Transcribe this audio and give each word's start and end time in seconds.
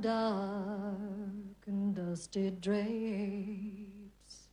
dark 0.00 1.66
and 1.66 1.94
dusty 1.94 2.50
drapes. 2.50 4.48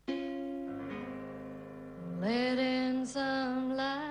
Let 2.19 2.57
in 2.57 3.05
some 3.05 3.75
light. 3.75 4.07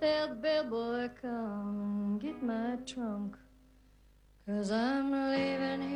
Tell 0.00 0.28
the 0.28 0.34
bellboy 0.34 1.10
come 1.20 1.80
and 1.80 2.20
get 2.20 2.42
my 2.42 2.76
trunk. 2.86 3.36
Cause 4.46 4.70
I'm 4.70 5.12
leaving 5.12 5.89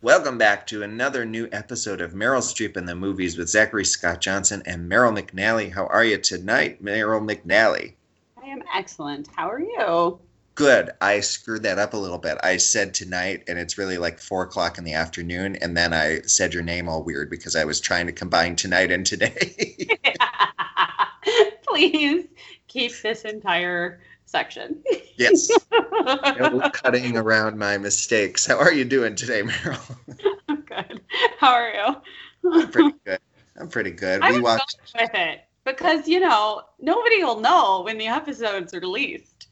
Welcome 0.00 0.38
back 0.38 0.64
to 0.68 0.84
another 0.84 1.24
new 1.24 1.48
episode 1.50 2.00
of 2.00 2.12
Meryl 2.12 2.40
Streep 2.40 2.76
in 2.76 2.84
the 2.84 2.94
Movies 2.94 3.36
with 3.36 3.48
Zachary 3.48 3.84
Scott 3.84 4.20
Johnson 4.20 4.62
and 4.64 4.88
Meryl 4.88 5.12
McNally. 5.12 5.72
How 5.72 5.88
are 5.88 6.04
you 6.04 6.18
tonight, 6.18 6.80
Meryl 6.80 7.20
McNally? 7.20 7.94
I 8.40 8.46
am 8.46 8.62
excellent. 8.72 9.26
How 9.34 9.50
are 9.50 9.58
you? 9.58 10.20
Good. 10.54 10.90
I 11.00 11.18
screwed 11.18 11.64
that 11.64 11.80
up 11.80 11.94
a 11.94 11.96
little 11.96 12.18
bit. 12.18 12.38
I 12.44 12.58
said 12.58 12.94
tonight, 12.94 13.42
and 13.48 13.58
it's 13.58 13.76
really 13.76 13.98
like 13.98 14.20
four 14.20 14.44
o'clock 14.44 14.78
in 14.78 14.84
the 14.84 14.94
afternoon, 14.94 15.56
and 15.56 15.76
then 15.76 15.92
I 15.92 16.20
said 16.20 16.54
your 16.54 16.62
name 16.62 16.88
all 16.88 17.02
weird 17.02 17.28
because 17.28 17.56
I 17.56 17.64
was 17.64 17.80
trying 17.80 18.06
to 18.06 18.12
combine 18.12 18.54
tonight 18.54 18.92
and 18.92 19.04
today. 19.04 19.98
Please 21.66 22.24
keep 22.68 22.92
this 23.02 23.22
entire 23.22 24.00
section. 24.28 24.82
yes. 25.16 25.50
No 26.38 26.70
cutting 26.72 27.16
around 27.16 27.58
my 27.58 27.76
mistakes. 27.76 28.46
How 28.46 28.56
are 28.58 28.72
you 28.72 28.84
doing 28.84 29.14
today, 29.14 29.42
Meryl? 29.42 29.96
I'm 30.48 30.62
good. 30.62 31.00
How 31.38 31.52
are 31.52 31.72
you? 31.72 32.52
I'm 32.52 32.70
pretty 32.70 32.94
good. 33.04 33.18
I'm 33.58 33.68
pretty 33.68 33.90
good. 33.90 34.22
I 34.22 34.32
we 34.32 34.40
watched. 34.40 34.78
with 34.98 35.10
it 35.14 35.40
because 35.64 36.06
you 36.06 36.20
know 36.20 36.62
nobody 36.80 37.22
will 37.24 37.40
know 37.40 37.82
when 37.82 37.98
the 37.98 38.06
episodes 38.06 38.72
are 38.72 38.80
released. 38.80 39.48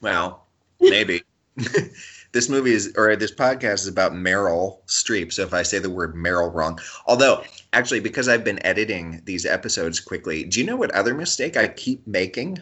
Well, 0.00 0.46
maybe. 0.80 1.22
this 2.32 2.48
movie 2.48 2.72
is, 2.72 2.92
or 2.96 3.16
this 3.16 3.32
podcast 3.32 3.74
is 3.74 3.88
about 3.88 4.12
Meryl 4.12 4.78
Streep. 4.86 5.32
So 5.32 5.42
if 5.42 5.54
I 5.54 5.62
say 5.62 5.78
the 5.78 5.90
word 5.90 6.14
Meryl 6.14 6.52
wrong, 6.52 6.78
although 7.06 7.42
actually, 7.72 8.00
because 8.00 8.28
I've 8.28 8.44
been 8.44 8.64
editing 8.66 9.22
these 9.24 9.46
episodes 9.46 10.00
quickly, 10.00 10.44
do 10.44 10.60
you 10.60 10.66
know 10.66 10.76
what 10.76 10.90
other 10.90 11.14
mistake 11.14 11.56
I 11.56 11.68
keep 11.68 12.06
making? 12.06 12.58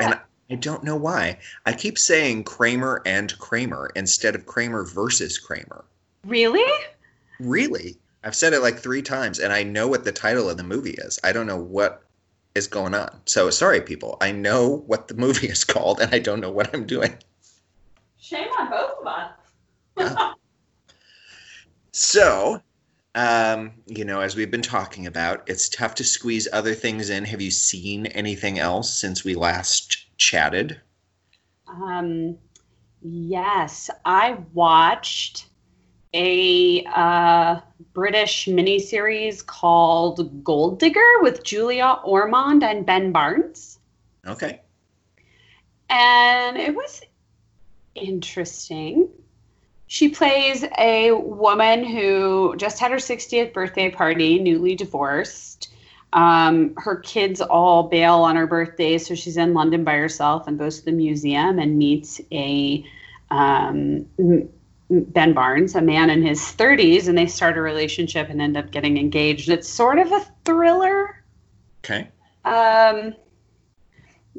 And 0.00 0.10
What? 0.10 0.24
I 0.50 0.56
don't 0.56 0.82
know 0.82 0.96
why. 0.96 1.38
I 1.64 1.72
keep 1.72 1.96
saying 1.96 2.44
Kramer 2.44 3.02
and 3.06 3.38
Kramer 3.38 3.90
instead 3.94 4.34
of 4.34 4.46
Kramer 4.46 4.84
versus 4.84 5.38
Kramer. 5.38 5.84
Really? 6.26 6.70
Really? 7.38 7.96
I've 8.24 8.34
said 8.34 8.52
it 8.52 8.60
like 8.60 8.78
three 8.78 9.00
times, 9.00 9.38
and 9.38 9.52
I 9.52 9.62
know 9.62 9.86
what 9.86 10.04
the 10.04 10.12
title 10.12 10.50
of 10.50 10.56
the 10.56 10.64
movie 10.64 10.96
is. 10.98 11.18
I 11.22 11.32
don't 11.32 11.46
know 11.46 11.60
what 11.60 12.02
is 12.54 12.66
going 12.66 12.94
on. 12.94 13.20
So 13.26 13.48
sorry, 13.50 13.80
people. 13.80 14.16
I 14.20 14.32
know 14.32 14.82
what 14.86 15.08
the 15.08 15.14
movie 15.14 15.46
is 15.48 15.64
called, 15.64 16.00
and 16.00 16.12
I 16.12 16.18
don't 16.18 16.40
know 16.40 16.50
what 16.50 16.74
I'm 16.74 16.84
doing. 16.84 17.16
Shame 18.18 18.48
on 18.58 18.70
both 18.70 18.98
of 19.00 19.06
us. 19.06 19.30
Yeah. 19.96 20.32
So, 21.92 22.60
um, 23.14 23.72
you 23.86 24.04
know, 24.04 24.20
as 24.20 24.36
we've 24.36 24.50
been 24.50 24.62
talking 24.62 25.06
about, 25.06 25.42
it's 25.48 25.68
tough 25.68 25.94
to 25.96 26.04
squeeze 26.04 26.48
other 26.52 26.74
things 26.74 27.10
in. 27.10 27.24
Have 27.24 27.40
you 27.40 27.50
seen 27.50 28.06
anything 28.06 28.58
else 28.58 28.92
since 28.92 29.24
we 29.24 29.34
last 29.34 30.06
chatted? 30.20 30.80
Um, 31.66 32.38
yes, 33.02 33.90
I 34.04 34.38
watched 34.54 35.46
a 36.14 36.84
uh, 36.84 37.60
British 37.92 38.46
miniseries 38.46 39.44
called 39.44 40.44
Gold 40.44 40.78
Digger 40.78 41.20
with 41.22 41.42
Julia 41.44 41.98
Ormond 42.04 42.62
and 42.62 42.84
Ben 42.86 43.10
Barnes. 43.12 43.78
Okay. 44.26 44.60
and 45.88 46.56
it 46.58 46.74
was 46.74 47.00
interesting. 47.94 49.08
She 49.86 50.08
plays 50.10 50.64
a 50.78 51.12
woman 51.12 51.84
who 51.84 52.54
just 52.56 52.78
had 52.78 52.90
her 52.92 52.98
60th 52.98 53.52
birthday 53.52 53.90
party, 53.90 54.38
newly 54.38 54.76
divorced. 54.76 55.72
Um, 56.12 56.74
her 56.76 56.96
kids 56.96 57.40
all 57.40 57.84
bail 57.84 58.16
on 58.16 58.36
her 58.36 58.46
birthday, 58.46 58.98
so 58.98 59.14
she's 59.14 59.36
in 59.36 59.54
London 59.54 59.84
by 59.84 59.94
herself 59.94 60.48
and 60.48 60.58
goes 60.58 60.80
to 60.80 60.84
the 60.86 60.92
museum 60.92 61.58
and 61.58 61.78
meets 61.78 62.20
a 62.32 62.84
um, 63.30 64.06
Ben 64.90 65.32
Barnes, 65.32 65.76
a 65.76 65.80
man 65.80 66.10
in 66.10 66.22
his 66.22 66.40
30s, 66.40 67.06
and 67.06 67.16
they 67.16 67.26
start 67.26 67.56
a 67.56 67.60
relationship 67.60 68.28
and 68.28 68.42
end 68.42 68.56
up 68.56 68.72
getting 68.72 68.98
engaged. 68.98 69.48
It's 69.48 69.68
sort 69.68 70.00
of 70.00 70.10
a 70.10 70.26
thriller. 70.44 71.22
Okay. 71.84 72.08
Um, 72.44 73.14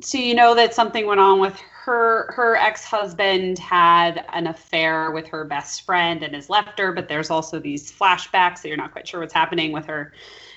so 0.02 0.18
you 0.18 0.36
know 0.36 0.54
that 0.56 0.74
something 0.74 1.06
went 1.06 1.22
on 1.22 1.40
with 1.40 1.58
her. 1.86 2.32
Her 2.34 2.56
ex-husband 2.58 3.60
had 3.60 4.26
an 4.34 4.48
affair 4.48 5.12
with 5.12 5.28
her 5.28 5.46
best 5.46 5.86
friend 5.86 6.22
and 6.22 6.36
has 6.36 6.50
left 6.50 6.80
her. 6.80 6.92
But 6.92 7.08
there's 7.08 7.30
also 7.30 7.60
these 7.60 7.92
flashbacks 7.92 8.62
that 8.62 8.68
you're 8.68 8.78
not 8.78 8.92
quite 8.92 9.08
sure 9.08 9.20
what's 9.20 9.34
happening 9.34 9.72
with 9.72 9.86
her, 9.86 10.14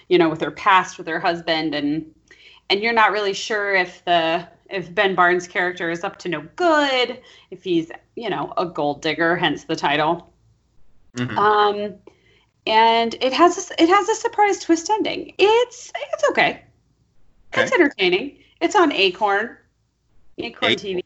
you 0.09 0.19
know, 0.19 0.28
with 0.28 0.41
her 0.41 0.50
past 0.50 0.98
with 0.98 1.06
her 1.06 1.20
husband, 1.20 1.75
and 1.75 2.15
and 2.70 2.81
you're 2.81 2.92
not 2.92 3.12
really 3.12 3.32
sure 3.32 3.75
if 3.75 4.04
the 4.04 4.47
if 4.70 4.94
Ben 4.94 5.15
Barnes' 5.15 5.47
character 5.47 5.91
is 5.91 6.04
up 6.04 6.19
to 6.20 6.28
no 6.28 6.42
good, 6.56 7.20
if 7.50 7.62
he's 7.65 7.91
you 8.16 8.31
know 8.31 8.53
a 8.56 8.66
gold 8.66 9.03
digger, 9.03 9.37
hence 9.37 9.65
the 9.65 9.76
title. 9.76 10.32
Mhm. 11.16 11.37
Um, 11.37 11.94
and 12.66 13.15
it 13.20 13.32
has 13.32 13.70
a, 13.70 13.82
it 13.82 13.88
has 13.88 14.09
a 14.09 14.15
surprise 14.15 14.60
twist 14.60 14.91
ending. 14.91 15.34
It's 15.38 15.92
it's 16.12 16.28
okay. 16.31 16.62
It's 17.53 17.72
entertaining. 17.72 18.38
It's 18.60 18.75
on 18.75 18.91
Acorn, 18.92 19.56
Acorn 20.38 20.72
Acorn. 20.72 20.75
TV. 20.75 21.04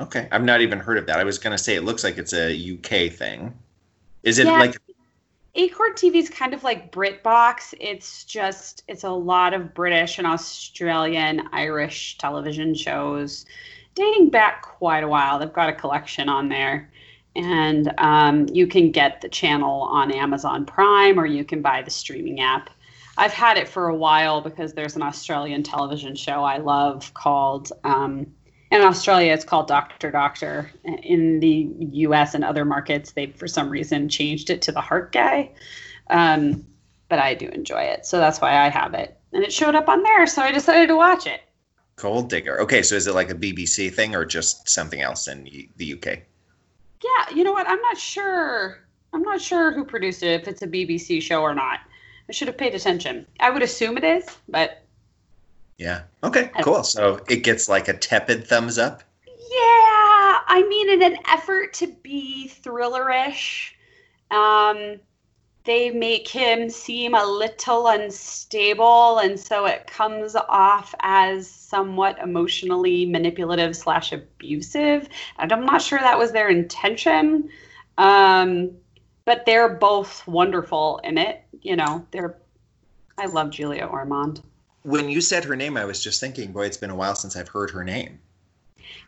Okay. 0.00 0.28
I've 0.32 0.42
not 0.42 0.62
even 0.62 0.80
heard 0.80 0.98
of 0.98 1.06
that. 1.06 1.20
I 1.20 1.24
was 1.24 1.38
to 1.56 1.62
say 1.62 1.76
it 1.76 1.84
looks 1.84 2.02
like 2.02 2.18
it's 2.18 2.32
a 2.32 2.50
UK 2.52 3.12
thing. 3.12 3.56
Is 4.22 4.38
it 4.38 4.46
Yeah. 4.46 4.58
like 4.58 4.76
Acorn 5.56 5.92
TV 5.94 6.16
is 6.16 6.30
kind 6.30 6.54
of 6.54 6.62
like 6.62 6.92
BritBox. 6.92 7.74
It's 7.80 8.24
just 8.24 8.84
it's 8.86 9.04
a 9.04 9.10
lot 9.10 9.52
of 9.52 9.74
British 9.74 10.18
and 10.18 10.26
Australian, 10.26 11.48
Irish 11.52 12.18
television 12.18 12.74
shows 12.74 13.46
dating 13.94 14.30
back 14.30 14.62
quite 14.62 15.02
a 15.02 15.08
while. 15.08 15.38
They've 15.38 15.52
got 15.52 15.68
a 15.68 15.74
collection 15.74 16.28
on 16.28 16.48
there. 16.48 16.90
And 17.36 17.92
um, 17.98 18.46
you 18.52 18.66
can 18.66 18.90
get 18.90 19.20
the 19.20 19.28
channel 19.28 19.82
on 19.82 20.10
Amazon 20.10 20.66
Prime 20.66 21.18
or 21.18 21.26
you 21.26 21.44
can 21.44 21.62
buy 21.62 21.82
the 21.82 21.90
streaming 21.90 22.40
app. 22.40 22.70
I've 23.16 23.32
had 23.32 23.56
it 23.56 23.68
for 23.68 23.88
a 23.88 23.94
while 23.94 24.40
because 24.40 24.72
there's 24.72 24.96
an 24.96 25.02
Australian 25.02 25.62
television 25.62 26.16
show 26.16 26.42
I 26.42 26.58
love 26.58 27.12
called, 27.14 27.72
um, 27.84 28.26
in 28.70 28.82
Australia, 28.82 29.32
it's 29.32 29.44
called 29.44 29.66
Doctor 29.66 30.10
Doctor. 30.10 30.70
In 30.84 31.40
the 31.40 31.68
US 32.06 32.34
and 32.34 32.44
other 32.44 32.64
markets, 32.64 33.12
they 33.12 33.26
for 33.26 33.48
some 33.48 33.68
reason 33.68 34.08
changed 34.08 34.50
it 34.50 34.62
to 34.62 34.72
the 34.72 34.80
Heart 34.80 35.12
Guy. 35.12 35.50
Um, 36.08 36.64
but 37.08 37.18
I 37.18 37.34
do 37.34 37.48
enjoy 37.48 37.82
it. 37.82 38.06
So 38.06 38.18
that's 38.18 38.40
why 38.40 38.64
I 38.64 38.68
have 38.68 38.94
it. 38.94 39.18
And 39.32 39.42
it 39.42 39.52
showed 39.52 39.74
up 39.74 39.88
on 39.88 40.02
there. 40.02 40.26
So 40.26 40.42
I 40.42 40.52
decided 40.52 40.88
to 40.88 40.96
watch 40.96 41.26
it. 41.26 41.40
Gold 41.96 42.30
Digger? 42.30 42.60
Okay. 42.62 42.82
So 42.82 42.94
is 42.94 43.06
it 43.06 43.14
like 43.14 43.30
a 43.30 43.34
BBC 43.34 43.92
thing 43.92 44.14
or 44.14 44.24
just 44.24 44.68
something 44.68 45.00
else 45.00 45.28
in 45.28 45.68
the 45.76 45.92
UK? 45.92 46.20
Yeah, 47.02 47.34
you 47.34 47.44
know 47.44 47.52
what? 47.52 47.68
I'm 47.68 47.80
not 47.80 47.98
sure. 47.98 48.78
I'm 49.12 49.22
not 49.22 49.40
sure 49.40 49.72
who 49.72 49.84
produced 49.84 50.22
it, 50.22 50.40
if 50.40 50.48
it's 50.48 50.62
a 50.62 50.66
BBC 50.66 51.20
show 51.20 51.42
or 51.42 51.54
not. 51.54 51.80
I 52.28 52.32
should 52.32 52.48
have 52.48 52.56
paid 52.56 52.74
attention. 52.74 53.26
I 53.40 53.50
would 53.50 53.62
assume 53.62 53.98
it 53.98 54.04
is, 54.04 54.24
but 54.48 54.84
Yeah. 55.80 56.02
Okay. 56.22 56.50
Cool. 56.60 56.84
So 56.84 57.20
it 57.26 57.42
gets 57.42 57.66
like 57.66 57.88
a 57.88 57.94
tepid 57.94 58.46
thumbs 58.46 58.76
up. 58.76 59.02
Yeah, 59.26 59.32
I 60.46 60.66
mean, 60.68 60.90
in 60.90 61.02
an 61.02 61.16
effort 61.26 61.72
to 61.74 61.86
be 61.86 62.52
thrillerish, 62.62 63.70
um, 64.30 65.00
they 65.64 65.88
make 65.88 66.28
him 66.28 66.68
seem 66.68 67.14
a 67.14 67.24
little 67.24 67.86
unstable, 67.88 69.20
and 69.20 69.40
so 69.40 69.64
it 69.64 69.86
comes 69.86 70.36
off 70.36 70.94
as 71.00 71.48
somewhat 71.48 72.18
emotionally 72.18 73.06
manipulative 73.06 73.74
slash 73.74 74.12
abusive. 74.12 75.08
And 75.38 75.50
I'm 75.50 75.64
not 75.64 75.80
sure 75.80 75.98
that 75.98 76.18
was 76.18 76.30
their 76.30 76.50
intention, 76.50 77.48
um, 77.96 78.70
but 79.24 79.46
they're 79.46 79.76
both 79.76 80.26
wonderful 80.26 81.00
in 81.04 81.16
it. 81.16 81.42
You 81.62 81.76
know, 81.76 82.06
they're. 82.10 82.36
I 83.16 83.26
love 83.26 83.48
Julia 83.48 83.86
Ormond. 83.86 84.42
When 84.82 85.08
you 85.10 85.20
said 85.20 85.44
her 85.44 85.56
name, 85.56 85.76
I 85.76 85.84
was 85.84 86.02
just 86.02 86.20
thinking, 86.20 86.52
boy, 86.52 86.66
it's 86.66 86.76
been 86.76 86.90
a 86.90 86.94
while 86.94 87.14
since 87.14 87.36
I've 87.36 87.48
heard 87.48 87.70
her 87.70 87.84
name. 87.84 88.18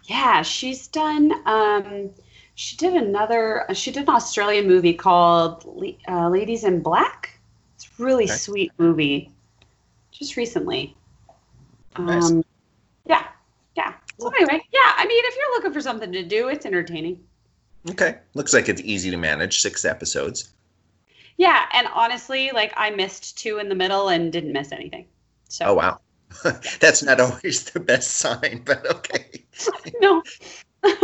Yeah, 0.04 0.42
she's 0.42 0.86
done. 0.88 1.32
Um, 1.46 2.10
she 2.54 2.76
did 2.76 2.94
another. 2.94 3.64
She 3.72 3.90
did 3.90 4.02
an 4.02 4.14
Australian 4.14 4.66
movie 4.68 4.92
called 4.94 5.64
uh, 6.08 6.28
Ladies 6.28 6.64
in 6.64 6.80
Black. 6.82 7.38
It's 7.76 7.86
a 7.98 8.02
really 8.02 8.24
Okay. 8.24 8.34
sweet 8.34 8.72
movie. 8.78 9.30
Just 10.10 10.36
recently. 10.36 10.94
Nice. 11.98 12.30
Um, 12.30 12.44
yeah, 13.06 13.26
yeah. 13.76 13.94
So 14.18 14.28
anyway, 14.28 14.62
yeah. 14.72 14.92
I 14.96 15.06
mean, 15.06 15.24
if 15.24 15.34
you're 15.36 15.54
looking 15.54 15.72
for 15.72 15.80
something 15.80 16.12
to 16.12 16.22
do, 16.22 16.48
it's 16.48 16.66
entertaining. 16.66 17.18
Okay. 17.90 18.18
Looks 18.34 18.52
like 18.52 18.68
it's 18.68 18.82
easy 18.82 19.10
to 19.10 19.16
manage. 19.16 19.60
Six 19.60 19.84
episodes. 19.84 20.50
Yeah, 21.38 21.64
and 21.72 21.88
honestly, 21.94 22.50
like 22.52 22.72
I 22.76 22.90
missed 22.90 23.38
two 23.38 23.58
in 23.58 23.68
the 23.68 23.74
middle 23.74 24.08
and 24.08 24.30
didn't 24.30 24.52
miss 24.52 24.70
anything. 24.70 25.06
So 25.52 25.66
Oh 25.66 25.74
wow. 25.74 26.00
That's 26.80 27.02
not 27.02 27.20
always 27.20 27.64
the 27.64 27.78
best 27.78 28.12
sign, 28.12 28.62
but 28.64 28.90
okay. 28.90 29.44
no. 30.00 30.22
but 30.82 30.94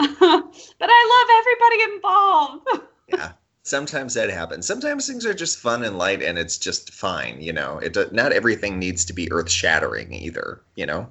I 0.00 1.02
love 1.14 1.28
everybody 1.38 1.94
involved. 1.94 2.68
yeah. 3.06 3.32
Sometimes 3.62 4.14
that 4.14 4.28
happens. 4.28 4.66
Sometimes 4.66 5.06
things 5.06 5.24
are 5.24 5.34
just 5.34 5.58
fun 5.58 5.84
and 5.84 5.98
light 5.98 6.20
and 6.20 6.36
it's 6.36 6.58
just 6.58 6.92
fine, 6.92 7.40
you 7.40 7.52
know. 7.52 7.78
It 7.78 8.12
not 8.12 8.32
everything 8.32 8.80
needs 8.80 9.04
to 9.04 9.12
be 9.12 9.30
earth-shattering 9.30 10.12
either, 10.12 10.62
you 10.74 10.86
know. 10.86 11.08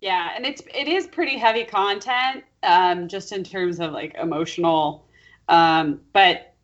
Yeah, 0.00 0.30
and 0.36 0.46
it's 0.46 0.62
it 0.72 0.86
is 0.86 1.08
pretty 1.08 1.38
heavy 1.38 1.64
content 1.64 2.44
um 2.62 3.08
just 3.08 3.32
in 3.32 3.42
terms 3.42 3.80
of 3.80 3.90
like 3.92 4.14
emotional 4.14 5.06
um 5.48 6.00
but 6.12 6.54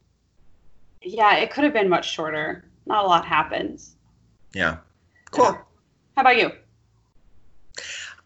yeah, 1.03 1.37
it 1.39 1.51
could 1.51 1.65
have 1.65 1.73
been 1.73 1.89
much 1.89 2.13
shorter. 2.13 2.65
Not 2.87 3.05
a 3.05 3.09
lot 3.09 3.27
happens. 3.27 3.97
Yeah. 4.55 4.79
Cool. 5.37 5.59
How 6.17 6.23
about 6.23 6.37
you? 6.37 6.53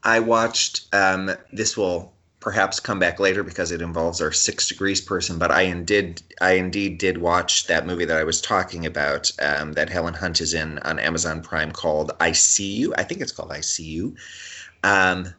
I 0.03 0.21
watched 0.21 0.87
um 0.95 1.31
this 1.53 1.77
will 1.77 2.13
perhaps 2.41 2.81
come 2.81 2.99
back 2.99 3.21
later 3.21 3.43
because 3.43 3.71
it 3.71 3.83
involves 3.83 4.21
our 4.21 4.33
six 4.33 4.67
degrees 4.67 5.01
person. 5.01 5.39
But 5.39 5.51
I 5.51 5.63
indeed, 5.63 6.23
I 6.41 6.53
indeed 6.53 6.99
did 6.99 7.19
watch 7.19 7.67
that 7.67 7.87
movie 7.87 8.07
that 8.07 8.17
I 8.17 8.25
was 8.25 8.41
talking 8.41 8.87
about 8.87 9.31
um, 9.41 9.75
that 9.75 9.91
Helen 9.91 10.15
Hunt 10.15 10.41
is 10.41 10.55
in 10.55 10.79
on 10.81 10.99
Amazon 10.99 11.43
Prime 11.43 11.71
called 11.71 12.13
"I 12.19 12.33
See 12.33 12.73
You." 12.73 12.95
I 12.97 13.05
think 13.05 13.21
it's 13.21 13.33
called 13.33 13.53
"I 13.53 13.61
See 13.61 13.85
You." 13.85 14.17
Um, 14.83 15.35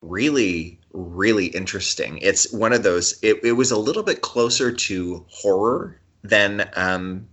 really, 0.00 0.78
really 0.92 1.46
interesting. 1.46 2.18
It's 2.18 2.52
one 2.52 2.72
of 2.72 2.84
those. 2.84 3.18
It, 3.22 3.44
it 3.44 3.52
was 3.52 3.72
a 3.72 3.78
little 3.78 4.04
bit 4.04 4.22
closer 4.22 4.72
to 4.72 5.24
horror 5.28 6.00
than 6.22 6.70
um, 6.76 7.28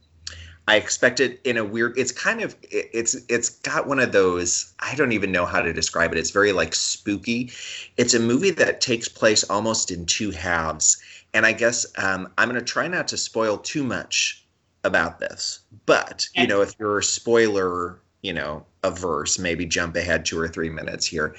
I 0.68 0.78
expect 0.78 1.20
it 1.20 1.40
in 1.44 1.58
a 1.58 1.64
weird. 1.64 1.98
It's 1.98 2.12
kind 2.12 2.42
of 2.42 2.56
it's 2.64 3.16
it's 3.30 3.50
got 3.50 3.88
one 3.88 4.00
of 4.00 4.12
those. 4.12 4.74
I 4.80 4.96
don't 4.96 5.12
even 5.12 5.32
know 5.32 5.46
how 5.46 5.62
to 5.62 5.72
describe 5.72 6.12
it. 6.12 6.18
It's 6.18 6.32
very 6.32 6.52
like 6.54 6.74
spooky. 6.74 7.52
It's 7.98 8.16
a 8.16 8.20
movie 8.20 8.52
that 8.52 8.82
takes 8.82 9.08
place 9.08 9.44
almost 9.44 9.92
in 9.92 10.06
two 10.06 10.32
halves, 10.32 10.98
and 11.34 11.46
I 11.46 11.54
guess 11.54 11.86
um, 11.98 12.30
I'm 12.38 12.50
going 12.50 12.60
to 12.60 12.66
try 12.66 12.88
not 12.88 13.08
to 13.10 13.18
spoil 13.18 13.58
too 13.60 13.84
much 13.84 14.44
about 14.84 15.20
this. 15.20 15.60
But 15.86 16.28
you 16.36 16.48
know, 16.48 16.62
if 16.62 16.74
you're 16.80 17.00
a 17.00 17.04
spoiler, 17.04 18.00
you 18.24 18.34
know, 18.34 18.66
averse, 18.84 19.38
maybe 19.38 19.68
jump 19.68 19.96
ahead 19.96 20.26
two 20.26 20.40
or 20.40 20.48
three 20.48 20.70
minutes 20.70 21.06
here. 21.06 21.36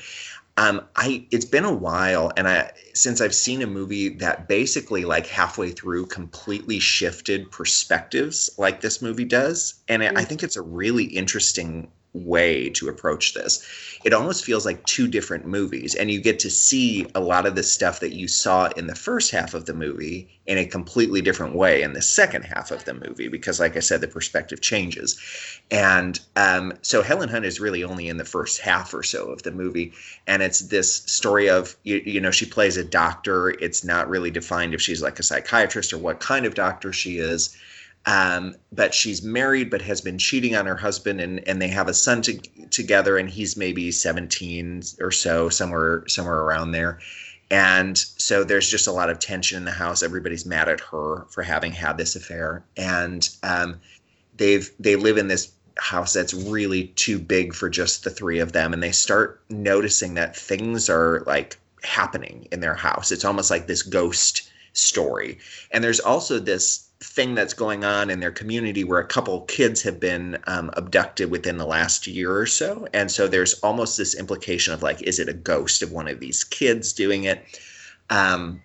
Um, 0.59 0.83
I 0.97 1.27
it's 1.31 1.45
been 1.45 1.65
a 1.65 1.75
while, 1.75 2.33
and 2.37 2.49
I 2.49 2.73
since 2.95 3.21
I've 3.21 3.35
seen 3.35 3.61
a 3.61 3.67
movie 3.67 4.09
that 4.17 4.49
basically 4.49 5.05
like 5.05 5.27
halfway 5.27 5.71
through 5.71 6.07
completely 6.07 6.79
shifted 6.79 7.51
perspectives, 7.51 8.49
like 8.57 8.81
this 8.81 9.03
movie 9.03 9.27
does, 9.27 9.75
and 9.89 10.03
I 10.03 10.25
think 10.25 10.43
it's 10.43 10.57
a 10.57 10.63
really 10.63 11.05
interesting 11.05 11.89
way 12.25 12.71
to 12.71 12.89
approach 12.89 13.35
this. 13.35 13.65
It 14.05 14.13
almost 14.13 14.45
feels 14.45 14.65
like 14.65 14.85
two 14.87 15.09
different 15.09 15.47
movies, 15.47 15.95
and 15.95 16.11
you 16.11 16.21
get 16.21 16.39
to 16.41 16.51
see 16.51 17.07
a 17.15 17.21
lot 17.21 17.47
of 17.47 17.57
the 17.57 17.63
stuff 17.63 18.01
that 18.01 18.15
you 18.15 18.29
saw 18.29 18.69
in 18.77 18.87
the 18.87 18.95
first 18.95 19.31
half 19.31 19.55
of 19.55 19.67
the 19.67 19.75
movie 19.75 20.29
in 20.47 20.59
a 20.59 20.65
completely 20.65 21.21
different 21.21 21.57
way 21.57 21.83
in 21.83 21.93
the 21.93 22.03
second 22.03 22.43
half 22.43 22.71
of 22.71 22.85
the 22.85 22.95
movie, 22.95 23.29
because, 23.29 23.59
like 23.59 23.77
I 23.77 23.81
said, 23.81 24.01
the 24.01 24.09
perspective 24.09 24.61
changes. 24.61 25.19
And 25.71 26.21
um, 26.37 26.73
so 26.83 27.03
Helen 27.03 27.29
Hunt 27.29 27.45
is 27.45 27.59
really 27.59 27.83
only 27.83 28.09
in 28.09 28.17
the 28.17 28.25
first 28.25 28.61
half 28.61 28.95
or 28.95 29.03
so 29.03 29.31
of 29.31 29.43
the 29.43 29.51
movie, 29.51 29.93
and 30.27 30.43
it's 30.43 30.61
this 30.61 30.95
story 30.95 31.49
of 31.49 31.77
you, 31.83 32.01
you 32.05 32.21
know 32.21 32.31
she 32.31 32.47
plays 32.47 32.77
a 32.77 32.85
doctor. 32.85 33.51
It's 33.51 33.85
not 33.85 34.09
really 34.09 34.31
defined 34.31 34.75
if 34.75 34.81
she's 34.81 35.03
like 35.03 35.19
a 35.19 35.25
psychiatrist 35.25 35.93
or 35.93 35.99
what 35.99 36.21
kind 36.21 36.47
of 36.47 36.55
doctor 36.55 36.93
she 36.93 37.19
is 37.19 37.57
um, 38.07 38.55
but 38.73 38.95
she's 38.95 39.23
married, 39.23 39.69
but 39.69 39.83
has 39.83 40.01
been 40.01 40.17
cheating 40.17 40.55
on 40.55 40.67
her 40.67 40.77
husband, 40.77 41.21
and 41.21 41.47
and 41.49 41.61
they 41.61 41.69
have 41.69 41.89
a 41.89 41.95
son 41.95 42.23
to, 42.23 42.39
together, 42.71 43.19
and 43.19 43.29
he's 43.29 43.57
maybe 43.57 43.91
seventeen 43.91 44.83
or 45.01 45.11
so, 45.11 45.49
somewhere 45.49 46.05
somewhere 46.07 46.41
around 46.41 46.71
there. 46.71 47.01
And 47.51 47.97
so 47.97 48.43
there's 48.43 48.69
just 48.69 48.89
a 48.89 48.93
lot 48.93 49.09
of 49.11 49.21
tension 49.21 49.57
in 49.57 49.65
the 49.65 49.71
house. 49.71 50.03
Everybody's 50.03 50.47
mad 50.47 50.69
at 50.69 50.81
her 50.81 51.27
for 51.31 51.43
having 51.43 51.73
had 51.73 51.97
this 51.97 52.17
affair, 52.17 52.65
and 52.77 53.29
um, 53.43 53.81
they've 54.37 54.71
they 54.81 54.97
live 54.97 55.19
in 55.19 55.29
this 55.29 55.53
house 55.79 56.13
that's 56.13 56.33
really 56.33 56.89
too 56.97 57.19
big 57.19 57.55
for 57.55 57.69
just 57.69 58.05
the 58.05 58.11
three 58.11 58.39
of 58.39 58.53
them, 58.53 58.73
and 58.73 58.83
they 58.83 58.93
start 58.93 59.43
noticing 59.51 60.15
that 60.15 60.37
things 60.37 60.89
are 60.89 61.23
like 61.27 61.59
happening 61.83 62.49
in 62.53 62.61
their 62.61 62.75
house. 62.75 63.13
It's 63.13 63.25
almost 63.25 63.51
like 63.51 63.67
this 63.67 63.83
ghost 63.83 64.51
story, 64.73 65.39
and 65.73 65.83
there's 65.83 66.01
also 66.01 66.39
this 66.39 66.86
thing 67.01 67.35
that's 67.35 67.53
going 67.53 67.85
on 67.85 68.09
in 68.09 68.21
their 68.21 68.31
community 68.31 68.83
where 68.83 69.01
a 69.01 69.07
couple 69.07 69.43
kids 69.43 69.83
have 69.83 70.01
been 70.01 70.39
um, 70.47 70.71
abducted 70.75 71.31
within 71.31 71.59
the 71.59 71.67
last 71.67 72.07
year 72.07 72.35
or 72.35 72.47
so. 72.47 72.89
And 72.95 73.11
so 73.11 73.29
there's 73.29 73.55
almost 73.61 73.99
this 73.99 74.15
implication 74.15 74.73
of 74.73 74.83
like 74.83 75.03
is 75.03 75.19
it 75.19 75.29
a 75.29 75.35
ghost 75.35 75.83
of 75.83 75.93
one 75.93 76.09
of 76.09 76.21
these 76.21 76.43
kids 76.43 76.93
doing 76.93 77.25
it? 77.25 77.45
Um, 78.09 78.63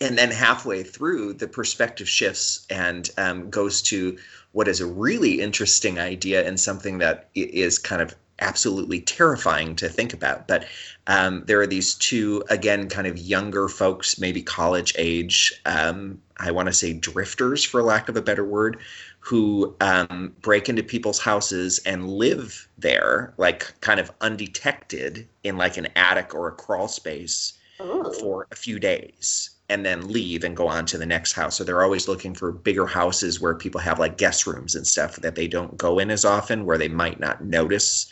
and 0.00 0.16
then 0.16 0.30
halfway 0.30 0.82
through 0.82 1.34
the 1.34 1.46
perspective 1.46 2.08
shifts 2.08 2.66
and 2.70 3.10
um, 3.18 3.50
goes 3.50 3.82
to 3.82 4.18
what 4.52 4.68
is 4.68 4.80
a 4.80 4.86
really 4.86 5.40
interesting 5.40 5.98
idea 5.98 6.46
and 6.46 6.58
something 6.58 6.98
that 6.98 7.28
is 7.34 7.78
kind 7.78 8.02
of 8.02 8.14
absolutely 8.40 9.00
terrifying 9.00 9.76
to 9.76 9.88
think 9.88 10.12
about. 10.12 10.48
But 10.48 10.66
um, 11.06 11.44
there 11.46 11.60
are 11.60 11.66
these 11.66 11.94
two, 11.94 12.42
again, 12.50 12.88
kind 12.88 13.06
of 13.06 13.18
younger 13.18 13.68
folks, 13.68 14.18
maybe 14.18 14.42
college 14.42 14.94
age, 14.98 15.52
um, 15.66 16.20
I 16.38 16.50
want 16.50 16.66
to 16.66 16.72
say 16.72 16.92
drifters, 16.92 17.64
for 17.64 17.82
lack 17.82 18.08
of 18.08 18.16
a 18.16 18.22
better 18.22 18.44
word, 18.44 18.78
who 19.20 19.74
um, 19.80 20.34
break 20.40 20.68
into 20.68 20.82
people's 20.82 21.20
houses 21.20 21.78
and 21.86 22.10
live 22.10 22.68
there, 22.78 23.32
like 23.36 23.72
kind 23.80 24.00
of 24.00 24.10
undetected 24.20 25.28
in 25.44 25.56
like 25.56 25.76
an 25.76 25.86
attic 25.94 26.34
or 26.34 26.48
a 26.48 26.52
crawl 26.52 26.88
space 26.88 27.54
Ooh. 27.80 28.12
for 28.18 28.48
a 28.50 28.56
few 28.56 28.80
days 28.80 29.50
and 29.72 29.86
then 29.86 30.06
leave 30.06 30.44
and 30.44 30.54
go 30.54 30.68
on 30.68 30.84
to 30.84 30.98
the 30.98 31.06
next 31.06 31.32
house. 31.32 31.56
So 31.56 31.64
they're 31.64 31.82
always 31.82 32.06
looking 32.06 32.34
for 32.34 32.52
bigger 32.52 32.86
houses 32.86 33.40
where 33.40 33.54
people 33.54 33.80
have 33.80 33.98
like 33.98 34.18
guest 34.18 34.46
rooms 34.46 34.74
and 34.74 34.86
stuff 34.86 35.16
that 35.16 35.34
they 35.34 35.48
don't 35.48 35.76
go 35.78 35.98
in 35.98 36.10
as 36.10 36.26
often, 36.26 36.66
where 36.66 36.76
they 36.76 36.88
might 36.88 37.18
not 37.18 37.42
notice 37.42 38.06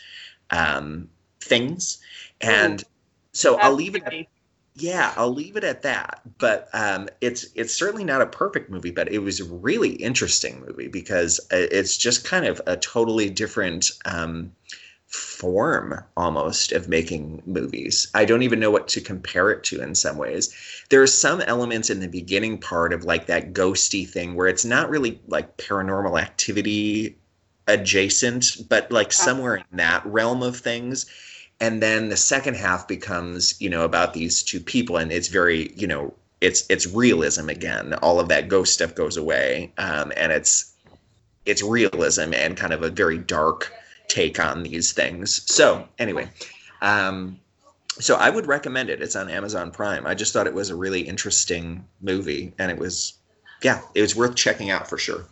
um, 0.49 1.07
things. 1.39 1.99
And 2.41 2.83
so 3.33 3.57
I'll 3.59 3.73
leave 3.73 3.95
it. 3.95 4.03
At, 4.03 4.25
yeah, 4.75 5.13
I'll 5.15 5.33
leave 5.33 5.55
it 5.55 5.63
at 5.63 5.83
that. 5.83 6.21
But 6.39 6.67
um, 6.73 7.07
it's 7.21 7.45
it's 7.53 7.75
certainly 7.75 8.03
not 8.03 8.21
a 8.21 8.25
perfect 8.25 8.71
movie, 8.71 8.91
but 8.91 9.11
it 9.11 9.19
was 9.19 9.39
a 9.39 9.45
really 9.45 9.91
interesting 9.91 10.65
movie 10.65 10.87
because 10.87 11.39
it's 11.51 11.95
just 11.95 12.25
kind 12.25 12.45
of 12.45 12.59
a 12.65 12.75
totally 12.75 13.29
different. 13.29 13.91
Um, 14.05 14.51
form 15.11 16.01
almost 16.15 16.71
of 16.71 16.87
making 16.87 17.43
movies. 17.45 18.07
I 18.13 18.23
don't 18.23 18.43
even 18.43 18.59
know 18.59 18.71
what 18.71 18.87
to 18.89 19.01
compare 19.01 19.51
it 19.51 19.63
to 19.65 19.81
in 19.81 19.93
some 19.93 20.17
ways. 20.17 20.55
There 20.89 21.01
are 21.01 21.07
some 21.07 21.41
elements 21.41 21.89
in 21.89 21.99
the 21.99 22.07
beginning 22.07 22.57
part 22.57 22.93
of 22.93 23.03
like 23.03 23.25
that 23.27 23.53
ghosty 23.53 24.07
thing 24.07 24.35
where 24.35 24.47
it's 24.47 24.63
not 24.63 24.89
really 24.89 25.19
like 25.27 25.57
paranormal 25.57 26.19
activity 26.19 27.17
adjacent, 27.67 28.69
but 28.69 28.89
like 28.91 29.11
somewhere 29.11 29.57
in 29.57 29.77
that 29.77 30.05
realm 30.05 30.41
of 30.43 30.57
things. 30.57 31.05
And 31.59 31.83
then 31.83 32.09
the 32.09 32.17
second 32.17 32.55
half 32.55 32.87
becomes, 32.87 33.59
you 33.61 33.69
know, 33.69 33.83
about 33.83 34.13
these 34.13 34.41
two 34.41 34.59
people, 34.59 34.97
and 34.97 35.11
it's 35.11 35.27
very, 35.27 35.71
you 35.75 35.87
know, 35.87 36.13
it's 36.39 36.65
it's 36.69 36.87
realism 36.87 37.49
again. 37.49 37.93
All 37.95 38.19
of 38.19 38.29
that 38.29 38.47
ghost 38.47 38.73
stuff 38.73 38.95
goes 38.95 39.17
away, 39.17 39.71
um, 39.77 40.11
and 40.17 40.31
it's 40.31 40.73
it's 41.45 41.61
realism 41.61 42.33
and 42.33 42.57
kind 42.57 42.73
of 42.73 42.81
a 42.81 42.89
very 42.89 43.17
dark 43.17 43.71
take 44.11 44.39
on 44.39 44.63
these 44.63 44.91
things. 44.91 45.41
So 45.51 45.87
anyway, 45.97 46.29
um, 46.81 47.39
so 47.99 48.15
I 48.15 48.29
would 48.29 48.45
recommend 48.45 48.89
it. 48.89 49.01
It's 49.01 49.15
on 49.15 49.29
Amazon 49.29 49.71
Prime. 49.71 50.05
I 50.05 50.13
just 50.13 50.33
thought 50.33 50.47
it 50.47 50.53
was 50.53 50.69
a 50.69 50.75
really 50.75 51.01
interesting 51.01 51.85
movie, 52.01 52.53
and 52.59 52.71
it 52.71 52.77
was, 52.77 53.13
yeah, 53.63 53.81
it 53.95 54.01
was 54.01 54.15
worth 54.15 54.35
checking 54.35 54.69
out 54.69 54.87
for 54.87 54.97
sure. 54.97 55.25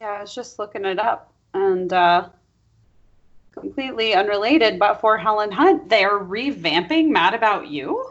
Yeah, 0.00 0.08
I 0.08 0.20
was 0.20 0.34
just 0.34 0.58
looking 0.58 0.84
it 0.84 0.98
up 0.98 1.32
and 1.54 1.92
uh, 1.92 2.28
completely 3.52 4.14
unrelated, 4.14 4.78
but 4.78 5.00
for 5.00 5.18
Helen 5.18 5.50
Hunt, 5.50 5.88
they're 5.88 6.18
revamping 6.18 7.08
Mad 7.08 7.34
About 7.34 7.68
You. 7.68 8.04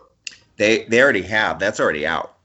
They 0.58 0.84
they 0.86 1.02
already 1.02 1.24
have. 1.24 1.58
That's 1.58 1.80
already 1.80 2.06
out. 2.06 2.36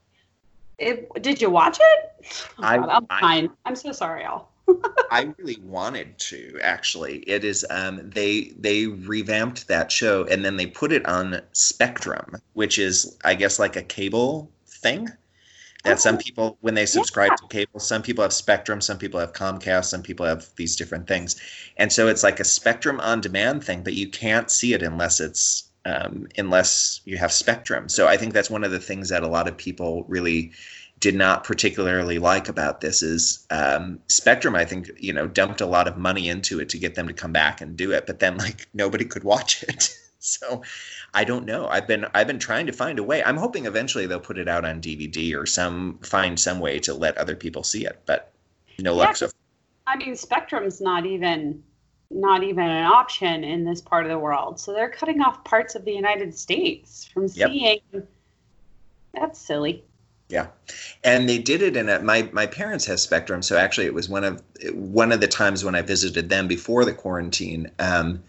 It, 0.78 1.22
did 1.22 1.40
you 1.40 1.50
watch 1.50 1.78
it? 1.80 2.44
Oh, 2.58 2.62
I, 2.62 2.96
am 2.96 3.06
fine. 3.06 3.50
I'm 3.64 3.76
so 3.76 3.92
sorry, 3.92 4.24
Al. 4.24 4.48
I 5.10 5.32
really 5.38 5.58
wanted 5.62 6.18
to 6.18 6.58
actually. 6.62 7.18
It 7.20 7.44
is 7.44 7.64
um 7.70 8.10
they 8.10 8.52
they 8.58 8.86
revamped 8.86 9.68
that 9.68 9.92
show 9.92 10.24
and 10.24 10.44
then 10.44 10.56
they 10.56 10.66
put 10.66 10.92
it 10.92 11.06
on 11.06 11.40
Spectrum, 11.52 12.36
which 12.54 12.78
is 12.78 13.16
I 13.24 13.34
guess 13.34 13.58
like 13.58 13.76
a 13.76 13.82
cable 13.82 14.50
thing 14.66 15.10
that 15.86 16.00
some 16.00 16.18
people 16.18 16.58
when 16.60 16.74
they 16.74 16.86
subscribe 16.86 17.30
yeah. 17.30 17.36
to 17.36 17.46
cable 17.48 17.80
some 17.80 18.02
people 18.02 18.22
have 18.22 18.32
spectrum 18.32 18.80
some 18.80 18.98
people 18.98 19.20
have 19.20 19.32
comcast 19.32 19.86
some 19.86 20.02
people 20.02 20.26
have 20.26 20.48
these 20.56 20.76
different 20.76 21.06
things 21.06 21.36
and 21.76 21.92
so 21.92 22.08
it's 22.08 22.22
like 22.22 22.40
a 22.40 22.44
spectrum 22.44 23.00
on 23.00 23.20
demand 23.20 23.62
thing 23.64 23.82
but 23.82 23.94
you 23.94 24.08
can't 24.08 24.50
see 24.50 24.74
it 24.74 24.82
unless 24.82 25.20
it's 25.20 25.70
um, 25.84 26.26
unless 26.36 27.00
you 27.04 27.16
have 27.16 27.32
spectrum 27.32 27.88
so 27.88 28.08
i 28.08 28.16
think 28.16 28.34
that's 28.34 28.50
one 28.50 28.64
of 28.64 28.72
the 28.72 28.80
things 28.80 29.08
that 29.08 29.22
a 29.22 29.28
lot 29.28 29.46
of 29.48 29.56
people 29.56 30.04
really 30.08 30.50
did 31.00 31.14
not 31.14 31.44
particularly 31.44 32.18
like 32.18 32.48
about 32.48 32.80
this 32.80 33.02
is 33.02 33.46
um, 33.50 34.00
Spectrum. 34.08 34.54
I 34.54 34.64
think 34.64 34.90
you 34.98 35.12
know 35.12 35.26
dumped 35.26 35.60
a 35.60 35.66
lot 35.66 35.88
of 35.88 35.96
money 35.98 36.28
into 36.28 36.58
it 36.60 36.68
to 36.70 36.78
get 36.78 36.94
them 36.94 37.06
to 37.08 37.12
come 37.14 37.32
back 37.32 37.60
and 37.60 37.76
do 37.76 37.92
it, 37.92 38.06
but 38.06 38.18
then 38.20 38.38
like 38.38 38.66
nobody 38.74 39.04
could 39.04 39.24
watch 39.24 39.62
it. 39.68 39.94
so 40.18 40.62
I 41.14 41.24
don't 41.24 41.44
know. 41.44 41.66
I've 41.68 41.86
been 41.86 42.06
I've 42.14 42.26
been 42.26 42.38
trying 42.38 42.66
to 42.66 42.72
find 42.72 42.98
a 42.98 43.02
way. 43.02 43.22
I'm 43.22 43.36
hoping 43.36 43.66
eventually 43.66 44.06
they'll 44.06 44.20
put 44.20 44.38
it 44.38 44.48
out 44.48 44.64
on 44.64 44.80
DVD 44.80 45.34
or 45.36 45.46
some 45.46 45.98
find 46.02 46.38
some 46.40 46.60
way 46.60 46.78
to 46.80 46.94
let 46.94 47.16
other 47.18 47.36
people 47.36 47.62
see 47.62 47.84
it, 47.86 48.00
but 48.06 48.32
no 48.78 48.94
Yeah, 48.94 48.98
luck 49.06 49.16
so. 49.16 49.28
I 49.86 49.96
mean, 49.96 50.16
Spectrum's 50.16 50.80
not 50.80 51.06
even 51.06 51.62
not 52.10 52.42
even 52.42 52.64
an 52.68 52.84
option 52.84 53.44
in 53.44 53.64
this 53.64 53.80
part 53.80 54.04
of 54.06 54.10
the 54.10 54.18
world. 54.18 54.60
So 54.60 54.72
they're 54.72 54.88
cutting 54.90 55.20
off 55.22 55.44
parts 55.44 55.74
of 55.74 55.84
the 55.84 55.92
United 55.92 56.34
States 56.36 57.04
from 57.04 57.28
Yep. 57.34 57.50
seeing. 57.50 57.80
That's 59.14 59.38
silly. 59.40 59.84
Yeah, 60.28 60.48
and 61.04 61.28
they 61.28 61.38
did 61.38 61.62
it 61.62 61.76
in 61.76 61.88
a 61.88 62.00
my 62.00 62.28
my 62.32 62.46
parents 62.46 62.84
have 62.86 62.98
Spectrum, 62.98 63.42
so 63.42 63.56
actually 63.56 63.86
it 63.86 63.94
was 63.94 64.08
one 64.08 64.24
of 64.24 64.42
one 64.72 65.12
of 65.12 65.20
the 65.20 65.28
times 65.28 65.64
when 65.64 65.76
I 65.76 65.82
visited 65.82 66.28
them 66.28 66.48
before 66.48 66.84
the 66.84 66.92
quarantine. 66.92 67.70
Um, 67.78 68.22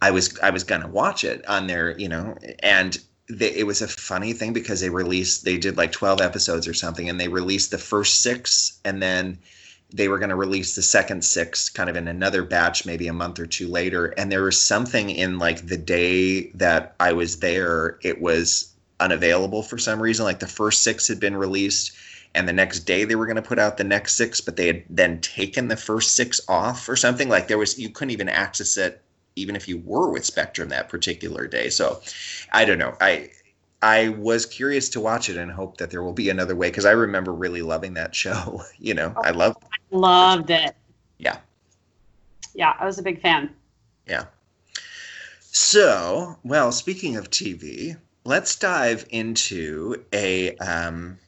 I 0.00 0.12
was 0.12 0.38
I 0.38 0.50
was 0.50 0.62
gonna 0.62 0.88
watch 0.88 1.24
it 1.24 1.44
on 1.48 1.66
their 1.66 1.98
you 1.98 2.08
know, 2.08 2.36
and 2.60 2.96
they, 3.28 3.50
it 3.54 3.66
was 3.66 3.82
a 3.82 3.88
funny 3.88 4.32
thing 4.32 4.52
because 4.52 4.80
they 4.80 4.90
released 4.90 5.44
they 5.44 5.58
did 5.58 5.76
like 5.76 5.90
twelve 5.90 6.20
episodes 6.20 6.68
or 6.68 6.74
something, 6.74 7.08
and 7.08 7.20
they 7.20 7.28
released 7.28 7.72
the 7.72 7.78
first 7.78 8.20
six, 8.20 8.78
and 8.84 9.02
then 9.02 9.38
they 9.92 10.08
were 10.08 10.18
going 10.18 10.30
to 10.30 10.36
release 10.36 10.74
the 10.74 10.82
second 10.82 11.24
six 11.24 11.68
kind 11.68 11.90
of 11.90 11.96
in 11.96 12.08
another 12.08 12.42
batch 12.42 12.86
maybe 12.86 13.08
a 13.08 13.12
month 13.12 13.38
or 13.38 13.46
two 13.46 13.68
later 13.68 14.06
and 14.16 14.32
there 14.32 14.42
was 14.42 14.60
something 14.60 15.10
in 15.10 15.38
like 15.38 15.66
the 15.66 15.76
day 15.76 16.46
that 16.54 16.94
i 16.98 17.12
was 17.12 17.40
there 17.40 17.98
it 18.02 18.20
was 18.20 18.71
unavailable 19.02 19.62
for 19.62 19.78
some 19.78 20.00
reason 20.00 20.24
like 20.24 20.40
the 20.40 20.46
first 20.46 20.82
six 20.82 21.08
had 21.08 21.20
been 21.20 21.36
released 21.36 21.92
and 22.34 22.48
the 22.48 22.52
next 22.52 22.80
day 22.80 23.04
they 23.04 23.14
were 23.16 23.26
going 23.26 23.36
to 23.36 23.42
put 23.42 23.58
out 23.58 23.76
the 23.76 23.84
next 23.84 24.14
six 24.14 24.40
but 24.40 24.56
they 24.56 24.66
had 24.66 24.82
then 24.88 25.20
taken 25.20 25.68
the 25.68 25.76
first 25.76 26.14
six 26.14 26.40
off 26.48 26.88
or 26.88 26.96
something 26.96 27.28
like 27.28 27.48
there 27.48 27.58
was 27.58 27.78
you 27.78 27.90
couldn't 27.90 28.12
even 28.12 28.28
access 28.28 28.76
it 28.76 29.02
even 29.34 29.56
if 29.56 29.68
you 29.68 29.78
were 29.84 30.10
with 30.10 30.24
spectrum 30.24 30.68
that 30.68 30.88
particular 30.88 31.46
day 31.46 31.68
so 31.68 32.00
i 32.52 32.64
don't 32.64 32.78
know 32.78 32.96
i 33.00 33.28
I 33.84 34.10
was 34.10 34.46
curious 34.46 34.88
to 34.90 35.00
watch 35.00 35.28
it 35.28 35.36
and 35.36 35.50
hope 35.50 35.78
that 35.78 35.90
there 35.90 36.04
will 36.04 36.12
be 36.12 36.30
another 36.30 36.54
way 36.54 36.68
because 36.68 36.84
I 36.84 36.92
remember 36.92 37.32
really 37.32 37.62
loving 37.62 37.94
that 37.94 38.14
show. 38.14 38.62
You 38.78 38.94
know, 38.94 39.12
I 39.24 39.30
love 39.30 39.56
Loved 39.90 40.50
it. 40.50 40.74
Yeah. 41.18 41.38
Yeah, 42.54 42.74
I 42.78 42.84
was 42.84 42.98
a 42.98 43.02
big 43.02 43.20
fan. 43.20 43.50
Yeah. 44.06 44.24
So, 45.40 46.38
well, 46.42 46.72
speaking 46.72 47.16
of 47.16 47.30
TV, 47.30 47.96
let's 48.24 48.56
dive 48.56 49.06
into 49.10 50.04
a 50.12 50.56
um, 50.56 51.18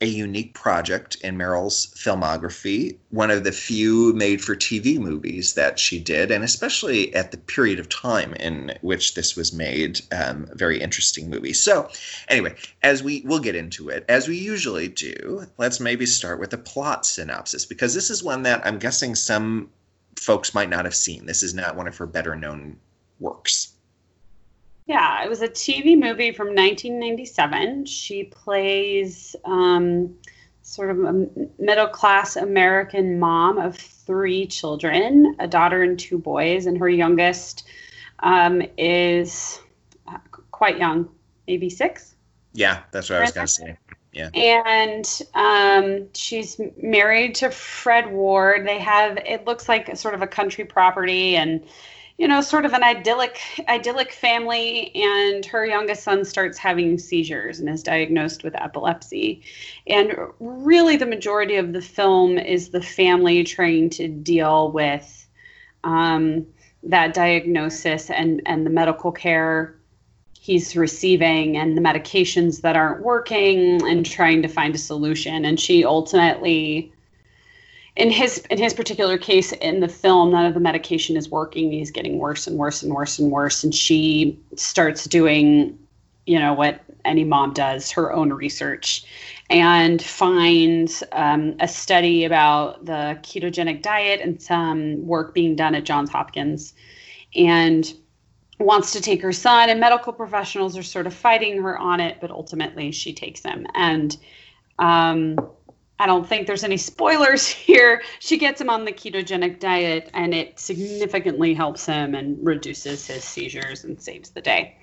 a 0.00 0.06
unique 0.06 0.52
project 0.54 1.16
in 1.22 1.36
Meryl's 1.36 1.86
filmography. 1.96 2.98
One 3.10 3.30
of 3.30 3.44
the 3.44 3.52
few 3.52 4.12
made-for-TV 4.12 4.98
movies 4.98 5.54
that 5.54 5.78
she 5.78 5.98
did, 5.98 6.30
and 6.30 6.44
especially 6.44 7.14
at 7.14 7.30
the 7.30 7.38
period 7.38 7.78
of 7.78 7.88
time 7.88 8.34
in 8.34 8.76
which 8.82 9.14
this 9.14 9.34
was 9.34 9.52
made, 9.52 10.00
um, 10.12 10.46
a 10.50 10.56
very 10.56 10.80
interesting 10.80 11.30
movie. 11.30 11.52
So, 11.54 11.88
anyway, 12.28 12.54
as 12.82 13.02
we 13.02 13.22
we'll 13.24 13.38
get 13.38 13.54
into 13.54 13.88
it 13.88 14.04
as 14.08 14.28
we 14.28 14.36
usually 14.36 14.88
do. 14.88 15.46
Let's 15.58 15.80
maybe 15.80 16.06
start 16.06 16.40
with 16.40 16.52
a 16.52 16.58
plot 16.58 17.06
synopsis 17.06 17.64
because 17.64 17.94
this 17.94 18.10
is 18.10 18.22
one 18.22 18.42
that 18.42 18.66
I'm 18.66 18.78
guessing 18.78 19.14
some 19.14 19.70
folks 20.16 20.54
might 20.54 20.70
not 20.70 20.84
have 20.84 20.94
seen. 20.94 21.26
This 21.26 21.42
is 21.42 21.54
not 21.54 21.76
one 21.76 21.88
of 21.88 21.96
her 21.96 22.06
better 22.06 22.36
known 22.36 22.78
works. 23.20 23.73
Yeah, 24.86 25.24
it 25.24 25.30
was 25.30 25.40
a 25.40 25.48
TV 25.48 25.98
movie 25.98 26.30
from 26.30 26.48
1997. 26.48 27.86
She 27.86 28.24
plays 28.24 29.34
um, 29.44 30.14
sort 30.62 30.90
of 30.90 31.04
a 31.04 31.26
middle 31.58 31.88
class 31.88 32.36
American 32.36 33.18
mom 33.18 33.58
of 33.58 33.76
three 33.76 34.46
children 34.46 35.36
a 35.38 35.46
daughter 35.46 35.82
and 35.82 35.98
two 35.98 36.18
boys, 36.18 36.66
and 36.66 36.76
her 36.76 36.88
youngest 36.88 37.66
um, 38.20 38.62
is 38.76 39.60
uh, 40.06 40.18
quite 40.50 40.78
young, 40.78 41.08
maybe 41.46 41.70
six. 41.70 42.14
Yeah, 42.52 42.82
that's 42.90 43.08
what 43.08 43.18
I 43.18 43.22
was 43.22 43.32
going 43.32 43.46
to 43.46 43.52
say. 43.52 43.78
Yeah. 44.12 44.28
And 44.34 45.22
um, 45.34 46.08
she's 46.14 46.60
married 46.80 47.34
to 47.36 47.50
Fred 47.50 48.12
Ward. 48.12 48.66
They 48.66 48.78
have, 48.78 49.16
it 49.18 49.44
looks 49.44 49.68
like 49.68 49.88
a 49.88 49.96
sort 49.96 50.14
of 50.14 50.22
a 50.22 50.26
country 50.26 50.64
property 50.64 51.36
and 51.36 51.64
you 52.18 52.28
know, 52.28 52.40
sort 52.40 52.64
of 52.64 52.72
an 52.72 52.84
idyllic 52.84 53.40
idyllic 53.68 54.12
family, 54.12 54.94
and 54.94 55.44
her 55.46 55.66
youngest 55.66 56.04
son 56.04 56.24
starts 56.24 56.58
having 56.58 56.96
seizures 56.98 57.58
and 57.58 57.68
is 57.68 57.82
diagnosed 57.82 58.44
with 58.44 58.54
epilepsy. 58.54 59.42
And 59.86 60.14
really, 60.38 60.96
the 60.96 61.06
majority 61.06 61.56
of 61.56 61.72
the 61.72 61.82
film 61.82 62.38
is 62.38 62.68
the 62.68 62.82
family 62.82 63.42
trying 63.42 63.90
to 63.90 64.06
deal 64.08 64.70
with 64.70 65.26
um, 65.82 66.46
that 66.84 67.14
diagnosis 67.14 68.10
and 68.10 68.42
and 68.46 68.64
the 68.64 68.70
medical 68.70 69.10
care 69.10 69.74
he's 70.44 70.76
receiving 70.76 71.56
and 71.56 71.74
the 71.74 71.80
medications 71.80 72.60
that 72.60 72.76
aren't 72.76 73.02
working 73.02 73.80
and 73.88 74.04
trying 74.04 74.42
to 74.42 74.48
find 74.48 74.74
a 74.74 74.78
solution. 74.78 75.42
And 75.46 75.58
she 75.58 75.86
ultimately 75.86 76.92
in 77.96 78.10
his 78.10 78.38
in 78.50 78.58
his 78.58 78.74
particular 78.74 79.16
case 79.16 79.52
in 79.52 79.80
the 79.80 79.88
film 79.88 80.32
none 80.32 80.46
of 80.46 80.54
the 80.54 80.60
medication 80.60 81.16
is 81.16 81.30
working. 81.30 81.70
He's 81.70 81.90
getting 81.90 82.18
worse 82.18 82.46
and 82.46 82.58
worse 82.58 82.82
and 82.82 82.92
worse 82.92 83.18
and 83.18 83.30
worse. 83.30 83.62
And 83.62 83.74
she 83.74 84.38
starts 84.56 85.04
doing 85.04 85.78
you 86.26 86.38
know 86.38 86.54
what 86.54 86.80
any 87.04 87.22
mom 87.22 87.52
does 87.52 87.90
her 87.90 88.12
own 88.12 88.32
research 88.32 89.04
and 89.50 90.00
finds 90.00 91.02
um, 91.12 91.54
a 91.60 91.68
study 91.68 92.24
about 92.24 92.86
the 92.86 93.18
ketogenic 93.22 93.82
diet 93.82 94.20
and 94.22 94.40
some 94.40 95.06
work 95.06 95.34
being 95.34 95.54
done 95.54 95.74
at 95.74 95.84
johns 95.84 96.08
hopkins 96.08 96.72
and 97.36 97.92
wants 98.58 98.92
to 98.92 99.00
take 99.00 99.20
her 99.20 99.32
son. 99.32 99.68
And 99.68 99.80
medical 99.80 100.12
professionals 100.12 100.78
are 100.78 100.82
sort 100.82 101.06
of 101.06 101.14
fighting 101.14 101.60
her 101.62 101.78
on 101.78 102.00
it 102.00 102.18
but 102.20 102.30
ultimately 102.30 102.90
she 102.90 103.12
takes 103.12 103.42
him. 103.42 103.66
And 103.74 104.16
um, 104.78 105.38
I 106.04 106.06
don't 106.06 106.28
think 106.28 106.46
there's 106.46 106.64
any 106.64 106.76
spoilers 106.76 107.48
here. 107.66 108.02
She 108.18 108.36
gets 108.36 108.60
him 108.60 108.68
on 108.68 108.84
the 108.84 108.92
ketogenic 108.92 109.58
diet 109.58 110.10
and 110.12 110.34
it 110.34 110.60
significantly 110.60 111.54
helps 111.54 111.86
him 111.86 112.14
and 112.14 112.36
reduces 112.44 113.06
his 113.06 113.24
seizures 113.24 113.84
and 113.84 113.98
saves 113.98 114.28
the 114.28 114.42
day. 114.42 114.76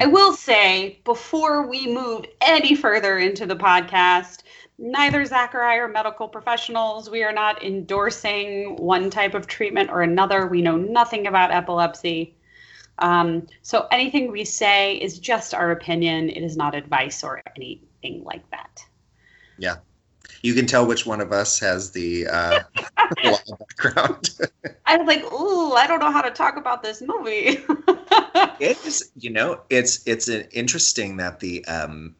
I 0.00 0.06
will 0.06 0.32
say 0.32 0.98
before 1.04 1.68
we 1.68 1.86
move 1.86 2.24
any 2.40 2.74
further 2.74 3.16
into 3.20 3.46
the 3.46 3.54
podcast, 3.54 4.42
neither 4.76 5.24
Zach 5.24 5.54
or 5.54 5.62
I 5.62 5.76
are 5.76 5.86
medical 5.86 6.26
professionals. 6.26 7.08
We 7.08 7.22
are 7.22 7.32
not 7.32 7.62
endorsing 7.62 8.74
one 8.74 9.08
type 9.08 9.34
of 9.34 9.46
treatment 9.46 9.88
or 9.88 10.02
another. 10.02 10.48
We 10.48 10.62
know 10.62 10.76
nothing 10.76 11.28
about 11.28 11.52
epilepsy. 11.52 12.34
Um, 12.98 13.46
so 13.62 13.86
anything 13.92 14.32
we 14.32 14.44
say 14.44 14.96
is 14.96 15.20
just 15.20 15.54
our 15.54 15.70
opinion. 15.70 16.28
It 16.28 16.42
is 16.42 16.56
not 16.56 16.74
advice 16.74 17.22
or 17.22 17.40
anything 17.54 18.24
like 18.24 18.50
that. 18.50 18.84
You 20.42 20.54
can 20.54 20.66
tell 20.66 20.86
which 20.86 21.06
one 21.06 21.20
of 21.20 21.32
us 21.32 21.58
has 21.60 21.92
the 21.92 22.26
uh, 22.26 22.60
background. 23.22 24.38
I 24.86 24.96
was 24.96 25.06
like, 25.06 25.24
ooh, 25.32 25.72
I 25.72 25.86
don't 25.86 26.00
know 26.00 26.12
how 26.12 26.22
to 26.22 26.30
talk 26.30 26.56
about 26.56 26.82
this 26.82 27.02
movie. 27.02 27.58
it 28.60 28.84
is, 28.84 29.10
you 29.16 29.30
know, 29.30 29.60
it's 29.70 30.06
it's 30.06 30.28
an 30.28 30.46
interesting 30.52 31.16
that 31.18 31.40
the 31.40 31.64
um, 31.66 32.14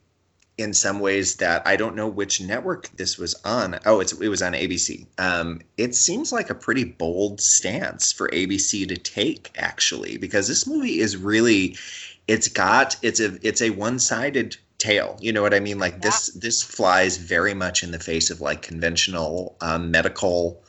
in 0.59 0.73
some 0.73 1.01
ways 1.01 1.37
that 1.37 1.67
I 1.67 1.77
don't 1.77 1.97
know 1.97 2.09
which 2.09 2.41
network 2.41 2.89
this 2.97 3.19
was 3.19 3.35
on. 3.45 3.79
Oh, 3.85 4.01
it's 4.01 4.13
it 4.13 4.29
was 4.29 4.43
on 4.43 4.53
ABC. 4.53 5.07
Um, 5.19 5.61
it 5.77 5.95
seems 5.95 6.33
like 6.33 6.51
a 6.51 6.55
pretty 6.55 6.85
bold 6.85 7.41
stance 7.41 8.13
for 8.13 8.29
ABC 8.29 8.89
to 8.89 8.97
take, 8.97 9.51
actually, 9.57 10.17
because 10.17 10.49
this 10.49 10.67
movie 10.67 10.99
is 11.01 11.17
really, 11.17 11.77
it's 12.27 12.49
got 12.49 12.97
it's 13.03 13.21
a 13.21 13.39
it's 13.47 13.61
a 13.61 13.71
one 13.71 13.99
sided 13.99 14.57
tale. 14.79 15.17
You 15.21 15.33
know 15.33 15.43
what 15.43 15.55
I 15.55 15.61
mean? 15.61 15.79
Like 15.79 16.03
this 16.03 16.29
this 16.35 16.63
flies 16.63 17.17
very 17.17 17.55
much 17.55 17.83
in 17.83 17.91
the 17.91 17.99
face 17.99 18.31
of 18.31 18.41
like 18.41 18.63
conventional 18.63 19.57
um, 19.61 19.91
medical 19.91 20.63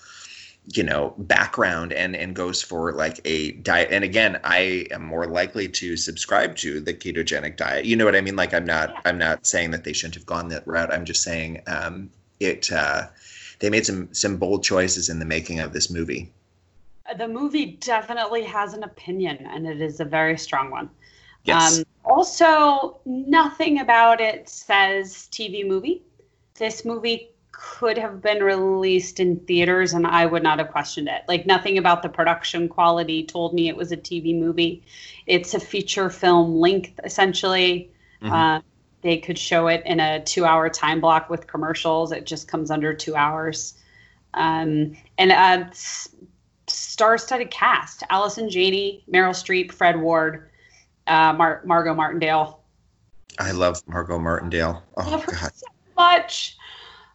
you 0.73 0.83
know 0.83 1.13
background 1.17 1.93
and 1.93 2.13
and 2.13 2.35
goes 2.35 2.61
for 2.61 2.91
like 2.91 3.21
a 3.23 3.51
diet 3.53 3.87
and 3.89 4.03
again 4.03 4.37
i 4.43 4.85
am 4.91 5.01
more 5.01 5.25
likely 5.25 5.65
to 5.69 5.95
subscribe 5.95 6.57
to 6.57 6.81
the 6.81 6.93
ketogenic 6.93 7.55
diet 7.55 7.85
you 7.85 7.95
know 7.95 8.03
what 8.03 8.17
i 8.17 8.19
mean 8.19 8.35
like 8.35 8.53
i'm 8.53 8.65
not 8.65 8.89
Yeah. 8.89 8.99
i'm 9.05 9.17
not 9.17 9.45
saying 9.45 9.71
that 9.71 9.85
they 9.85 9.93
shouldn't 9.93 10.15
have 10.15 10.25
gone 10.25 10.49
that 10.49 10.67
route 10.67 10.93
i'm 10.93 11.05
just 11.05 11.23
saying 11.23 11.61
um 11.67 12.09
it 12.41 12.69
uh 12.69 13.03
they 13.59 13.69
made 13.69 13.85
some 13.85 14.13
some 14.13 14.35
bold 14.35 14.61
choices 14.61 15.07
in 15.07 15.19
the 15.19 15.25
making 15.25 15.61
of 15.61 15.71
this 15.71 15.89
movie 15.89 16.29
the 17.15 17.27
movie 17.27 17.77
definitely 17.79 18.43
has 18.43 18.73
an 18.73 18.83
opinion, 18.83 19.37
and 19.49 19.65
it 19.65 19.79
is 19.81 19.99
a 19.99 20.05
very 20.05 20.37
strong 20.37 20.69
one. 20.69 20.89
Yes 21.47 21.79
Um, 21.79 21.83
also, 22.09 22.99
nothing 23.05 23.79
about 23.79 24.21
it 24.21 24.47
says 24.47 25.27
TV 25.31 25.67
movie. 25.67 26.03
This 26.55 26.85
movie 26.85 27.31
could 27.51 27.97
have 27.97 28.21
been 28.21 28.41
released 28.43 29.19
in 29.19 29.39
theaters, 29.41 29.93
and 29.93 30.07
I 30.07 30.25
would 30.25 30.43
not 30.43 30.59
have 30.59 30.71
questioned 30.71 31.09
it. 31.09 31.23
Like, 31.27 31.45
nothing 31.45 31.77
about 31.77 32.03
the 32.03 32.09
production 32.09 32.69
quality 32.69 33.23
told 33.25 33.53
me 33.53 33.67
it 33.67 33.75
was 33.75 33.91
a 33.91 33.97
TV 33.97 34.39
movie. 34.39 34.83
It's 35.25 35.53
a 35.53 35.59
feature 35.59 36.09
film 36.09 36.55
length, 36.55 36.99
essentially. 37.03 37.91
Mhm. 38.21 38.31
Uh, 38.31 38.61
they 39.01 39.17
could 39.17 39.37
show 39.37 39.67
it 39.67 39.83
in 39.85 39.99
a 39.99 40.23
two-hour 40.23 40.69
time 40.69 41.01
block 41.01 41.29
with 41.29 41.47
commercials. 41.47 42.11
It 42.11 42.25
just 42.25 42.47
comes 42.47 42.71
under 42.71 42.93
two 42.93 43.15
hours. 43.15 43.73
Um, 44.33 44.95
and 45.17 45.31
a 45.31 45.69
star-studded 46.67 47.51
cast: 47.51 48.03
Allison 48.09 48.49
Janney, 48.49 49.03
Meryl 49.11 49.35
Streep, 49.35 49.71
Fred 49.71 49.99
Ward, 49.99 50.49
uh, 51.07 51.33
Mar- 51.33 51.61
Margot 51.65 51.93
Martindale. 51.95 52.59
I 53.39 53.51
love 53.51 53.81
Margot 53.87 54.17
Martindale. 54.19 54.83
Oh 54.97 55.09
love 55.09 55.23
her 55.25 55.31
God. 55.33 55.51
so 55.53 55.67
much. 55.95 56.57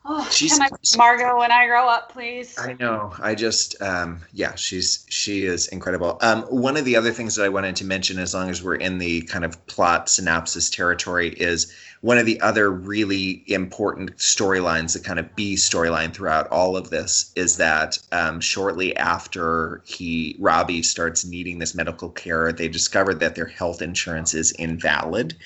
Oh, 0.04 0.28
She's- 0.32 0.58
can 0.58 0.62
I 0.62 0.96
Margot 0.96 1.38
when 1.38 1.52
I 1.52 1.66
grow 1.66 1.88
up, 1.88 2.10
please? 2.12 2.58
I 2.58 2.72
know. 2.72 3.12
I 3.20 3.36
just, 3.36 3.80
um, 3.80 4.20
yeah, 4.32 4.54
she's 4.56 5.06
she 5.08 5.44
is 5.44 5.68
incredible. 5.68 6.18
Um, 6.22 6.42
one 6.42 6.76
of 6.76 6.84
the 6.84 6.96
other 6.96 7.12
things 7.12 7.36
that 7.36 7.44
I 7.44 7.48
wanted 7.48 7.76
to 7.76 7.84
mention, 7.84 8.18
as 8.18 8.34
long 8.34 8.50
as 8.50 8.64
we're 8.64 8.74
in 8.74 8.98
the 8.98 9.22
kind 9.22 9.44
of 9.44 9.64
plot 9.68 10.08
synopsis 10.08 10.70
territory, 10.70 11.28
is 11.28 11.72
one 12.02 12.18
of 12.18 12.26
the 12.26 12.40
other 12.40 12.70
really 12.70 13.44
important 13.46 14.16
storylines, 14.16 14.92
the 14.92 14.98
kind 14.98 15.20
of 15.20 15.36
B 15.36 15.54
storyline 15.54 16.12
throughout 16.12 16.48
all 16.48 16.76
of 16.76 16.90
this, 16.90 17.32
is 17.36 17.56
that 17.58 17.96
um, 18.10 18.40
shortly 18.40 18.94
after 18.96 19.82
he 19.86 20.36
Robbie 20.40 20.82
starts 20.82 21.24
needing 21.24 21.60
this 21.60 21.76
medical 21.76 22.10
care, 22.10 22.52
they 22.52 22.66
discover 22.66 23.14
that 23.14 23.36
their 23.36 23.46
health 23.46 23.80
insurance 23.80 24.34
is 24.34 24.50
invalid, 24.52 25.36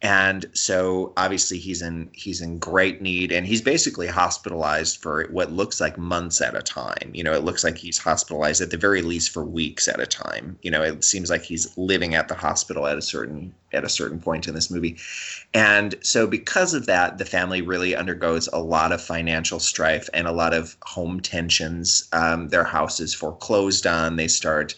and 0.00 0.46
so 0.54 1.12
obviously 1.18 1.58
he's 1.58 1.82
in 1.82 2.08
he's 2.12 2.40
in 2.40 2.58
great 2.58 3.02
need, 3.02 3.30
and 3.30 3.46
he's 3.46 3.60
basically 3.60 4.06
hospitalized 4.06 5.02
for 5.02 5.26
what 5.30 5.52
looks 5.52 5.82
like 5.82 5.98
months 5.98 6.40
at 6.40 6.56
a 6.56 6.62
time. 6.62 7.10
You 7.12 7.24
know, 7.24 7.34
it 7.34 7.44
looks 7.44 7.62
like 7.62 7.76
he's 7.76 7.98
hospitalized 7.98 8.62
at 8.62 8.70
the 8.70 8.78
very 8.78 9.02
least 9.02 9.32
for 9.32 9.44
weeks 9.44 9.86
at 9.86 10.00
a 10.00 10.06
time. 10.06 10.58
You 10.62 10.70
know, 10.70 10.82
it 10.82 11.04
seems 11.04 11.28
like 11.28 11.42
he's 11.42 11.76
living 11.76 12.14
at 12.14 12.28
the 12.28 12.34
hospital 12.34 12.86
at 12.86 12.96
a 12.96 13.02
certain 13.02 13.54
at 13.76 13.84
a 13.84 13.88
certain 13.88 14.20
point 14.20 14.48
in 14.48 14.54
this 14.54 14.70
movie. 14.70 14.96
And 15.54 15.94
so 16.02 16.26
because 16.26 16.74
of 16.74 16.86
that, 16.86 17.18
the 17.18 17.24
family 17.24 17.62
really 17.62 17.94
undergoes 17.94 18.48
a 18.52 18.58
lot 18.58 18.92
of 18.92 19.00
financial 19.00 19.60
strife 19.60 20.08
and 20.12 20.26
a 20.26 20.32
lot 20.32 20.54
of 20.54 20.76
home 20.82 21.20
tensions. 21.20 22.08
Um, 22.12 22.48
their 22.48 22.64
house 22.64 22.98
is 23.00 23.14
foreclosed 23.14 23.86
on. 23.86 24.16
They 24.16 24.28
start 24.28 24.74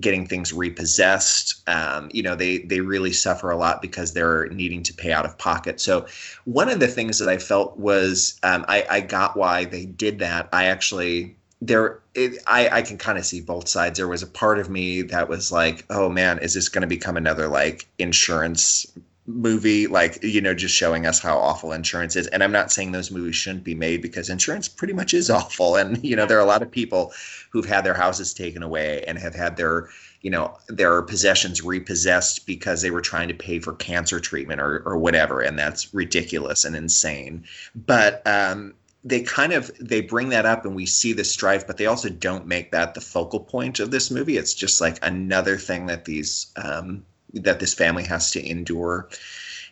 getting 0.00 0.26
things 0.26 0.52
repossessed. 0.52 1.68
Um, 1.68 2.10
you 2.12 2.22
know, 2.22 2.34
they 2.34 2.58
they 2.58 2.80
really 2.80 3.12
suffer 3.12 3.50
a 3.50 3.56
lot 3.56 3.80
because 3.82 4.12
they're 4.12 4.48
needing 4.48 4.82
to 4.84 4.94
pay 4.94 5.12
out 5.12 5.24
of 5.24 5.38
pocket. 5.38 5.80
So 5.80 6.06
one 6.44 6.68
of 6.68 6.80
the 6.80 6.88
things 6.88 7.18
that 7.18 7.28
I 7.28 7.38
felt 7.38 7.78
was 7.78 8.38
um, 8.42 8.64
I, 8.68 8.84
I 8.90 9.00
got 9.00 9.36
why 9.36 9.64
they 9.64 9.86
did 9.86 10.18
that. 10.18 10.48
I 10.52 10.66
actually 10.66 11.36
there 11.60 12.00
it, 12.14 12.42
I, 12.46 12.68
I 12.68 12.82
can 12.82 12.98
kind 12.98 13.18
of 13.18 13.26
see 13.26 13.40
both 13.40 13.68
sides. 13.68 13.98
There 13.98 14.08
was 14.08 14.22
a 14.22 14.26
part 14.26 14.58
of 14.58 14.70
me 14.70 15.02
that 15.02 15.28
was 15.28 15.50
like, 15.52 15.84
oh 15.90 16.08
man, 16.08 16.38
is 16.38 16.54
this 16.54 16.68
going 16.68 16.82
to 16.82 16.88
become 16.88 17.16
another 17.16 17.48
like 17.48 17.86
insurance 17.98 18.86
movie? 19.26 19.86
Like, 19.86 20.22
you 20.22 20.40
know, 20.40 20.54
just 20.54 20.74
showing 20.74 21.06
us 21.06 21.18
how 21.18 21.38
awful 21.38 21.72
insurance 21.72 22.14
is. 22.16 22.26
And 22.28 22.42
I'm 22.42 22.52
not 22.52 22.70
saying 22.70 22.92
those 22.92 23.10
movies 23.10 23.36
shouldn't 23.36 23.64
be 23.64 23.74
made 23.74 24.02
because 24.02 24.30
insurance 24.30 24.68
pretty 24.68 24.92
much 24.92 25.14
is 25.14 25.30
awful. 25.30 25.76
And, 25.76 26.02
you 26.04 26.16
know, 26.16 26.26
there 26.26 26.38
are 26.38 26.42
a 26.42 26.46
lot 26.46 26.62
of 26.62 26.70
people 26.70 27.12
who've 27.50 27.66
had 27.66 27.84
their 27.84 27.94
houses 27.94 28.34
taken 28.34 28.62
away 28.62 29.02
and 29.06 29.18
have 29.18 29.34
had 29.34 29.56
their, 29.56 29.88
you 30.20 30.30
know, 30.30 30.56
their 30.68 31.02
possessions 31.02 31.62
repossessed 31.62 32.46
because 32.46 32.82
they 32.82 32.90
were 32.90 33.00
trying 33.00 33.28
to 33.28 33.34
pay 33.34 33.60
for 33.60 33.72
cancer 33.74 34.20
treatment 34.20 34.60
or, 34.60 34.82
or 34.86 34.98
whatever. 34.98 35.40
And 35.40 35.58
that's 35.58 35.94
ridiculous 35.94 36.64
and 36.64 36.76
insane. 36.76 37.44
But, 37.74 38.26
um, 38.26 38.74
they 39.06 39.22
kind 39.22 39.52
of 39.52 39.70
they 39.78 40.00
bring 40.00 40.30
that 40.30 40.44
up 40.44 40.64
and 40.64 40.74
we 40.74 40.84
see 40.84 41.12
the 41.12 41.22
strife 41.22 41.64
but 41.66 41.76
they 41.76 41.86
also 41.86 42.08
don't 42.08 42.46
make 42.46 42.72
that 42.72 42.94
the 42.94 43.00
focal 43.00 43.40
point 43.40 43.78
of 43.78 43.90
this 43.92 44.10
movie. 44.10 44.36
It's 44.36 44.54
just 44.54 44.80
like 44.80 44.98
another 45.02 45.56
thing 45.56 45.86
that 45.86 46.04
these 46.04 46.52
um, 46.56 47.06
that 47.32 47.60
this 47.60 47.72
family 47.72 48.02
has 48.04 48.32
to 48.32 48.44
endure. 48.44 49.08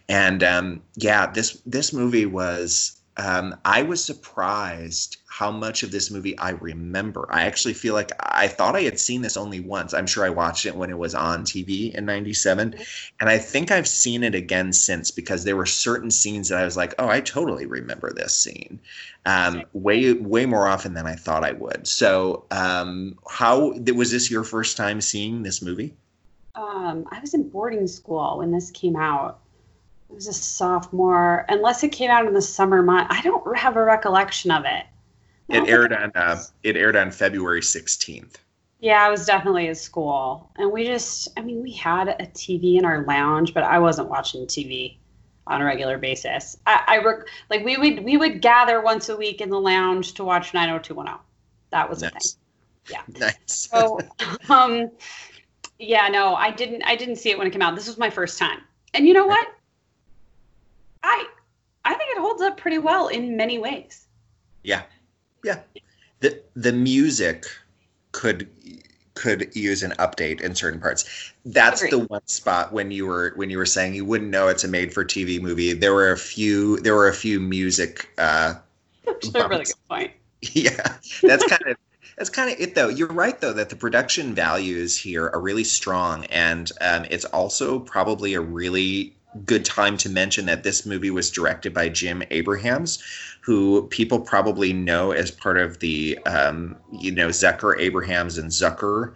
And 0.09 0.45
um, 0.45 0.83
yeah 0.95 1.27
this 1.27 1.61
this 1.67 1.93
movie 1.93 2.27
was 2.27 3.01
um, 3.17 3.57
i 3.65 3.83
was 3.83 4.05
surprised 4.05 5.17
how 5.35 5.51
much 5.51 5.83
of 5.83 5.91
this 5.91 6.13
movie 6.13 6.39
i 6.39 6.51
remember 6.51 7.27
i 7.31 7.45
actually 7.45 7.75
feel 7.75 7.93
like 7.93 8.13
i 8.21 8.47
thought 8.47 8.77
i 8.77 8.83
had 8.83 9.01
seen 9.01 9.21
this 9.21 9.37
only 9.37 9.59
once 9.59 9.93
i'm 9.93 10.07
sure 10.07 10.25
i 10.25 10.31
watched 10.31 10.65
it 10.65 10.77
when 10.77 10.91
it 10.91 10.99
was 10.99 11.13
on 11.15 11.45
tv 11.45 11.93
in 11.95 12.05
97 12.05 12.75
and 13.21 13.29
i 13.29 13.37
think 13.37 13.73
i've 13.73 13.89
seen 13.89 14.23
it 14.23 14.35
again 14.35 14.73
since 14.73 15.11
because 15.11 15.43
there 15.43 15.57
were 15.57 15.67
certain 15.67 16.11
scenes 16.11 16.49
that 16.49 16.61
i 16.61 16.65
was 16.65 16.77
like 16.77 16.95
oh 17.01 17.09
i 17.09 17.21
totally 17.21 17.67
remember 17.67 18.13
this 18.13 18.35
scene 18.37 18.79
um, 19.27 19.63
way 19.73 20.13
way 20.13 20.47
more 20.47 20.69
often 20.69 20.95
than 20.95 21.07
I 21.07 21.15
thought 21.15 21.45
I 21.45 21.53
would. 21.53 21.87
So, 21.87 22.45
um, 22.51 23.19
how 23.29 23.73
was 23.95 24.11
this 24.11 24.31
your 24.31 24.45
first 24.45 24.77
time 24.77 25.01
seeing 25.01 25.43
this 25.43 25.63
movie? 25.63 25.95
Um, 26.55 27.07
I 27.11 27.21
was 27.21 27.35
in 27.35 27.49
boarding 27.49 27.87
school 27.87 28.39
when 28.39 28.53
this 28.53 28.71
came 28.71 28.97
out. 28.97 29.41
I 30.11 30.15
was 30.15 30.29
a 30.29 30.33
sophomore, 30.33 31.47
unless 31.49 31.83
it 31.83 31.91
came 31.91 32.11
out 32.11 32.27
in 32.27 32.35
the 32.35 32.43
summer 32.43 32.83
month. 32.83 33.09
I 33.11 33.23
don't 33.23 33.57
have 33.57 33.77
a 33.77 33.83
recollection 33.83 34.51
of 34.51 34.65
it. 34.67 34.85
It 35.49 35.69
aired 35.69 35.93
on 35.93 36.11
uh, 36.15 36.43
it 36.63 36.77
aired 36.77 36.97
on 36.97 37.11
February 37.11 37.63
sixteenth. 37.63 38.39
Yeah, 38.81 39.05
I 39.05 39.11
was 39.11 39.25
definitely 39.25 39.69
at 39.69 39.79
school, 39.79 40.51
and 40.57 40.71
we 40.71 40.85
just, 40.85 41.29
I 41.39 41.41
mean, 41.41 41.63
we 41.63 41.73
had 41.73 42.09
a 42.09 42.27
TV 42.27 42.77
in 42.77 42.85
our 42.85 43.03
lounge, 43.05 43.55
but 43.55 43.63
I 43.63 43.79
wasn't 43.79 44.11
watching 44.11 44.47
TV 44.47 44.97
on 45.47 45.63
a 45.63 45.65
regular 45.65 45.97
basis. 45.97 46.59
I, 46.67 46.83
I 46.87 46.99
rec- 46.99 47.27
like 47.51 47.65
we 47.65 47.77
would 47.77 48.05
we 48.05 48.17
would 48.17 48.41
gather 48.41 48.81
once 48.83 49.09
a 49.09 49.17
week 49.17 49.41
in 49.41 49.49
the 49.51 49.61
lounge 49.61 50.15
to 50.15 50.25
watch 50.25 50.53
90210. 50.55 51.19
That 51.71 51.89
was 51.89 52.01
the 52.01 52.11
thing. 52.11 52.21
Yeah. 52.91 53.03
Nice. 53.19 53.69
So, 53.71 53.99
um, 54.51 54.91
yeah, 55.79 56.09
no, 56.09 56.35
I 56.35 56.51
didn't. 56.51 56.83
I 56.83 56.97
didn't 56.97 57.17
see 57.17 57.31
it 57.31 57.39
when 57.39 57.47
it 57.47 57.51
came 57.51 57.63
out. 57.63 57.75
This 57.75 57.87
was 57.87 57.99
my 57.99 58.11
first 58.11 58.39
time, 58.39 58.61
and 58.93 59.07
you 59.07 59.15
know 59.15 59.27
what? 59.27 59.49
I 61.03 61.27
I 61.85 61.95
think 61.95 62.11
it 62.11 62.19
holds 62.19 62.43
up 62.43 62.57
pretty 62.57 62.79
well 62.79 63.09
in 63.09 63.37
many 63.37 63.59
ways. 63.59 64.07
Yeah, 64.63 64.83
yeah. 65.45 65.61
the 66.21 66.41
The 66.57 66.73
music 66.73 67.45
could 68.13 68.49
could 69.15 69.55
use 69.55 69.85
an 69.85 69.93
update 69.93 70.41
in 70.41 70.55
certain 70.57 70.81
parts. 70.81 71.33
That's 71.45 71.83
Agreed. 71.83 71.93
the 71.93 71.99
one 72.07 72.27
spot 72.27 72.73
when 72.73 72.91
you 72.91 73.07
were 73.07 73.33
when 73.37 73.51
you 73.51 73.59
were 73.59 73.67
saying 73.67 73.95
you 73.95 74.05
wouldn't 74.05 74.31
know 74.31 74.49
it's 74.49 74.65
a 74.65 74.69
made 74.69 74.93
for 74.93 75.05
TV 75.05 75.41
movie. 75.41 75.73
There 75.73 75.95
were 75.95 76.11
a 76.11 76.19
few 76.19 76.81
there 76.81 76.95
were 76.95 77.09
a 77.09 77.15
few 77.15 77.39
music 77.41 78.09
uh 78.19 78.55
is 79.23 79.35
a 79.35 79.49
really 79.49 79.65
good 79.65 79.75
point. 79.89 80.13
yeah 80.53 80.97
that's 81.23 81.47
kind 81.47 81.63
of 81.67 81.77
that's 82.19 82.31
kind 82.31 82.53
of 82.53 82.61
it 82.61 82.75
though 82.75 82.89
you're 82.89 83.09
right 83.09 83.41
though 83.41 83.53
that 83.53 83.71
the 83.71 83.77
production 83.77 84.35
values 84.35 84.97
here 84.97 85.31
are 85.33 85.41
really 85.41 85.65
strong 85.65 86.25
and 86.27 86.73
um, 86.81 87.07
it's 87.11 87.25
also 87.27 87.79
probably 87.79 88.35
a 88.35 88.41
really 88.41 89.15
good 89.47 89.65
time 89.65 89.97
to 89.97 90.09
mention 90.09 90.47
that 90.47 90.63
this 90.63 90.87
movie 90.87 91.11
was 91.11 91.31
directed 91.31 91.73
by 91.73 91.89
jim 91.89 92.23
abrahams 92.31 93.03
who 93.45 93.87
people 93.89 94.21
probably 94.21 94.73
know 94.73 95.11
as 95.11 95.31
part 95.31 95.59
of 95.59 95.79
the 95.81 96.19
um, 96.27 96.77
you 96.93 97.13
know 97.13 97.29
zucker 97.29 97.79
abrahams 97.79 98.39
and 98.39 98.51
zucker 98.51 99.15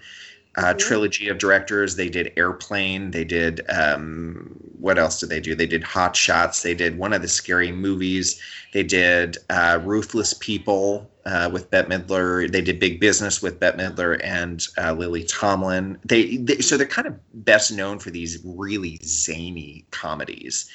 uh, 0.57 0.75
Mhm. 0.75 0.79
trilogy 0.79 1.29
of 1.29 1.39
directors. 1.39 1.95
They 1.97 2.09
did 2.09 2.33
Airplane. 2.37 3.13
They 3.13 3.25
did 3.25 3.61
um, 3.69 4.51
what 4.81 4.99
else 4.99 5.21
did 5.21 5.29
they 5.29 5.41
do? 5.41 5.55
They 5.55 5.67
did 5.67 5.83
Hot 5.85 6.17
Shots. 6.17 6.63
They 6.63 6.75
did 6.75 6.99
one 6.99 7.13
of 7.13 7.23
the 7.23 7.29
scary 7.29 7.73
movies. 7.73 8.41
They 8.73 8.83
did 8.83 9.39
uh, 9.51 9.81
Ruthless 9.85 10.35
People 10.35 11.09
uh, 11.27 11.49
with 11.53 11.71
Bette 11.71 11.89
Midler. 11.89 12.51
They 12.51 12.61
did 12.63 12.79
Big 12.81 12.99
Business 13.01 13.41
with 13.43 13.61
Bette 13.61 13.79
Midler 13.79 14.21
and 14.25 14.67
uh, 14.79 14.93
Lily 14.93 15.25
Tomlin. 15.25 15.99
They, 16.05 16.39
they 16.39 16.59
so 16.59 16.77
they're 16.77 16.87
kind 16.87 17.07
of 17.09 17.15
best 17.45 17.71
known 17.73 17.99
for 17.99 18.11
these 18.11 18.39
really 18.45 18.99
zany 19.05 19.85
comedies. 19.91 20.69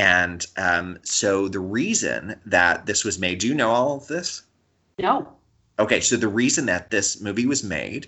And 0.00 0.46
um, 0.56 0.98
so 1.02 1.46
the 1.46 1.60
reason 1.60 2.40
that 2.46 2.86
this 2.86 3.04
was 3.04 3.18
made, 3.18 3.38
do 3.38 3.46
you 3.46 3.54
know 3.54 3.68
all 3.68 3.98
of 3.98 4.06
this? 4.06 4.42
No. 4.98 5.28
Okay, 5.78 6.00
so 6.00 6.16
the 6.16 6.26
reason 6.26 6.64
that 6.66 6.90
this 6.90 7.20
movie 7.20 7.44
was 7.44 7.62
made 7.62 8.06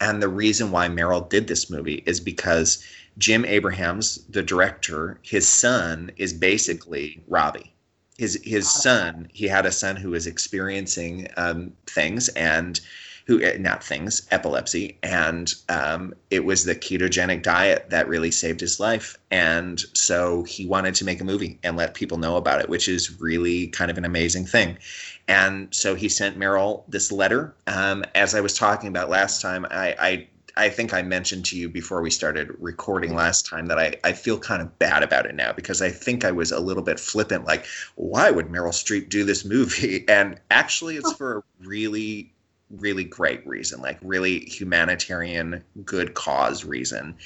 and 0.00 0.22
the 0.22 0.28
reason 0.28 0.70
why 0.70 0.88
Meryl 0.88 1.28
did 1.28 1.46
this 1.46 1.68
movie 1.68 2.02
is 2.06 2.18
because 2.18 2.82
Jim 3.18 3.44
Abrahams, 3.44 4.24
the 4.30 4.42
director, 4.42 5.18
his 5.20 5.46
son 5.46 6.10
is 6.16 6.32
basically 6.32 7.22
Robbie. 7.28 7.74
His 8.16 8.40
his 8.42 8.70
son, 8.70 9.28
he 9.30 9.46
had 9.46 9.66
a 9.66 9.72
son 9.72 9.96
who 9.96 10.12
was 10.12 10.26
experiencing 10.26 11.28
um, 11.36 11.74
things 11.86 12.28
and 12.30 12.80
who 13.26 13.40
not 13.58 13.82
things, 13.82 14.26
epilepsy, 14.30 14.98
and 15.02 15.54
um, 15.68 16.12
it 16.30 16.44
was 16.44 16.64
the 16.64 16.74
ketogenic 16.74 17.42
diet 17.42 17.88
that 17.88 18.06
really 18.06 18.30
saved 18.30 18.60
his 18.60 18.78
life. 18.78 19.16
And 19.30 19.80
so 19.94 20.42
he 20.44 20.66
wanted 20.66 20.94
to 20.96 21.04
make 21.04 21.20
a 21.20 21.24
movie 21.24 21.58
and 21.62 21.76
let 21.76 21.94
people 21.94 22.18
know 22.18 22.36
about 22.36 22.60
it, 22.60 22.68
which 22.68 22.86
is 22.86 23.20
really 23.20 23.68
kind 23.68 23.90
of 23.90 23.96
an 23.96 24.04
amazing 24.04 24.44
thing. 24.44 24.78
And 25.26 25.74
so 25.74 25.94
he 25.94 26.08
sent 26.08 26.38
Meryl 26.38 26.84
this 26.88 27.10
letter. 27.10 27.54
Um, 27.66 28.04
as 28.14 28.34
I 28.34 28.40
was 28.40 28.52
talking 28.54 28.88
about 28.88 29.08
last 29.08 29.40
time, 29.40 29.66
I, 29.70 29.94
I 29.98 30.28
I 30.56 30.68
think 30.68 30.94
I 30.94 31.02
mentioned 31.02 31.44
to 31.46 31.58
you 31.58 31.68
before 31.68 32.00
we 32.00 32.10
started 32.10 32.54
recording 32.60 33.14
last 33.14 33.44
time 33.46 33.66
that 33.66 33.78
I, 33.78 33.96
I 34.04 34.12
feel 34.12 34.38
kind 34.38 34.62
of 34.62 34.78
bad 34.78 35.02
about 35.02 35.26
it 35.26 35.34
now 35.34 35.52
because 35.52 35.82
I 35.82 35.90
think 35.90 36.24
I 36.24 36.30
was 36.30 36.52
a 36.52 36.60
little 36.60 36.82
bit 36.82 37.00
flippant, 37.00 37.44
like, 37.44 37.66
why 37.96 38.30
would 38.30 38.48
Meryl 38.48 38.68
Streep 38.68 39.08
do 39.08 39.24
this 39.24 39.44
movie? 39.44 40.04
And 40.14 40.38
actually, 40.50 40.96
it's 40.96 41.12
for 41.12 41.38
a 41.38 41.42
really, 41.66 42.32
really 42.78 43.04
great 43.04 43.46
reason, 43.46 43.80
like 43.80 43.98
really 44.02 44.40
humanitarian, 44.40 45.62
good 45.84 46.14
cause 46.14 46.64
reason. 46.64 47.16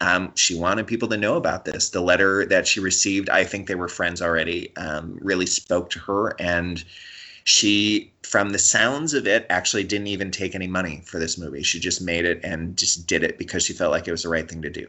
um, 0.00 0.32
she 0.34 0.54
wanted 0.54 0.86
people 0.86 1.08
to 1.08 1.16
know 1.16 1.36
about 1.36 1.64
this. 1.64 1.90
The 1.90 2.00
letter 2.00 2.46
that 2.46 2.66
she 2.66 2.80
received, 2.80 3.28
I 3.28 3.44
think 3.44 3.68
they 3.68 3.74
were 3.74 3.88
friends 3.88 4.22
already, 4.22 4.74
um, 4.76 5.18
really 5.20 5.46
spoke 5.46 5.90
to 5.90 5.98
her. 6.00 6.34
And 6.40 6.82
she, 7.44 8.12
from 8.22 8.50
the 8.50 8.58
sounds 8.58 9.12
of 9.12 9.26
it, 9.26 9.46
actually 9.50 9.84
didn't 9.84 10.06
even 10.06 10.30
take 10.30 10.54
any 10.54 10.66
money 10.66 11.02
for 11.04 11.18
this 11.18 11.36
movie. 11.36 11.62
She 11.62 11.78
just 11.80 12.00
made 12.00 12.24
it 12.24 12.40
and 12.42 12.76
just 12.76 13.06
did 13.06 13.22
it 13.22 13.38
because 13.38 13.64
she 13.64 13.72
felt 13.74 13.90
like 13.90 14.08
it 14.08 14.12
was 14.12 14.22
the 14.22 14.28
right 14.30 14.48
thing 14.48 14.62
to 14.62 14.70
do. 14.70 14.86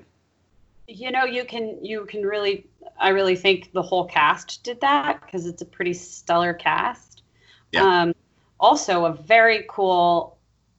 You 0.87 1.11
know, 1.11 1.23
you 1.23 1.45
can 1.45 1.83
you 1.83 2.05
can 2.05 2.23
really 2.23 2.67
I 2.99 3.09
really 3.09 3.35
think 3.35 3.71
the 3.71 3.81
whole 3.81 4.05
cast 4.05 4.63
did 4.63 4.81
that 4.81 5.21
because 5.21 5.45
it's 5.45 5.61
a 5.61 5.65
pretty 5.65 5.93
stellar 5.93 6.53
cast. 6.53 7.23
Yeah. 7.71 7.83
Um, 7.83 8.13
also, 8.61 9.05
a 9.05 9.13
very 9.13 9.65
cool 9.67 10.37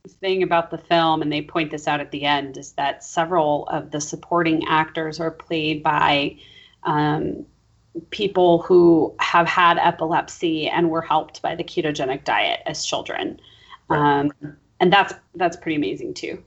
thing 0.09 0.43
about 0.43 0.71
the 0.71 0.79
film, 0.79 1.23
and 1.23 1.33
they 1.33 1.43
point 1.43 1.71
this 1.71 1.87
out 1.87 2.01
at 2.01 2.11
the 2.11 2.25
end, 2.25 2.57
is 2.57 2.73
that 2.73 3.05
several 3.05 3.67
of 3.69 3.91
the 3.91 4.01
supporting 4.01 4.67
actors 4.67 5.21
are 5.21 5.31
played 5.31 5.83
by 5.83 6.37
um, 6.85 7.45
people 8.11 8.63
who 8.63 9.15
have 9.21 9.47
had 9.47 9.79
epilepsy 9.79 10.69
and 10.69 10.91
were 10.91 11.03
helped 11.03 11.43
by 11.43 11.55
the 11.55 11.63
ketogenic 11.65 12.25
diet 12.25 12.61
as 12.67 12.85
children. 12.85 13.39
Right. 13.89 14.21
Um, 14.21 14.33
and 14.81 14.93
that's 14.93 15.15
that's 15.35 15.57
pretty 15.57 15.77
amazing 15.77 16.15
too. 16.15 16.43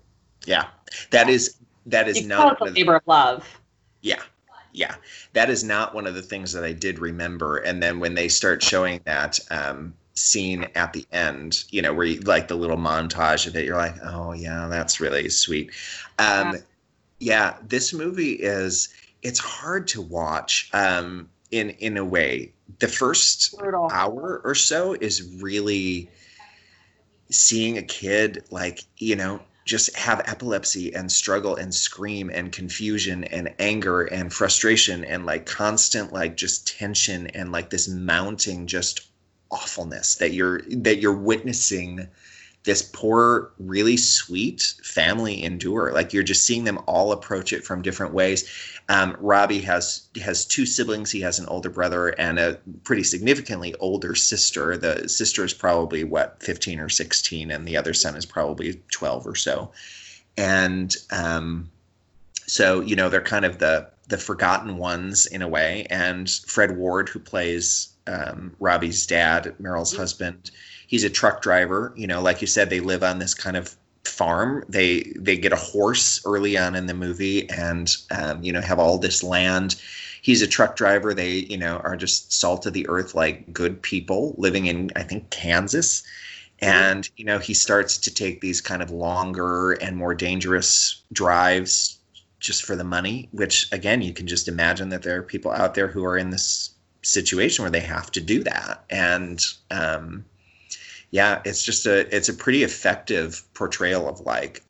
Yeah, 0.45 0.67
that 1.11 1.29
is 1.29 1.57
that 1.85 2.07
is 2.07 2.21
You 2.21 2.27
not 2.27 2.53
it's 2.53 2.61
a 2.61 2.63
one 2.63 2.69
of 2.69 2.75
the- 2.75 2.81
labor 2.81 2.95
of 2.95 3.03
love. 3.07 3.59
Yeah. 4.01 4.21
Yeah. 4.73 4.95
That 5.33 5.49
is 5.49 5.63
not 5.63 5.95
one 5.95 6.05
of 6.05 6.15
the 6.15 6.21
things 6.21 6.51
that 6.51 6.63
I 6.65 6.73
did 6.73 6.99
remember. 6.99 7.57
And 7.57 7.81
then 7.81 7.99
when 7.99 8.13
they 8.13 8.27
start 8.27 8.61
showing 8.61 8.99
that 9.05 9.39
um, 9.49 9.93
scene 10.15 10.67
at 10.75 10.93
the 10.93 11.05
end, 11.11 11.65
you 11.69 11.81
know, 11.81 11.93
where 11.93 12.05
you 12.05 12.19
like 12.21 12.47
the 12.47 12.55
little 12.55 12.77
montage 12.77 13.47
of 13.47 13.55
it, 13.55 13.65
you're 13.65 13.77
like, 13.77 13.95
oh, 14.03 14.33
yeah, 14.33 14.67
that's 14.67 14.99
really 14.99 15.29
sweet. 15.29 15.71
Um, 16.19 16.53
Yeah. 16.53 16.57
yeah. 17.19 17.55
This 17.67 17.93
movie 17.93 18.33
is, 18.33 18.89
it's 19.23 19.39
hard 19.39 19.87
to 19.89 20.01
watch 20.01 20.69
um, 20.73 21.29
in, 21.51 21.71
in 21.71 21.97
a 21.97 22.05
way. 22.05 22.53
The 22.79 22.87
first 22.87 23.57
Brutal. 23.57 23.89
hour 23.91 24.41
or 24.43 24.55
so 24.55 24.93
is 24.93 25.37
really 25.41 26.09
seeing 27.29 27.77
a 27.77 27.81
kid 27.81 28.43
like 28.51 28.83
you 28.97 29.15
know 29.15 29.39
just 29.65 29.95
have 29.95 30.21
epilepsy 30.25 30.93
and 30.93 31.11
struggle 31.11 31.55
and 31.55 31.73
scream 31.73 32.29
and 32.31 32.51
confusion 32.51 33.23
and 33.25 33.51
anger 33.57 34.03
and 34.03 34.31
frustration 34.31 35.03
and 35.03 35.25
like 35.25 35.47
constant 35.47 36.13
like 36.13 36.37
just 36.37 36.77
tension 36.77 37.25
and 37.27 37.51
like 37.51 37.71
this 37.71 37.87
mounting 37.87 38.67
just 38.67 39.07
awfulness 39.51 40.15
that 40.15 40.33
you're 40.33 40.61
that 40.69 40.99
you're 40.99 41.13
witnessing 41.13 42.07
this 42.65 42.81
poor 42.81 43.51
really 43.59 43.95
sweet 43.95 44.73
family 44.83 45.43
endure. 45.43 45.91
Like 45.93 46.13
you're 46.13 46.23
just 46.23 46.45
seeing 46.45 46.63
them 46.63 46.79
all 46.87 47.11
approach 47.11 47.53
it 47.53 47.63
from 47.63 47.83
different 47.83 48.13
ways. 48.13 48.49
Um, 48.89 49.15
robbie 49.19 49.61
has 49.61 50.07
has 50.21 50.45
two 50.45 50.65
siblings. 50.65 51.11
He 51.11 51.21
has 51.21 51.39
an 51.39 51.45
older 51.45 51.69
brother 51.69 52.09
and 52.09 52.39
a 52.39 52.59
pretty 52.83 53.03
significantly 53.03 53.75
older 53.79 54.15
sister. 54.15 54.77
The 54.77 55.07
sister 55.07 55.45
is 55.45 55.53
probably 55.53 56.03
what 56.03 56.41
15 56.41 56.79
or 56.79 56.89
16 56.89 57.51
and 57.51 57.67
the 57.67 57.77
other 57.77 57.93
son 57.93 58.15
is 58.15 58.25
probably 58.25 58.81
12 58.91 59.27
or 59.27 59.35
so. 59.35 59.71
And 60.37 60.93
um, 61.11 61.69
so 62.47 62.81
you 62.81 62.95
know 62.95 63.09
they're 63.09 63.21
kind 63.21 63.45
of 63.45 63.59
the 63.59 63.89
the 64.07 64.17
forgotten 64.17 64.77
ones 64.77 65.25
in 65.27 65.41
a 65.41 65.47
way. 65.47 65.85
And 65.89 66.29
fred 66.29 66.77
ward 66.77 67.09
who 67.09 67.19
plays 67.19 67.94
um, 68.07 68.55
robbie's 68.59 69.05
dad 69.05 69.55
meryl's 69.61 69.95
husband. 69.95 70.51
He's 70.87 71.03
a 71.03 71.09
truck 71.09 71.41
driver 71.41 71.93
you 71.95 72.07
know 72.07 72.21
like 72.21 72.41
you 72.41 72.47
said 72.47 72.69
they 72.69 72.79
live 72.79 73.03
on 73.03 73.19
this 73.19 73.33
kind 73.33 73.57
of 73.57 73.75
farm. 74.07 74.63
They 74.69 75.13
they 75.17 75.37
get 75.37 75.53
a 75.53 75.57
horse 75.57 76.21
early 76.25 76.57
on 76.57 76.75
in 76.75 76.85
the 76.85 76.93
movie 76.93 77.49
and 77.49 77.93
um, 78.11 78.43
you 78.43 78.51
know 78.51 78.61
have 78.61 78.79
all 78.79 78.97
this 78.97 79.23
land. 79.23 79.75
He's 80.21 80.41
a 80.41 80.47
truck 80.47 80.75
driver. 80.75 81.13
They 81.13 81.31
you 81.31 81.57
know 81.57 81.77
are 81.77 81.95
just 81.95 82.33
salt 82.33 82.65
of 82.65 82.73
the 82.73 82.87
earth 82.87 83.15
like 83.15 83.51
good 83.53 83.81
people 83.81 84.35
living 84.37 84.65
in 84.67 84.91
i 84.95 85.03
think 85.03 85.29
kansas. 85.29 86.03
And 86.59 87.09
you 87.17 87.25
know 87.25 87.39
he 87.39 87.53
starts 87.53 87.97
to 87.99 88.13
take 88.13 88.41
these 88.41 88.61
kind 88.61 88.81
of 88.81 88.89
longer 88.91 89.73
and 89.73 89.97
more 89.97 90.15
dangerous 90.15 91.01
drives 91.11 91.99
just 92.39 92.63
for 92.63 92.75
the 92.75 92.83
money 92.83 93.27
which 93.31 93.71
again 93.71 94.01
you 94.01 94.13
can 94.13 94.27
just 94.27 94.47
imagine 94.47 94.89
that 94.89 95.01
there 95.01 95.17
are 95.17 95.23
people 95.23 95.51
out 95.51 95.73
there 95.73 95.87
who 95.87 96.05
are 96.05 96.17
in 96.17 96.29
this 96.29 96.74
situation 97.05 97.63
where 97.63 97.71
they 97.71 97.79
have 97.79 98.11
to 98.11 98.21
do 98.21 98.43
that. 98.43 98.83
And 98.89 99.43
um 99.71 100.25
yeah 101.11 101.41
it's 101.45 101.63
just 101.63 101.85
a 101.85 102.13
it's 102.15 102.29
a 102.29 102.33
pretty 102.33 102.63
effective 102.63 103.43
portrayal 103.53 104.09
of 104.09 104.19
like 104.21 104.63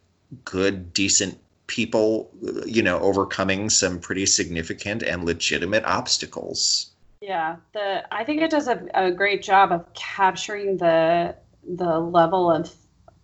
good 0.43 0.93
decent 0.93 1.39
people 1.67 2.29
you 2.65 2.83
know 2.83 2.99
overcoming 2.99 3.69
some 3.69 3.99
pretty 3.99 4.25
significant 4.25 5.01
and 5.03 5.23
legitimate 5.23 5.83
obstacles. 5.85 6.91
Yeah, 7.21 7.55
the 7.73 8.03
I 8.13 8.23
think 8.23 8.41
it 8.41 8.51
does 8.51 8.67
a, 8.67 8.85
a 8.93 9.11
great 9.11 9.41
job 9.41 9.71
of 9.71 9.91
capturing 9.93 10.77
the 10.77 11.35
the 11.67 11.99
level 11.99 12.51
of 12.51 12.71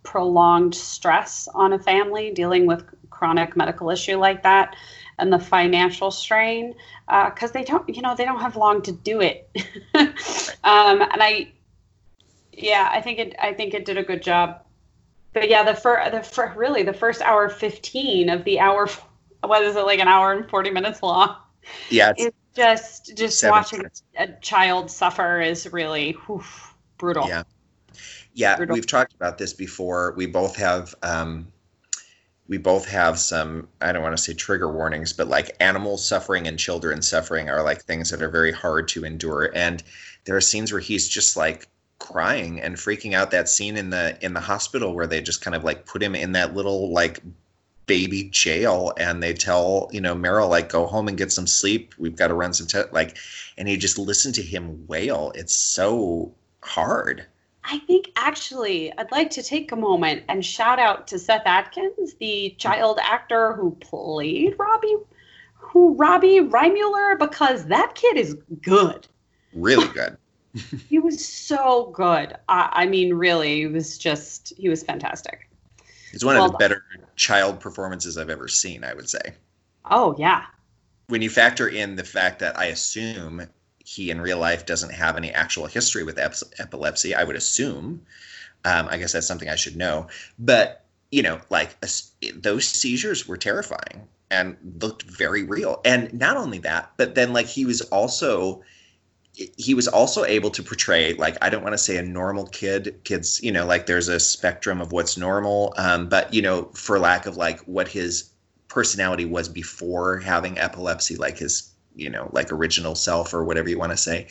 prolonged 0.02 0.74
stress 0.74 1.46
on 1.54 1.72
a 1.72 1.78
family 1.78 2.32
dealing 2.32 2.66
with 2.66 2.84
chronic 3.10 3.56
medical 3.56 3.90
issue 3.90 4.16
like 4.16 4.42
that 4.42 4.74
and 5.22 5.32
the 5.32 5.38
financial 5.38 6.10
strain 6.10 6.74
because 7.26 7.52
they 7.52 7.64
don't 7.64 7.88
you 7.88 8.02
know 8.02 8.14
they 8.14 8.24
don't 8.24 8.40
have 8.40 8.56
long 8.56 8.82
to 8.82 8.92
do 8.92 9.20
it 9.20 9.48
um, 9.94 11.00
and 11.00 11.22
i 11.22 11.50
yeah 12.52 12.88
i 12.92 13.00
think 13.00 13.18
it 13.18 13.34
i 13.40 13.52
think 13.52 13.72
it 13.72 13.84
did 13.84 13.96
a 13.96 14.02
good 14.02 14.22
job 14.22 14.62
but 15.32 15.48
yeah 15.48 15.62
the 15.62 15.74
fir- 15.74 16.10
the 16.10 16.22
fir- 16.22 16.52
really 16.56 16.82
the 16.82 16.92
first 16.92 17.22
hour 17.22 17.48
15 17.48 18.28
of 18.28 18.44
the 18.44 18.60
hour 18.60 18.88
what 19.42 19.62
is 19.62 19.76
it 19.76 19.86
like 19.86 20.00
an 20.00 20.08
hour 20.08 20.32
and 20.32 20.50
40 20.50 20.70
minutes 20.70 21.02
long 21.02 21.36
yeah 21.88 22.12
it's 22.16 22.36
just 22.54 23.16
just 23.16 23.38
seven 23.38 23.56
watching 23.56 23.78
minutes. 23.78 24.02
a 24.18 24.28
child 24.40 24.90
suffer 24.90 25.40
is 25.40 25.72
really 25.72 26.12
whew, 26.26 26.42
brutal. 26.98 27.28
Yeah. 27.28 27.42
Yeah, 28.34 28.64
we've 28.64 28.86
talked 28.86 29.14
about 29.14 29.36
this 29.36 29.52
before. 29.52 30.14
We 30.16 30.24
both 30.24 30.56
have 30.56 30.94
um, 31.02 31.51
we 32.48 32.58
both 32.58 32.86
have 32.88 33.18
some 33.18 33.68
I 33.80 33.92
don't 33.92 34.02
want 34.02 34.16
to 34.16 34.22
say 34.22 34.34
trigger 34.34 34.70
warnings, 34.70 35.12
but 35.12 35.28
like 35.28 35.56
animal 35.60 35.96
suffering 35.96 36.46
and 36.46 36.58
children 36.58 37.02
suffering 37.02 37.48
are 37.48 37.62
like 37.62 37.82
things 37.82 38.10
that 38.10 38.22
are 38.22 38.30
very 38.30 38.52
hard 38.52 38.88
to 38.88 39.04
endure. 39.04 39.50
And 39.54 39.82
there 40.24 40.36
are 40.36 40.40
scenes 40.40 40.72
where 40.72 40.80
he's 40.80 41.08
just 41.08 41.36
like 41.36 41.68
crying 41.98 42.60
and 42.60 42.76
freaking 42.76 43.14
out. 43.14 43.30
That 43.30 43.48
scene 43.48 43.76
in 43.76 43.90
the 43.90 44.18
in 44.24 44.34
the 44.34 44.40
hospital 44.40 44.94
where 44.94 45.06
they 45.06 45.22
just 45.22 45.40
kind 45.42 45.54
of 45.54 45.64
like 45.64 45.86
put 45.86 46.02
him 46.02 46.14
in 46.14 46.32
that 46.32 46.54
little 46.54 46.92
like 46.92 47.20
baby 47.86 48.28
jail 48.30 48.92
and 48.96 49.22
they 49.22 49.34
tell 49.34 49.88
you 49.92 50.00
know 50.00 50.14
Meryl 50.14 50.48
like 50.48 50.68
go 50.68 50.86
home 50.86 51.08
and 51.08 51.18
get 51.18 51.32
some 51.32 51.46
sleep. 51.46 51.94
We've 51.98 52.16
got 52.16 52.28
to 52.28 52.34
run 52.34 52.52
some 52.54 52.66
te-, 52.66 52.90
like, 52.92 53.16
and 53.58 53.68
you 53.68 53.76
just 53.76 53.98
listen 53.98 54.32
to 54.34 54.42
him 54.42 54.86
wail. 54.88 55.32
It's 55.34 55.54
so 55.54 56.34
hard. 56.62 57.26
I 57.64 57.78
think 57.78 58.10
actually 58.16 58.92
I'd 58.98 59.10
like 59.12 59.30
to 59.30 59.42
take 59.42 59.72
a 59.72 59.76
moment 59.76 60.24
and 60.28 60.44
shout 60.44 60.78
out 60.78 61.06
to 61.08 61.18
Seth 61.18 61.42
Adkins, 61.46 62.14
the 62.14 62.54
child 62.58 62.98
actor 63.02 63.54
who 63.54 63.76
played 63.80 64.56
Robbie, 64.58 64.96
who 65.54 65.94
Robbie 65.94 66.40
Reimuller, 66.40 67.18
because 67.18 67.66
that 67.66 67.94
kid 67.94 68.16
is 68.16 68.34
good. 68.62 69.06
Really 69.52 69.88
good. 69.88 70.16
He 70.88 70.98
was 70.98 71.26
so 71.26 71.90
good. 71.94 72.36
I, 72.46 72.68
I 72.72 72.86
mean, 72.86 73.14
really, 73.14 73.60
he 73.60 73.66
was 73.66 73.96
just 73.96 74.52
he 74.58 74.68
was 74.68 74.82
fantastic. 74.82 75.48
It's 76.12 76.24
one 76.24 76.34
Well 76.36 76.44
of 76.44 76.52
the 76.52 76.58
better 76.58 76.84
child 77.16 77.58
performances 77.58 78.18
I've 78.18 78.28
ever 78.28 78.48
seen, 78.48 78.84
I 78.84 78.92
would 78.92 79.08
say. 79.08 79.32
Oh 79.90 80.14
yeah, 80.18 80.44
When 81.06 81.22
you 81.22 81.30
factor 81.30 81.68
in 81.68 81.96
the 81.96 82.04
fact 82.04 82.40
that 82.40 82.58
I 82.58 82.66
assume 82.66 83.48
he 83.84 84.10
in 84.10 84.20
real 84.20 84.38
life 84.38 84.66
doesn't 84.66 84.92
have 84.92 85.16
any 85.16 85.30
actual 85.32 85.66
history 85.66 86.04
with 86.04 86.18
ep- 86.18 86.34
epilepsy, 86.58 87.14
I 87.14 87.24
would 87.24 87.36
assume. 87.36 88.02
Um, 88.64 88.88
I 88.90 88.98
guess 88.98 89.12
that's 89.12 89.26
something 89.26 89.48
I 89.48 89.56
should 89.56 89.76
know. 89.76 90.08
But, 90.38 90.84
you 91.10 91.22
know, 91.22 91.40
like 91.50 91.76
a 91.82 91.88
those 92.34 92.66
seizures 92.66 93.26
were 93.26 93.36
terrifying 93.36 94.06
and 94.30 94.56
looked 94.80 95.02
very 95.02 95.42
real. 95.42 95.80
And 95.84 96.12
not 96.14 96.36
only 96.36 96.58
that, 96.58 96.92
but 96.96 97.14
then 97.14 97.32
like 97.32 97.46
he 97.46 97.64
was 97.64 97.80
also 97.82 98.62
he 99.34 99.74
was 99.74 99.88
also 99.88 100.24
able 100.24 100.50
to 100.50 100.62
portray 100.62 101.14
like 101.14 101.38
i 101.40 101.48
don't 101.48 101.62
want 101.62 101.72
to 101.72 101.78
say 101.78 101.96
a 101.96 102.02
normal 102.02 102.46
kid 102.48 103.00
kids 103.04 103.42
you 103.42 103.50
know 103.50 103.64
like 103.64 103.86
there's 103.86 104.08
a 104.08 104.20
spectrum 104.20 104.78
of 104.78 104.92
what's 104.92 105.16
normal 105.16 105.72
um, 105.78 106.06
but 106.06 106.32
you 106.34 106.42
know 106.42 106.64
for 106.74 106.98
lack 106.98 107.24
of 107.24 107.34
like 107.36 107.58
what 107.60 107.88
his 107.88 108.30
personality 108.68 109.24
was 109.24 109.48
before 109.48 110.18
having 110.18 110.58
epilepsy 110.58 111.16
like 111.16 111.38
his 111.38 111.71
you 111.96 112.08
know 112.10 112.28
like 112.32 112.52
original 112.52 112.94
self 112.94 113.32
or 113.34 113.44
whatever 113.44 113.68
you 113.68 113.78
want 113.78 113.92
to 113.92 113.96
say. 113.96 114.26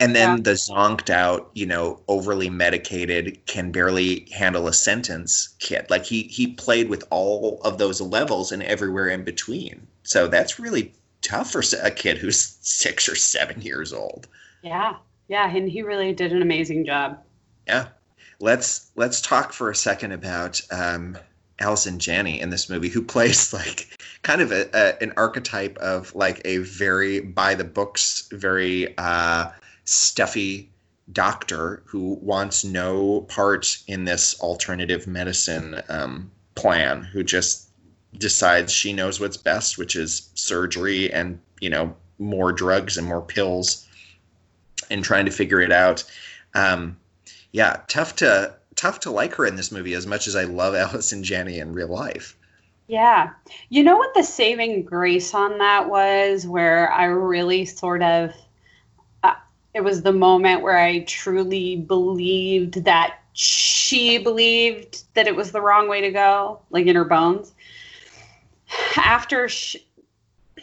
And 0.00 0.14
then 0.14 0.38
Yeah. 0.38 0.42
the 0.42 0.50
zonked 0.52 1.10
out 1.10 1.50
you 1.54 1.66
know 1.66 2.00
overly 2.08 2.50
medicated 2.50 3.44
can 3.46 3.70
barely 3.72 4.26
handle 4.32 4.66
a 4.68 4.72
sentence 4.72 5.54
kid. 5.58 5.86
Like 5.90 6.04
he 6.04 6.22
he 6.24 6.48
played 6.48 6.88
with 6.88 7.04
all 7.10 7.60
of 7.64 7.78
those 7.78 8.00
levels 8.00 8.52
and 8.52 8.62
everywhere 8.62 9.08
in 9.08 9.24
between. 9.24 9.86
So 10.02 10.26
that's 10.28 10.58
really 10.58 10.92
tough 11.22 11.50
for 11.52 11.62
a 11.82 11.90
kid 11.90 12.18
who's 12.18 12.40
six 12.60 13.08
or 13.08 13.16
seven 13.16 13.62
years 13.62 13.92
old. 13.92 14.26
Yeah, 14.62 14.96
yeah, 15.28 15.48
and 15.54 15.68
he 15.68 15.82
really 15.82 16.12
did 16.12 16.32
an 16.32 16.42
amazing 16.42 16.84
job. 16.86 17.18
yeah. 17.66 17.88
Let's 18.40 18.90
let's 18.96 19.20
talk 19.20 19.52
for 19.52 19.70
a 19.70 19.76
second 19.76 20.12
about 20.12 20.60
um 20.70 21.16
Allison 21.60 21.98
Janney 22.00 22.40
in 22.40 22.50
this 22.50 22.68
movie, 22.68 22.88
who 22.88 23.00
plays 23.02 23.52
like 23.52 23.96
kind 24.24 24.40
of 24.40 24.50
a, 24.50 24.68
a, 24.74 25.02
an 25.02 25.12
archetype 25.16 25.76
of 25.78 26.12
like 26.14 26.40
a 26.44 26.56
very 26.58 27.20
by 27.20 27.54
the 27.54 27.62
books, 27.62 28.28
very 28.32 28.96
uh, 28.98 29.50
stuffy 29.84 30.68
doctor 31.12 31.82
who 31.84 32.18
wants 32.22 32.64
no 32.64 33.20
part 33.28 33.78
in 33.86 34.04
this 34.04 34.40
alternative 34.40 35.06
medicine 35.06 35.80
um, 35.88 36.30
plan, 36.56 37.02
who 37.02 37.22
just 37.22 37.68
decides 38.18 38.72
she 38.72 38.92
knows 38.92 39.20
what's 39.20 39.36
best, 39.36 39.78
which 39.78 39.94
is 39.94 40.30
surgery 40.34 41.12
and 41.12 41.38
you 41.60 41.70
know 41.70 41.94
more 42.18 42.52
drugs 42.52 42.96
and 42.96 43.06
more 43.06 43.22
pills, 43.22 43.86
and 44.90 45.04
trying 45.04 45.26
to 45.26 45.30
figure 45.30 45.60
it 45.60 45.70
out. 45.70 46.02
Um, 46.54 46.96
yeah, 47.52 47.82
tough 47.88 48.16
to 48.16 48.54
tough 48.74 49.00
to 49.00 49.10
like 49.10 49.34
her 49.34 49.46
in 49.46 49.56
this 49.56 49.70
movie 49.70 49.94
as 49.94 50.06
much 50.06 50.26
as 50.26 50.34
I 50.34 50.44
love 50.44 50.74
Allison 50.74 51.22
Janney 51.22 51.58
in 51.58 51.74
real 51.74 51.88
life. 51.88 52.36
Yeah. 52.86 53.30
You 53.70 53.82
know 53.82 53.96
what 53.96 54.14
the 54.14 54.22
saving 54.22 54.84
grace 54.84 55.32
on 55.34 55.58
that 55.58 55.88
was 55.88 56.46
where 56.46 56.92
I 56.92 57.06
really 57.06 57.64
sort 57.64 58.02
of 58.02 58.32
uh, 59.22 59.34
it 59.72 59.80
was 59.80 60.02
the 60.02 60.12
moment 60.12 60.62
where 60.62 60.78
I 60.78 61.00
truly 61.00 61.76
believed 61.76 62.84
that 62.84 63.20
she 63.32 64.18
believed 64.18 65.04
that 65.14 65.26
it 65.26 65.34
was 65.34 65.50
the 65.50 65.60
wrong 65.60 65.88
way 65.88 66.00
to 66.02 66.10
go, 66.10 66.60
like 66.70 66.86
in 66.86 66.94
her 66.94 67.04
bones. 67.04 67.54
After 68.96 69.48
she, 69.48 69.84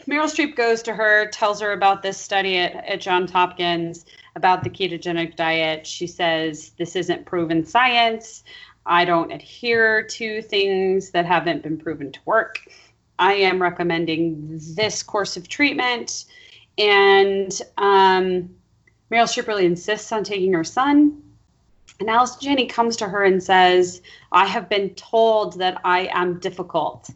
Meryl 0.08 0.26
Streep 0.26 0.56
goes 0.56 0.82
to 0.84 0.94
her, 0.94 1.28
tells 1.28 1.60
her 1.62 1.74
about 1.74 2.02
this 2.02 2.18
study 2.18 2.58
at, 2.58 2.76
at 2.86 3.02
Johns 3.02 3.32
Hopkins 3.32 4.06
about 4.36 4.64
the 4.64 4.70
ketogenic 4.70 5.36
diet. 5.36 5.86
She 5.86 6.08
says, 6.08 6.72
This 6.78 6.96
isn't 6.96 7.26
proven 7.26 7.66
science. 7.66 8.44
I 8.86 9.06
don't 9.06 9.32
adhere 9.32 10.04
to 10.04 10.42
things 10.42 11.12
that 11.12 11.26
haven't 11.26 11.64
been 11.64 11.78
proven 11.78 12.12
to 12.12 12.20
work. 12.26 12.60
I 13.20 13.34
am 13.34 13.62
recommending 13.62 14.60
this 14.76 15.04
course 15.04 15.38
of 15.38 15.48
treatment. 15.48 16.26
And 16.78 17.52
um, 17.78 18.50
Meryl 19.12 19.28
Streep 19.28 19.48
really 19.48 19.66
insists 19.66 20.12
on 20.12 20.24
taking 20.24 20.54
her 20.54 20.64
son. 20.64 21.22
And 22.00 22.10
Allison 22.10 22.40
Janney 22.42 22.66
comes 22.66 22.98
to 22.98 23.08
her 23.08 23.24
and 23.24 23.44
says, 23.44 24.02
I 24.32 24.48
have 24.48 24.68
been 24.68 24.90
told 24.96 25.60
that 25.60 25.80
I 25.84 26.10
am 26.14 26.40
difficult 26.40 27.10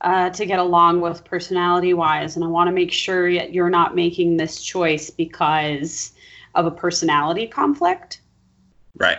uh, 0.00 0.30
to 0.30 0.46
get 0.46 0.58
along 0.58 1.02
with 1.02 1.24
personality 1.24 1.92
wise. 1.92 2.36
And 2.36 2.44
I 2.44 2.48
want 2.48 2.68
to 2.68 2.72
make 2.72 2.90
sure 2.90 3.30
that 3.34 3.52
you're 3.52 3.68
not 3.68 3.94
making 3.94 4.38
this 4.38 4.62
choice 4.62 5.10
because 5.10 6.12
of 6.54 6.64
a 6.64 6.70
personality 6.70 7.46
conflict. 7.46 8.22
Right. 8.96 9.18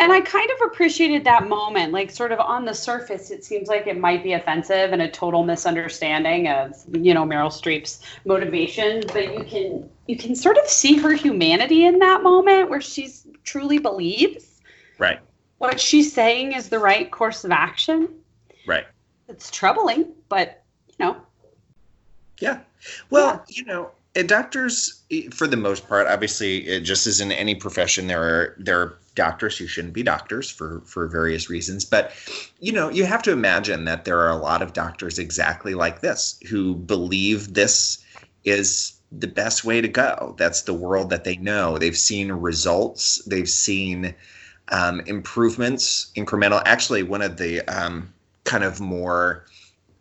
And 0.00 0.12
I 0.12 0.20
kind 0.20 0.50
of 0.50 0.66
appreciated 0.66 1.24
that 1.24 1.48
moment. 1.48 1.92
Like, 1.92 2.10
sort 2.10 2.32
of 2.32 2.40
on 2.40 2.64
the 2.64 2.74
surface, 2.74 3.30
it 3.30 3.44
seems 3.44 3.68
like 3.68 3.86
it 3.86 3.98
might 3.98 4.22
be 4.22 4.32
offensive 4.32 4.92
and 4.92 5.00
a 5.00 5.10
total 5.10 5.44
misunderstanding 5.44 6.48
of, 6.48 6.74
you 6.92 7.14
know, 7.14 7.24
Meryl 7.24 7.50
Streep's 7.50 8.00
motivation. 8.24 9.02
But 9.12 9.32
you 9.34 9.44
can 9.44 9.90
you 10.06 10.16
can 10.16 10.34
sort 10.34 10.58
of 10.58 10.66
see 10.66 10.96
her 10.96 11.12
humanity 11.12 11.84
in 11.84 11.98
that 12.00 12.22
moment 12.22 12.70
where 12.70 12.80
she's 12.80 13.26
truly 13.44 13.78
believes 13.78 14.60
right 14.98 15.20
what 15.58 15.80
she's 15.80 16.12
saying 16.12 16.52
is 16.52 16.68
the 16.68 16.78
right 16.78 17.10
course 17.10 17.44
of 17.44 17.50
action. 17.50 18.08
Right. 18.66 18.84
It's 19.28 19.50
troubling, 19.50 20.12
but 20.28 20.62
you 20.88 20.94
know. 20.98 21.16
Yeah. 22.38 22.60
Well, 23.10 23.42
yeah. 23.48 23.56
you 23.56 23.64
know, 23.64 23.90
doctors, 24.26 25.02
for 25.32 25.46
the 25.46 25.56
most 25.56 25.88
part, 25.88 26.06
obviously, 26.06 26.66
it 26.66 26.80
just 26.80 27.06
as 27.06 27.20
in 27.20 27.32
any 27.32 27.54
profession, 27.54 28.06
there 28.06 28.22
are 28.22 28.56
there 28.58 28.80
are 28.80 28.98
doctors 29.14 29.56
who 29.56 29.66
shouldn't 29.66 29.94
be 29.94 30.02
doctors 30.02 30.50
for 30.50 30.82
for 30.84 31.06
various 31.06 31.48
reasons. 31.48 31.84
But 31.84 32.12
you 32.60 32.72
know, 32.72 32.88
you 32.88 33.04
have 33.04 33.22
to 33.22 33.32
imagine 33.32 33.84
that 33.84 34.04
there 34.04 34.20
are 34.20 34.30
a 34.30 34.36
lot 34.36 34.62
of 34.62 34.72
doctors 34.72 35.18
exactly 35.18 35.74
like 35.74 36.00
this 36.00 36.38
who 36.48 36.74
believe 36.74 37.54
this 37.54 38.04
is 38.44 38.94
the 39.12 39.28
best 39.28 39.64
way 39.64 39.80
to 39.80 39.88
go. 39.88 40.34
That's 40.38 40.62
the 40.62 40.74
world 40.74 41.10
that 41.10 41.24
they 41.24 41.36
know. 41.36 41.78
They've 41.78 41.96
seen 41.96 42.32
results. 42.32 43.22
They've 43.26 43.48
seen 43.48 44.14
um, 44.68 45.00
improvements, 45.06 46.10
incremental. 46.16 46.62
Actually, 46.64 47.02
one 47.02 47.22
of 47.22 47.36
the 47.36 47.60
um, 47.62 48.12
kind 48.44 48.64
of 48.64 48.80
more 48.80 49.44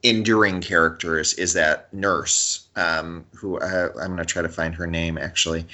enduring 0.03 0.59
characters 0.59 1.33
is 1.35 1.53
that 1.53 1.93
nurse 1.93 2.67
um, 2.75 3.25
who 3.33 3.57
uh, 3.59 3.89
I'm 3.99 4.07
going 4.07 4.17
to 4.17 4.25
try 4.25 4.41
to 4.41 4.49
find 4.49 4.75
her 4.75 4.87
name 4.87 5.17
actually. 5.17 5.65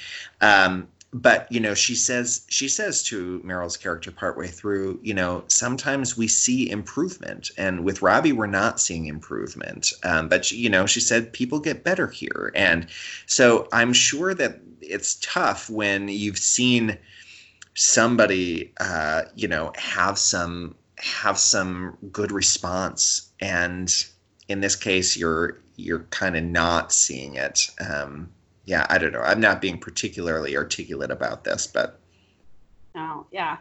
But 1.12 1.50
you 1.50 1.58
know, 1.58 1.74
she 1.74 1.96
says 1.96 2.46
she 2.48 2.68
says 2.68 3.02
to 3.04 3.40
Meryl's 3.44 3.76
character 3.76 4.12
partway 4.12 4.46
through, 4.46 5.00
you 5.02 5.12
know, 5.12 5.42
sometimes 5.48 6.16
we 6.16 6.28
see 6.28 6.70
improvement, 6.70 7.50
and 7.58 7.84
with 7.84 8.02
Robbie, 8.02 8.32
we're 8.32 8.46
not 8.46 8.78
seeing 8.78 9.06
improvement. 9.06 9.92
Um, 10.04 10.28
but 10.28 10.44
she, 10.44 10.56
you 10.56 10.68
know, 10.70 10.86
she 10.86 11.00
said 11.00 11.32
people 11.32 11.58
get 11.58 11.82
better 11.82 12.06
here, 12.06 12.52
and 12.54 12.86
so 13.26 13.68
I'm 13.72 13.92
sure 13.92 14.34
that 14.34 14.60
it's 14.80 15.16
tough 15.20 15.68
when 15.68 16.08
you've 16.08 16.38
seen 16.38 16.96
somebody, 17.74 18.72
uh, 18.78 19.22
you 19.34 19.48
know, 19.48 19.72
have 19.76 20.18
some 20.18 20.76
have 20.96 21.38
some 21.38 21.96
good 22.12 22.30
response. 22.30 23.30
And 23.40 23.92
in 24.48 24.60
this 24.60 24.76
case 24.76 25.16
you're 25.16 25.58
you're 25.76 26.04
kind 26.10 26.36
of 26.36 26.44
not 26.44 26.92
seeing 26.92 27.36
it. 27.36 27.70
Um, 27.80 28.30
yeah 28.70 28.86
i 28.88 28.96
don't 28.98 29.12
know. 29.12 29.20
I'm 29.20 29.40
not 29.40 29.60
being 29.60 29.78
particularly 29.78 30.56
articulate 30.56 31.10
about 31.10 31.44
this 31.44 31.66
but 31.66 31.98
no 32.94 33.26
yeah. 33.32 33.58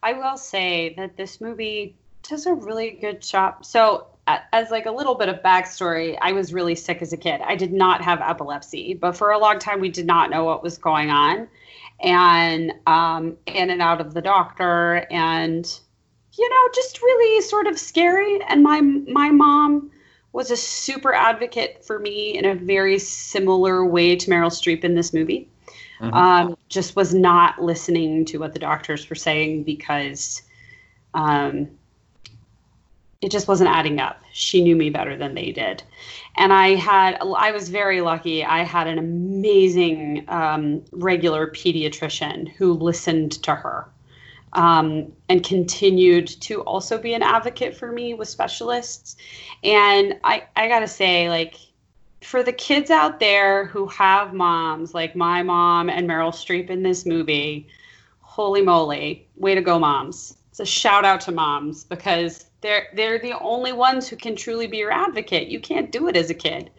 I 0.00 0.12
will 0.12 0.36
say 0.36 0.94
that 0.96 1.16
this 1.16 1.40
movie 1.40 1.96
does 2.22 2.46
a 2.46 2.54
really 2.54 2.90
good 2.90 3.20
job. 3.20 3.64
So 3.64 4.06
as 4.52 4.70
like 4.70 4.86
a 4.86 4.92
little 4.92 5.16
bit 5.16 5.28
of 5.28 5.42
backstory 5.42 6.16
i 6.20 6.32
was 6.32 6.52
really 6.52 6.76
sick 6.76 7.02
as 7.02 7.12
a 7.12 7.16
kid. 7.16 7.40
I 7.40 7.56
did 7.56 7.72
not 7.72 8.00
have 8.02 8.20
epilepsy 8.20 8.94
but 8.94 9.16
for 9.16 9.32
a 9.32 9.38
long 9.38 9.58
time 9.58 9.80
we 9.80 9.90
did 9.90 10.06
not 10.06 10.30
know 10.30 10.44
what 10.44 10.62
was 10.62 10.78
going 10.78 11.10
on. 11.10 11.48
And 12.00 12.72
um, 12.86 13.36
in 13.46 13.70
and 13.70 13.82
out 13.82 14.00
of 14.00 14.14
the 14.14 14.22
doctor 14.22 15.04
and 15.10 15.64
you 16.38 16.48
know 16.48 16.68
just 16.74 17.02
really 17.02 17.40
sort 17.42 17.66
of 17.66 17.76
scary. 17.76 18.40
And 18.48 18.62
my 18.62 18.80
my 18.80 19.30
mom 19.30 19.90
was 20.32 20.50
a 20.50 20.56
super 20.56 21.12
advocate 21.12 21.84
for 21.84 21.98
me 21.98 22.36
in 22.36 22.44
a 22.44 22.54
very 22.54 22.98
similar 22.98 23.84
way 23.84 24.16
to 24.16 24.30
Meryl 24.30 24.50
Streep 24.50 24.84
in 24.84 24.94
this 24.94 25.12
movie. 25.12 25.48
Mm-hmm. 26.00 26.14
Um, 26.14 26.56
just 26.68 26.94
was 26.96 27.12
not 27.12 27.60
listening 27.60 28.24
to 28.26 28.38
what 28.38 28.52
the 28.52 28.58
doctors 28.58 29.08
were 29.08 29.16
saying 29.16 29.64
because 29.64 30.42
um, 31.14 31.68
it 33.20 33.30
just 33.30 33.48
wasn't 33.48 33.70
adding 33.70 33.98
up. 33.98 34.22
She 34.32 34.62
knew 34.62 34.76
me 34.76 34.90
better 34.90 35.16
than 35.16 35.34
they 35.34 35.50
did. 35.50 35.82
And 36.36 36.52
I 36.52 36.76
had, 36.76 37.18
I 37.20 37.50
was 37.50 37.68
very 37.68 38.00
lucky. 38.00 38.44
I 38.44 38.62
had 38.62 38.86
an 38.86 38.98
amazing 38.98 40.24
um, 40.28 40.84
regular 40.92 41.48
pediatrician 41.48 42.48
who 42.48 42.74
listened 42.74 43.42
to 43.42 43.56
her 43.56 43.88
um, 44.52 45.12
and 45.28 45.44
continued 45.44 46.26
to 46.26 46.62
also 46.62 46.98
be 46.98 47.14
an 47.14 47.22
advocate 47.22 47.76
for 47.76 47.92
me 47.92 48.14
with 48.14 48.28
specialists. 48.28 49.16
And 49.62 50.18
I, 50.24 50.44
I 50.56 50.68
gotta 50.68 50.88
say, 50.88 51.28
like, 51.28 51.54
for 52.22 52.42
the 52.42 52.52
kids 52.52 52.90
out 52.90 53.20
there 53.20 53.66
who 53.66 53.86
have 53.86 54.34
moms 54.34 54.94
like 54.94 55.14
my 55.14 55.42
mom 55.42 55.88
and 55.88 56.08
Meryl 56.08 56.32
Streep 56.32 56.70
in 56.70 56.82
this 56.82 57.06
movie, 57.06 57.68
holy 58.20 58.62
moly, 58.62 59.26
way 59.36 59.54
to 59.54 59.60
go, 59.60 59.78
moms! 59.78 60.36
It's 60.50 60.60
a 60.60 60.66
shout 60.66 61.04
out 61.04 61.20
to 61.22 61.32
moms 61.32 61.84
because 61.84 62.46
they're 62.60 62.88
they're 62.94 63.18
the 63.18 63.38
only 63.38 63.72
ones 63.72 64.08
who 64.08 64.16
can 64.16 64.34
truly 64.34 64.66
be 64.66 64.78
your 64.78 64.90
advocate. 64.90 65.48
You 65.48 65.60
can't 65.60 65.92
do 65.92 66.08
it 66.08 66.16
as 66.16 66.30
a 66.30 66.34
kid. 66.34 66.70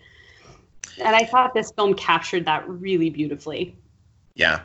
And 0.97 1.15
I 1.15 1.23
thought 1.23 1.53
this 1.53 1.71
film 1.71 1.93
captured 1.93 2.45
that 2.45 2.67
really 2.67 3.10
beautifully. 3.10 3.75
Yeah, 4.36 4.62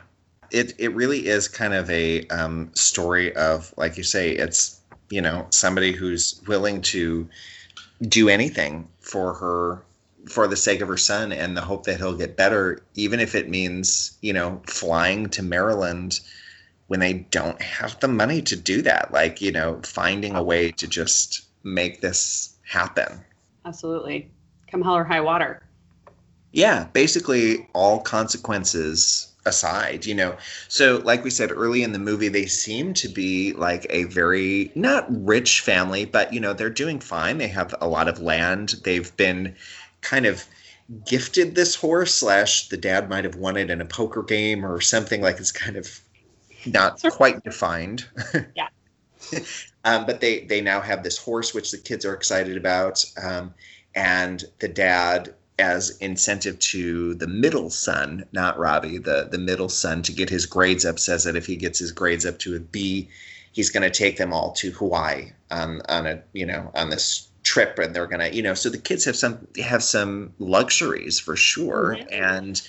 it 0.55 0.73
it 0.77 0.95
really 0.95 1.27
is 1.27 1.47
kind 1.49 1.73
of 1.73 1.89
a 1.89 2.25
um, 2.27 2.71
story 2.73 3.35
of 3.35 3.73
like 3.75 3.97
you 3.97 4.03
say 4.03 4.31
it's 4.31 4.79
you 5.09 5.21
know 5.21 5.45
somebody 5.49 5.91
who's 5.91 6.41
willing 6.47 6.81
to 6.81 7.27
do 8.03 8.29
anything 8.29 8.87
for 9.01 9.33
her 9.33 9.83
for 10.29 10.47
the 10.47 10.55
sake 10.55 10.81
of 10.81 10.87
her 10.87 10.97
son 10.97 11.31
and 11.31 11.55
the 11.55 11.61
hope 11.61 11.83
that 11.85 11.97
he'll 11.97 12.17
get 12.17 12.37
better 12.37 12.81
even 12.95 13.19
if 13.19 13.35
it 13.35 13.49
means 13.49 14.17
you 14.21 14.33
know 14.33 14.61
flying 14.65 15.29
to 15.29 15.43
maryland 15.43 16.21
when 16.87 16.99
they 16.99 17.13
don't 17.13 17.61
have 17.61 17.99
the 17.99 18.07
money 18.07 18.41
to 18.41 18.55
do 18.55 18.81
that 18.81 19.11
like 19.11 19.41
you 19.41 19.51
know 19.51 19.79
finding 19.83 20.35
a 20.35 20.41
way 20.41 20.71
to 20.71 20.87
just 20.87 21.45
make 21.63 21.99
this 21.99 22.55
happen. 22.63 23.23
Absolutely. 23.65 24.31
Come 24.69 24.83
hell 24.83 24.95
or 24.95 25.03
high 25.03 25.21
water. 25.21 25.63
Yeah 26.51 26.85
basically 26.93 27.67
all 27.73 27.99
consequences 27.99 29.34
aside, 29.45 30.05
you 30.05 30.15
know. 30.15 30.35
So, 30.67 31.01
like 31.03 31.23
we 31.23 31.29
said 31.29 31.51
early 31.51 31.83
in 31.83 31.93
the 31.93 31.99
movie, 31.99 32.27
they 32.27 32.45
seem 32.45 32.93
to 32.95 33.07
be 33.07 33.53
like 33.53 33.85
a 33.89 34.05
very 34.05 34.71
not 34.75 35.05
rich 35.09 35.61
family, 35.61 36.05
but 36.05 36.33
you 36.33 36.39
know, 36.39 36.53
they're 36.53 36.69
doing 36.69 36.99
fine. 36.99 37.37
They 37.37 37.47
have 37.47 37.73
a 37.79 37.87
lot 37.87 38.07
of 38.07 38.19
land. 38.19 38.75
They've 38.83 39.15
been 39.17 39.55
kind 40.01 40.25
of 40.25 40.45
gifted 41.05 41.55
this 41.55 41.75
horse 41.75 42.13
slash 42.13 42.69
the 42.69 42.77
dad 42.77 43.09
might 43.09 43.23
have 43.23 43.35
won 43.35 43.57
it 43.57 43.69
in 43.69 43.81
a 43.81 43.85
poker 43.85 44.21
game 44.21 44.65
or 44.65 44.81
something 44.81 45.21
like 45.21 45.39
it's 45.39 45.51
kind 45.51 45.77
of 45.77 45.99
not 46.65 47.01
quite 47.11 47.43
defined. 47.43 48.05
Yeah. 48.55 48.67
um, 49.85 50.05
but 50.05 50.21
they 50.21 50.41
they 50.41 50.61
now 50.61 50.79
have 50.79 51.01
this 51.01 51.17
horse 51.17 51.51
which 51.51 51.71
the 51.71 51.79
kids 51.79 52.05
are 52.05 52.13
excited 52.13 52.57
about, 52.57 53.03
um, 53.23 53.55
and 53.95 54.43
the 54.59 54.67
dad 54.67 55.33
as 55.57 55.97
incentive 55.97 56.59
to 56.59 57.13
the 57.15 57.27
middle 57.27 57.69
son, 57.69 58.25
not 58.31 58.57
Robbie, 58.59 58.97
the 58.97 59.27
the 59.31 59.37
middle 59.37 59.69
son, 59.69 60.01
to 60.03 60.11
get 60.11 60.29
his 60.29 60.45
grades 60.45 60.85
up, 60.85 60.99
says 60.99 61.23
that 61.23 61.35
if 61.35 61.45
he 61.45 61.55
gets 61.55 61.79
his 61.79 61.91
grades 61.91 62.25
up 62.25 62.39
to 62.39 62.55
a 62.55 62.59
B, 62.59 63.09
he's 63.51 63.69
going 63.69 63.83
to 63.83 63.89
take 63.89 64.17
them 64.17 64.33
all 64.33 64.51
to 64.53 64.71
Hawaii 64.71 65.31
on 65.51 65.81
on 65.87 66.05
a 66.05 66.21
you 66.33 66.45
know 66.45 66.71
on 66.75 66.89
this 66.89 67.27
trip, 67.43 67.79
and 67.79 67.95
they're 67.95 68.07
going 68.07 68.19
to 68.19 68.35
you 68.35 68.41
know 68.43 68.53
so 68.53 68.69
the 68.69 68.77
kids 68.77 69.05
have 69.05 69.15
some 69.15 69.47
have 69.63 69.83
some 69.83 70.33
luxuries 70.39 71.19
for 71.19 71.35
sure, 71.35 71.95
Mhm. 71.97 72.07
and 72.11 72.61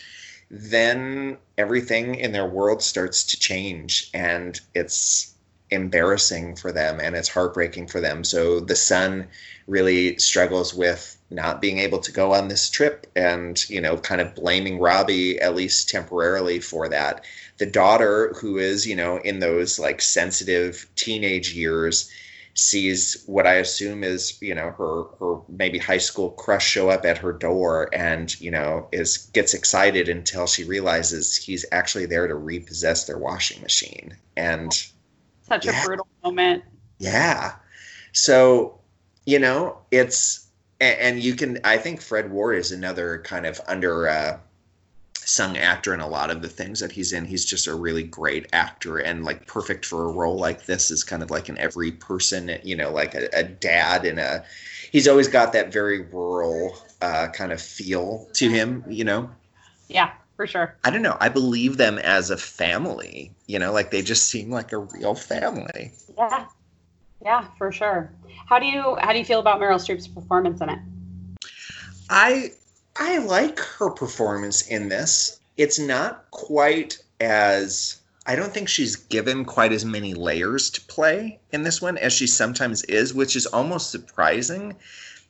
then 0.50 1.38
everything 1.58 2.14
in 2.14 2.30
their 2.32 2.46
world 2.46 2.82
starts 2.82 3.24
to 3.24 3.38
change, 3.38 4.10
and 4.14 4.60
it's 4.74 5.32
embarrassing 5.70 6.54
for 6.54 6.70
them 6.70 7.00
and 7.00 7.16
it's 7.16 7.28
heartbreaking 7.28 7.88
for 7.88 8.00
them. 8.00 8.22
So 8.22 8.60
the 8.60 8.76
son 8.76 9.26
really 9.66 10.16
struggles 10.18 10.72
with 10.72 11.15
not 11.30 11.60
being 11.60 11.78
able 11.78 11.98
to 11.98 12.12
go 12.12 12.32
on 12.32 12.48
this 12.48 12.70
trip 12.70 13.06
and 13.16 13.68
you 13.68 13.80
know 13.80 13.96
kind 13.98 14.20
of 14.20 14.34
blaming 14.34 14.78
robbie 14.78 15.38
at 15.40 15.54
least 15.56 15.88
temporarily 15.88 16.60
for 16.60 16.88
that 16.88 17.24
the 17.58 17.66
daughter 17.66 18.32
who 18.40 18.58
is 18.58 18.86
you 18.86 18.94
know 18.96 19.18
in 19.18 19.40
those 19.40 19.78
like 19.78 20.00
sensitive 20.00 20.86
teenage 20.96 21.52
years 21.54 22.10
sees 22.54 23.22
what 23.26 23.46
i 23.46 23.54
assume 23.54 24.02
is 24.02 24.38
you 24.40 24.54
know 24.54 24.70
her 24.70 25.04
her 25.20 25.40
maybe 25.48 25.78
high 25.78 25.98
school 25.98 26.30
crush 26.30 26.66
show 26.66 26.88
up 26.88 27.04
at 27.04 27.18
her 27.18 27.32
door 27.32 27.90
and 27.92 28.40
you 28.40 28.50
know 28.50 28.88
is 28.92 29.18
gets 29.34 29.52
excited 29.52 30.08
until 30.08 30.46
she 30.46 30.64
realizes 30.64 31.36
he's 31.36 31.66
actually 31.72 32.06
there 32.06 32.26
to 32.26 32.34
repossess 32.34 33.04
their 33.04 33.18
washing 33.18 33.60
machine 33.62 34.16
and 34.36 34.86
Such 35.42 35.66
Yeah. 35.66 35.70
a 35.70 35.74
brutal 35.74 36.06
moment. 36.24 36.64
yeah. 36.98 37.54
So, 38.12 38.80
you 39.26 39.38
know, 39.38 39.78
it's 39.90 40.45
and, 40.80 40.98
and 40.98 41.22
you 41.22 41.34
can 41.34 41.58
I 41.64 41.78
think 41.78 42.00
Fred 42.00 42.30
Ward 42.30 42.56
is 42.56 42.72
another 42.72 43.20
kind 43.24 43.46
of 43.46 43.60
under 43.66 44.08
uh 44.08 44.38
sung 45.14 45.56
actor 45.56 45.92
in 45.92 45.98
a 45.98 46.06
lot 46.06 46.30
of 46.30 46.40
the 46.40 46.48
things 46.48 46.78
that 46.78 46.92
he's 46.92 47.12
in. 47.12 47.24
He's 47.24 47.44
just 47.44 47.66
a 47.66 47.74
really 47.74 48.04
great 48.04 48.46
actor 48.52 48.98
and 48.98 49.24
like 49.24 49.46
perfect 49.46 49.84
for 49.84 50.04
a 50.04 50.12
role 50.12 50.38
like 50.38 50.66
this 50.66 50.90
is 50.90 51.02
kind 51.02 51.20
of 51.22 51.32
like 51.32 51.48
an 51.48 51.58
every 51.58 51.90
person, 51.90 52.58
you 52.62 52.76
know, 52.76 52.92
like 52.92 53.14
a, 53.14 53.28
a 53.32 53.42
dad 53.42 54.04
and 54.04 54.20
a 54.20 54.44
he's 54.92 55.08
always 55.08 55.28
got 55.28 55.52
that 55.52 55.72
very 55.72 56.02
rural 56.02 56.78
uh 57.02 57.28
kind 57.28 57.52
of 57.52 57.60
feel 57.60 58.28
to 58.34 58.48
him, 58.48 58.84
you 58.88 59.04
know. 59.04 59.28
Yeah, 59.88 60.12
for 60.36 60.46
sure. 60.46 60.76
I 60.84 60.90
don't 60.90 61.02
know. 61.02 61.16
I 61.20 61.28
believe 61.28 61.76
them 61.76 61.98
as 61.98 62.30
a 62.30 62.36
family, 62.36 63.32
you 63.46 63.58
know, 63.58 63.72
like 63.72 63.90
they 63.90 64.02
just 64.02 64.26
seem 64.26 64.50
like 64.50 64.72
a 64.72 64.78
real 64.78 65.14
family. 65.14 65.92
Yeah. 66.16 66.46
Yeah, 67.22 67.46
for 67.58 67.72
sure. 67.72 68.12
How 68.46 68.58
do 68.58 68.66
you 68.66 68.96
how 69.00 69.12
do 69.12 69.18
you 69.18 69.24
feel 69.24 69.40
about 69.40 69.60
Meryl 69.60 69.80
Streep's 69.80 70.08
performance 70.08 70.60
in 70.60 70.68
it? 70.68 70.78
I 72.08 72.52
I 72.96 73.18
like 73.18 73.58
her 73.58 73.90
performance 73.90 74.66
in 74.66 74.88
this. 74.88 75.40
It's 75.56 75.78
not 75.78 76.30
quite 76.30 76.98
as 77.20 78.00
I 78.26 78.36
don't 78.36 78.52
think 78.52 78.68
she's 78.68 78.96
given 78.96 79.44
quite 79.44 79.72
as 79.72 79.84
many 79.84 80.14
layers 80.14 80.70
to 80.70 80.80
play 80.82 81.38
in 81.52 81.62
this 81.62 81.80
one 81.80 81.96
as 81.98 82.12
she 82.12 82.26
sometimes 82.26 82.82
is, 82.84 83.14
which 83.14 83.36
is 83.36 83.46
almost 83.46 83.90
surprising. 83.90 84.76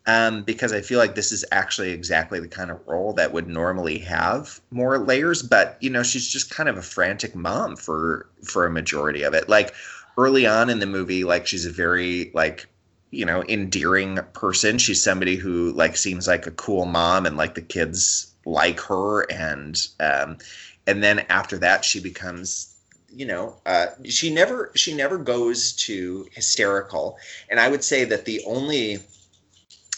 Um, 0.09 0.45
because 0.45 0.73
I 0.73 0.83
feel 0.83 1.01
like 1.01 1.17
this 1.17 1.33
is 1.33 1.45
actually 1.51 1.91
exactly 1.91 2.39
the 2.39 2.47
kind 2.47 2.71
of 2.71 2.81
role 2.87 3.13
that 3.15 3.33
would 3.33 3.49
normally 3.49 3.99
have 3.99 4.61
more 4.71 4.99
layers. 4.99 5.43
But 5.43 5.77
you 5.81 5.91
know, 5.91 6.05
she's 6.05 6.29
just 6.29 6.51
kind 6.51 6.69
of 6.69 6.79
a 6.79 6.83
frantic 6.83 7.35
mom 7.35 7.75
for 7.77 8.29
for 8.45 8.67
a 8.67 8.71
majority 8.71 9.25
of 9.25 9.35
it. 9.35 9.49
Like 9.49 9.75
early 10.17 10.47
on 10.47 10.71
in 10.71 10.79
the 10.79 10.87
movie, 10.87 11.25
like 11.25 11.47
she's 11.47 11.67
a 11.67 11.71
very 11.71 12.31
like 12.35 12.67
you 13.11 13.25
know 13.25 13.43
endearing 13.49 14.19
person. 14.33 14.79
She's 14.79 15.03
somebody 15.03 15.37
who 15.37 15.73
like 15.73 15.97
seems 15.97 16.27
like 16.27 16.47
a 16.47 16.53
cool 16.53 16.87
mom 16.87 17.27
and 17.27 17.37
like 17.37 17.55
the 17.55 17.63
kids 17.63 18.33
like 18.45 18.81
her. 18.81 19.23
And 19.31 19.81
um 20.01 20.39
and 20.87 21.03
then 21.03 21.21
after 21.29 21.59
that 21.59 21.85
she 21.85 22.01
becomes 22.01 22.73
you 23.15 23.27
know 23.27 23.57
uh 23.67 23.87
she 24.05 24.33
never 24.33 24.73
she 24.75 24.95
never 24.95 25.19
goes 25.19 25.73
to 25.73 26.27
hysterical. 26.33 27.19
And 27.51 27.61
i 27.61 27.69
would 27.69 27.85
say 27.85 28.05
that 28.05 28.25
the 28.25 28.43
only 28.47 28.99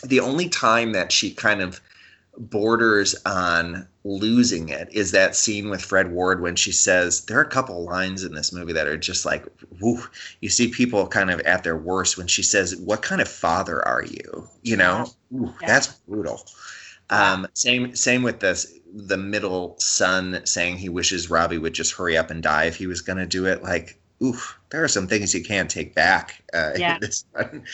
the 0.05 0.21
only 0.21 0.49
time 0.49 0.93
that 0.93 1.11
she 1.11 1.33
kind 1.33 1.61
of 1.61 1.81
borders 2.39 3.15
on 3.27 3.87
losing 4.05 4.69
it 4.69 4.89
is 4.93 5.11
that 5.11 5.35
scene 5.35 5.69
with 5.69 5.83
Fred 5.83 6.13
Ward 6.13 6.41
when 6.41 6.55
she 6.57 6.71
says 6.73 7.25
there 7.25 7.39
are 7.39 7.43
a 7.43 7.49
couple 7.51 7.85
lines 7.85 8.23
in 8.25 8.33
this 8.33 8.53
movie 8.53 8.73
that 8.73 8.87
are 8.87 8.97
just 8.97 9.27
like 9.27 9.45
woo, 9.81 10.01
you 10.41 10.49
see 10.49 10.69
people 10.69 11.07
kind 11.09 11.31
of 11.31 11.41
at 11.41 11.65
their 11.65 11.77
worst 11.77 12.17
when 12.17 12.29
she 12.29 12.43
says 12.43 12.77
what 12.77 13.03
kind 13.03 13.21
of 13.21 13.29
father 13.29 13.87
are 13.87 14.05
you? 14.05 14.49
You 14.63 14.77
know? 14.77 15.11
Ooh, 15.35 15.53
Yeah. 15.61 15.67
that's 15.67 15.89
brutal. 15.89 16.47
Um 17.11 17.47
same 17.55 17.95
same 17.97 18.23
with 18.23 18.41
this 18.41 18.73
the 18.95 19.19
middle 19.19 19.75
son 19.79 20.41
saying 20.45 20.77
he 20.79 20.89
wishes 20.89 21.29
Robbie 21.31 21.59
would 21.59 21.75
just 21.75 21.93
hurry 21.93 22.17
up 22.17 22.31
and 22.31 22.43
die 22.43 22.65
if 22.65 22.77
he 22.77 22.87
was 22.87 23.01
going 23.03 23.19
to 23.19 23.27
do 23.27 23.47
it. 23.47 23.63
Like 23.63 24.01
oof 24.23 24.59
there 24.71 24.83
are 24.85 24.89
some 24.89 25.09
things 25.09 25.35
you 25.35 25.43
can't 25.43 25.71
take 25.71 25.95
back 25.95 26.43
uh, 26.55 26.73
Yeah. 26.77 26.95
in 26.95 27.01
this 27.01 27.25
one. 27.33 27.65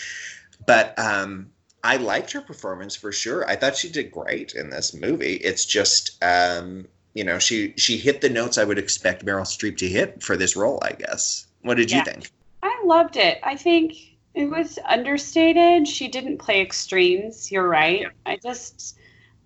But 0.66 0.98
um 0.98 1.50
I 1.84 1.98
liked 1.98 2.32
her 2.32 2.40
performance 2.40 2.96
for 2.96 3.12
sure. 3.12 3.46
I 3.48 3.56
thought 3.56 3.76
she 3.76 3.90
did 3.90 4.10
great 4.10 4.54
in 4.54 4.70
this 4.70 4.94
movie. 4.94 5.34
It's 5.34 5.66
just 5.66 6.16
um, 6.24 6.88
you 7.14 7.22
know, 7.22 7.38
she 7.38 7.74
she 7.76 7.96
hit 7.96 8.20
the 8.20 8.28
notes 8.28 8.58
I 8.58 8.64
would 8.64 8.78
expect 8.78 9.24
Meryl 9.24 9.42
Streep 9.42 9.76
to 9.78 9.88
hit 9.88 10.22
for 10.22 10.36
this 10.36 10.56
role, 10.56 10.80
I 10.82 10.92
guess. 10.92 11.46
What 11.62 11.76
did 11.76 11.90
you 11.90 12.02
think? 12.04 12.30
I 12.62 12.82
loved 12.84 13.16
it. 13.16 13.38
I 13.42 13.54
think 13.56 13.94
it 14.34 14.46
was 14.46 14.78
understated. 14.84 15.86
She 15.86 16.08
didn't 16.08 16.38
play 16.38 16.60
extremes. 16.60 17.52
You're 17.52 17.68
right. 17.68 18.06
I 18.26 18.36
just 18.36 18.98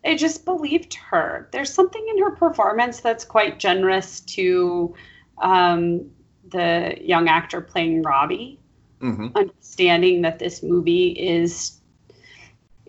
I 0.04 0.14
just 0.16 0.44
believed 0.44 0.94
her. 0.94 1.48
There's 1.52 1.72
something 1.72 2.06
in 2.08 2.22
her 2.22 2.30
performance 2.30 3.00
that's 3.00 3.24
quite 3.24 3.58
generous 3.58 4.20
to 4.20 4.94
um, 5.38 6.10
the 6.48 6.96
young 7.00 7.28
actor 7.28 7.60
playing 7.60 8.02
Robbie, 8.02 8.58
hmm 9.00 9.26
understanding 9.34 10.22
that 10.22 10.38
this 10.38 10.62
movie 10.62 11.08
is 11.10 11.77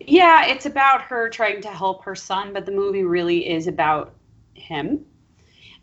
yeah, 0.00 0.46
it's 0.46 0.66
about 0.66 1.02
her 1.02 1.28
trying 1.28 1.60
to 1.62 1.68
help 1.68 2.04
her 2.04 2.14
son, 2.14 2.52
but 2.52 2.66
the 2.66 2.72
movie 2.72 3.04
really 3.04 3.48
is 3.48 3.66
about 3.66 4.14
him. 4.54 5.04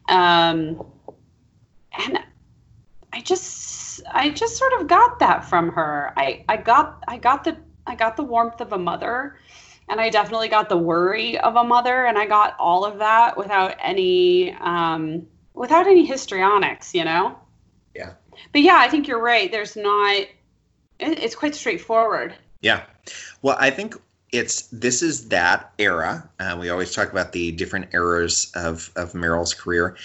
Um, 0.10 0.86
and 1.98 2.20
I 3.14 3.22
just 3.22 4.02
I 4.12 4.30
just 4.30 4.58
sort 4.58 4.74
of 4.80 4.88
got 4.88 5.20
that 5.20 5.46
from 5.46 5.70
her. 5.72 6.14
I 6.18 6.44
I 6.50 6.58
got 6.58 7.04
I 7.08 7.18
got 7.18 7.44
the 7.44 7.58
I 7.86 7.96
got 7.96 8.18
the 8.18 8.24
warmth 8.24 8.62
of 8.62 8.74
a 8.74 8.78
mother 8.78 9.38
and 9.90 10.02
I 10.02 10.10
definitely 10.10 10.50
got 10.50 10.70
the 10.70 10.78
worry 10.78 11.40
of 11.40 11.56
a 11.56 11.64
mother 11.64 12.06
and 12.06 12.18
I 12.18 12.26
got 12.26 12.56
all 12.60 12.86
of 12.86 13.00
that 13.00 13.38
without 13.38 13.76
any 13.82 14.54
um 14.54 15.28
without 15.54 15.88
any 15.88 16.06
histrionics, 16.06 16.94
you 16.94 17.06
know? 17.06 17.38
Yeah. 17.96 18.14
But 18.52 18.62
yeah, 18.62 18.78
I 18.78 18.90
think 18.90 19.08
you're 19.08 19.22
right. 19.22 19.52
There's 19.52 19.76
not 19.76 20.16
it, 20.16 20.30
it's 21.00 21.36
quite 21.36 21.56
straightforward. 21.56 22.36
Yeah. 22.62 22.84
Well, 23.42 23.58
I 23.60 23.70
think 23.70 23.96
it's 24.34 24.64
this 24.74 25.02
is 25.02 25.30
that 25.30 25.72
era. 25.80 26.30
Uh, 26.40 26.58
we 26.60 26.70
always 26.70 26.94
talk 26.94 27.12
about 27.12 27.32
the 27.32 27.52
different 27.54 27.94
eras 27.94 28.52
of 28.56 28.92
of 28.98 29.14
Meryl's 29.14 29.54
career. 29.54 29.96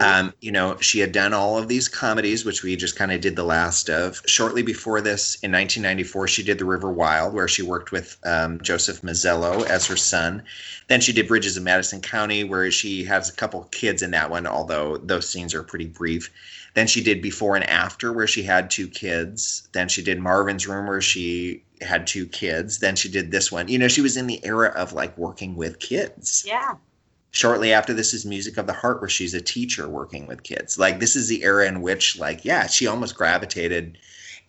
Um, 0.00 0.32
you 0.40 0.52
know, 0.52 0.78
she 0.78 1.00
had 1.00 1.12
done 1.12 1.34
all 1.34 1.58
of 1.58 1.68
these 1.68 1.88
comedies, 1.88 2.44
which 2.44 2.62
we 2.62 2.76
just 2.76 2.96
kind 2.96 3.12
of 3.12 3.20
did 3.20 3.34
the 3.34 3.44
last 3.44 3.90
of. 3.90 4.22
Shortly 4.24 4.62
before 4.62 5.00
this, 5.00 5.34
in 5.42 5.52
1994, 5.52 6.28
she 6.28 6.42
did 6.42 6.58
The 6.58 6.64
River 6.64 6.90
Wild, 6.90 7.34
where 7.34 7.48
she 7.48 7.62
worked 7.62 7.92
with 7.92 8.16
um, 8.24 8.60
Joseph 8.62 9.02
Mazzello 9.02 9.66
as 9.66 9.86
her 9.86 9.96
son. 9.96 10.44
Then 10.88 11.00
she 11.00 11.12
did 11.12 11.28
Bridges 11.28 11.56
of 11.56 11.64
Madison 11.64 12.00
County, 12.00 12.44
where 12.44 12.70
she 12.70 13.04
has 13.04 13.28
a 13.28 13.34
couple 13.34 13.64
kids 13.64 14.02
in 14.02 14.12
that 14.12 14.30
one, 14.30 14.46
although 14.46 14.96
those 14.96 15.28
scenes 15.28 15.54
are 15.54 15.62
pretty 15.62 15.86
brief. 15.86 16.30
Then 16.74 16.86
she 16.86 17.02
did 17.02 17.20
Before 17.20 17.54
and 17.54 17.68
After, 17.68 18.12
where 18.12 18.26
she 18.26 18.42
had 18.42 18.70
two 18.70 18.88
kids. 18.88 19.68
Then 19.72 19.88
she 19.88 20.02
did 20.02 20.18
Marvin's 20.18 20.66
Room, 20.66 20.86
where 20.86 21.02
she 21.02 21.62
had 21.82 22.06
two 22.06 22.26
kids. 22.26 22.78
Then 22.78 22.96
she 22.96 23.08
did 23.08 23.30
this 23.30 23.52
one. 23.52 23.68
You 23.68 23.78
know, 23.78 23.88
she 23.88 24.00
was 24.00 24.16
in 24.16 24.26
the 24.26 24.44
era 24.44 24.68
of 24.68 24.92
like 24.92 25.16
working 25.18 25.54
with 25.56 25.78
kids. 25.78 26.44
Yeah. 26.46 26.76
Shortly 27.30 27.72
after 27.72 27.94
this 27.94 28.12
is 28.12 28.26
Music 28.26 28.58
of 28.58 28.66
the 28.66 28.72
Heart, 28.72 29.00
where 29.00 29.08
she's 29.08 29.34
a 29.34 29.40
teacher 29.40 29.88
working 29.88 30.26
with 30.26 30.42
kids. 30.42 30.78
Like, 30.78 31.00
this 31.00 31.16
is 31.16 31.28
the 31.28 31.42
era 31.42 31.66
in 31.66 31.80
which, 31.80 32.18
like, 32.18 32.44
yeah, 32.44 32.66
she 32.66 32.86
almost 32.86 33.16
gravitated. 33.16 33.96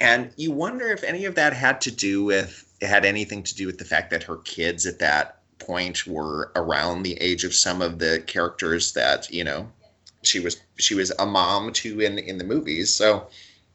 And 0.01 0.32
you 0.36 0.51
wonder 0.51 0.89
if 0.89 1.03
any 1.03 1.24
of 1.24 1.36
that 1.36 1.53
had 1.53 1.80
to 1.82 1.91
do 1.91 2.26
with, 2.26 2.65
it 2.82 2.88
had 2.88 3.05
anything 3.05 3.41
to 3.43 3.55
do 3.55 3.67
with 3.67 3.78
the 3.78 3.86
fact 3.86 4.09
that 4.11 4.24
her 4.24 4.38
kids 4.38 4.86
at 4.86 4.99
that 4.99 5.39
point 5.59 6.05
were 6.05 6.51
around 6.57 7.03
the 7.03 7.13
age 7.21 7.45
of 7.45 7.53
some 7.53 7.82
of 7.82 7.99
the 7.99 8.21
characters 8.28 8.91
that, 8.93 9.32
you 9.32 9.45
know, 9.45 9.71
she 10.24 10.39
was 10.39 10.61
she 10.78 10.95
was 10.95 11.11
a 11.19 11.26
mom 11.26 11.71
to 11.74 11.99
in 11.99 12.17
in 12.17 12.38
the 12.38 12.43
movies. 12.43 12.93
So 12.93 13.28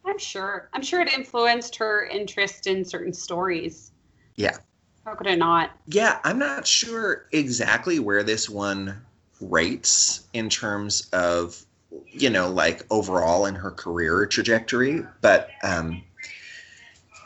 I'm 0.04 0.18
sure. 0.18 0.68
I'm 0.72 0.82
sure 0.82 1.00
it 1.00 1.12
influenced 1.12 1.76
her 1.76 2.06
interest 2.06 2.66
in 2.66 2.84
certain 2.84 3.12
stories. 3.12 3.92
Yeah. 4.36 4.56
How 5.04 5.14
could 5.14 5.26
it 5.26 5.38
not? 5.38 5.70
Yeah, 5.86 6.18
I'm 6.24 6.38
not 6.38 6.66
sure 6.66 7.26
exactly 7.32 7.98
where 7.98 8.22
this 8.22 8.48
one 8.48 9.00
rates 9.40 10.26
in 10.32 10.48
terms 10.48 11.08
of, 11.12 11.64
you 12.06 12.30
know, 12.30 12.48
like 12.50 12.84
overall 12.90 13.46
in 13.46 13.54
her 13.54 13.70
career 13.70 14.26
trajectory, 14.26 15.04
but 15.20 15.50
um 15.62 16.02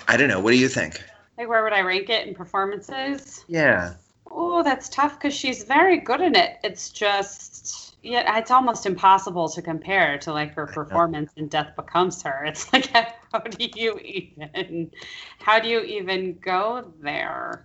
I 0.08 0.16
don't 0.16 0.28
know. 0.28 0.40
What 0.40 0.50
do 0.50 0.58
you 0.58 0.68
think? 0.68 1.00
Like, 1.38 1.48
where 1.48 1.62
would 1.62 1.72
I 1.72 1.80
rank 1.80 2.10
it 2.10 2.26
in 2.26 2.34
performances? 2.34 3.44
Yeah. 3.48 3.94
Oh, 4.30 4.62
that's 4.62 4.88
tough 4.88 5.18
because 5.18 5.34
she's 5.34 5.62
very 5.62 5.98
good 5.98 6.20
in 6.20 6.34
it. 6.34 6.58
It's 6.62 6.90
just, 6.90 7.91
yeah, 8.02 8.38
it's 8.38 8.50
almost 8.50 8.84
impossible 8.84 9.48
to 9.50 9.62
compare 9.62 10.18
to 10.18 10.32
like 10.32 10.54
her 10.54 10.66
performance 10.66 11.32
in 11.36 11.48
Death 11.48 11.76
Becomes 11.76 12.22
Her. 12.22 12.44
It's 12.46 12.72
like, 12.72 12.86
how 12.86 13.38
do 13.38 13.68
you 13.76 13.98
even, 13.98 14.90
how 15.38 15.60
do 15.60 15.68
you 15.68 15.80
even 15.80 16.38
go 16.38 16.92
there? 17.00 17.64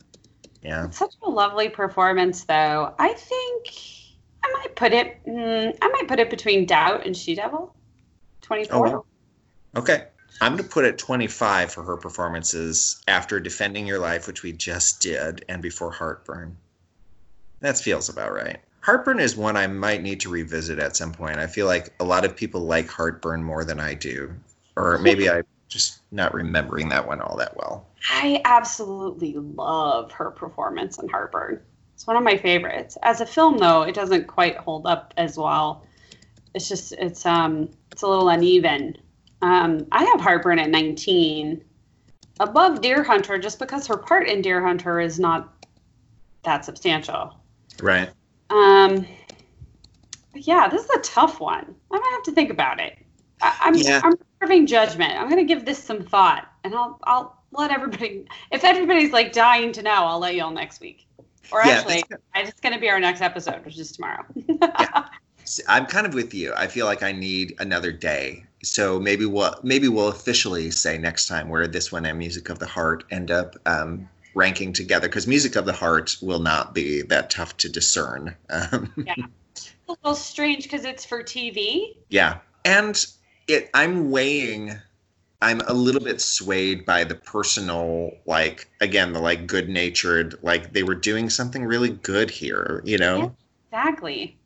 Yeah. 0.61 0.85
It's 0.85 0.97
such 0.97 1.15
a 1.23 1.29
lovely 1.29 1.69
performance, 1.69 2.43
though. 2.43 2.93
I 2.99 3.13
think 3.13 3.67
I 4.43 4.51
might 4.53 4.75
put 4.75 4.93
it, 4.93 5.17
mm, 5.25 5.75
I 5.81 5.87
might 5.89 6.07
put 6.07 6.19
it 6.19 6.29
between 6.29 6.65
Doubt 6.65 7.05
and 7.05 7.17
She 7.17 7.33
Devil. 7.33 7.75
24. 8.41 8.87
Oh. 8.87 9.05
Okay. 9.75 10.05
I'm 10.39 10.53
going 10.53 10.63
to 10.63 10.69
put 10.69 10.85
it 10.85 10.99
25 10.99 11.71
for 11.71 11.83
her 11.83 11.97
performances 11.97 13.01
after 13.07 13.39
Defending 13.39 13.87
Your 13.87 13.97
Life, 13.97 14.27
which 14.27 14.43
we 14.43 14.51
just 14.51 15.01
did, 15.01 15.43
and 15.49 15.63
before 15.63 15.91
Heartburn. 15.91 16.57
That 17.61 17.79
feels 17.79 18.07
about 18.07 18.33
right. 18.33 18.59
Heartburn 18.81 19.19
is 19.19 19.35
one 19.35 19.57
I 19.57 19.67
might 19.67 20.01
need 20.01 20.19
to 20.21 20.29
revisit 20.29 20.79
at 20.79 20.95
some 20.95 21.11
point. 21.11 21.39
I 21.39 21.47
feel 21.47 21.67
like 21.67 21.93
a 21.99 22.03
lot 22.03 22.23
of 22.25 22.35
people 22.35 22.61
like 22.61 22.87
Heartburn 22.87 23.43
more 23.43 23.65
than 23.65 23.79
I 23.79 23.93
do. 23.93 24.33
Or 24.75 24.97
maybe 25.01 25.29
I'm 25.29 25.43
just 25.67 26.01
not 26.11 26.33
remembering 26.33 26.89
that 26.89 27.05
one 27.05 27.19
all 27.19 27.35
that 27.37 27.55
well. 27.57 27.87
I 28.09 28.41
absolutely 28.45 29.33
love 29.33 30.11
her 30.13 30.31
performance 30.31 30.99
in 30.99 31.09
Heartburn. 31.09 31.61
It's 31.93 32.07
one 32.07 32.15
of 32.15 32.23
my 32.23 32.37
favorites. 32.37 32.97
As 33.01 33.21
a 33.21 33.25
film, 33.25 33.57
though, 33.57 33.81
it 33.81 33.95
doesn't 33.95 34.27
quite 34.27 34.57
hold 34.57 34.85
up 34.85 35.13
as 35.17 35.37
well. 35.37 35.83
It's 36.53 36.69
just 36.69 36.93
it's 36.93 37.25
um 37.25 37.69
it's 37.91 38.03
a 38.03 38.07
little 38.07 38.29
uneven. 38.29 38.97
Um, 39.41 39.87
I 39.91 40.03
have 40.03 40.21
Heartburn 40.21 40.59
at 40.59 40.69
19, 40.69 41.63
above 42.39 42.81
Deer 42.81 43.03
Hunter, 43.03 43.37
just 43.37 43.59
because 43.59 43.87
her 43.87 43.97
part 43.97 44.27
in 44.27 44.41
Deer 44.41 44.65
Hunter 44.65 44.99
is 44.99 45.19
not 45.19 45.65
that 46.43 46.65
substantial. 46.65 47.35
Right. 47.81 48.09
Um, 48.49 49.05
yeah, 50.33 50.67
this 50.67 50.83
is 50.83 50.89
a 50.89 50.99
tough 50.99 51.39
one. 51.39 51.75
I'm 51.91 51.99
gonna 51.99 52.11
have 52.11 52.23
to 52.23 52.31
think 52.31 52.49
about 52.49 52.79
it. 52.79 52.97
I, 53.41 53.57
I'm 53.61 53.75
Yeah. 53.75 54.01
I'm 54.03 54.15
reserving 54.41 54.67
judgment. 54.67 55.13
I'm 55.13 55.29
gonna 55.29 55.43
give 55.43 55.65
this 55.65 55.83
some 55.83 56.03
thought, 56.03 56.47
and 56.63 56.73
I'll 56.75 56.99
I'll 57.03 57.43
let 57.51 57.71
everybody. 57.71 58.25
If 58.51 58.63
everybody's 58.63 59.11
like 59.11 59.31
dying 59.31 59.71
to 59.73 59.81
know, 59.81 59.91
I'll 59.91 60.19
let 60.19 60.35
you 60.35 60.43
all 60.43 60.51
next 60.51 60.81
week. 60.81 61.07
Or 61.51 61.61
Yeah, 61.63 61.79
actually, 61.79 62.03
it's 62.35 62.59
gonna 62.59 62.79
be 62.79 62.89
our 62.89 62.99
next 62.99 63.21
episode, 63.21 63.63
which 63.65 63.79
is 63.79 63.91
tomorrow. 63.91 64.25
yeah. 64.35 65.05
I'm 65.67 65.85
kind 65.85 66.05
of 66.05 66.13
with 66.13 66.33
you. 66.33 66.53
I 66.57 66.67
feel 66.67 66.85
like 66.85 67.03
I 67.03 67.13
need 67.13 67.55
another 67.59 67.91
day. 67.93 68.43
So 68.63 68.99
maybe 68.99 69.25
we'll 69.25 69.55
maybe 69.63 69.87
we'll 69.87 70.09
officially 70.09 70.71
say 70.71 70.97
next 70.97 71.27
time 71.27 71.47
where 71.47 71.67
this 71.67 71.91
one 71.91 72.05
and 72.05 72.17
Music 72.17 72.49
of 72.49 72.59
the 72.59 72.65
Heart 72.65 73.05
end 73.11 73.31
up 73.31 73.55
um, 73.65 74.09
ranking 74.37 74.71
together 74.71 75.07
because 75.09 75.27
Music 75.27 75.55
of 75.55 75.65
the 75.65 75.73
Heart 75.73 76.17
will 76.21 76.39
not 76.39 76.73
be 76.73 77.01
that 77.03 77.29
tough 77.29 77.57
to 77.57 77.69
discern. 77.69 78.35
Um, 78.49 78.93
a 79.07 79.91
little 79.91 80.15
strange 80.15 80.63
because 80.63 80.85
it's 80.85 81.03
for 81.03 81.23
TV. 81.23 81.95
yeah, 82.09 82.37
and 82.63 83.03
it 83.47 83.69
I'm 83.73 84.11
weighing. 84.11 84.73
I'm 85.41 85.61
a 85.61 85.73
little 85.73 86.01
bit 86.01 86.19
swayed 86.19 86.85
by 86.85 87.03
the 87.03 87.13
personal, 87.15 88.11
like 88.25 88.67
again, 88.81 89.13
the 89.13 89.19
like 89.19 89.45
good 89.47 89.69
natured, 89.69 90.35
like 90.41 90.73
they 90.73 90.81
were 90.83 90.95
doing 90.95 91.29
something 91.29 91.63
really 91.63 91.89
good 91.89 92.29
here, 92.31 92.81
you 92.85 92.97
know, 92.97 93.35
Exactly. 93.71 94.37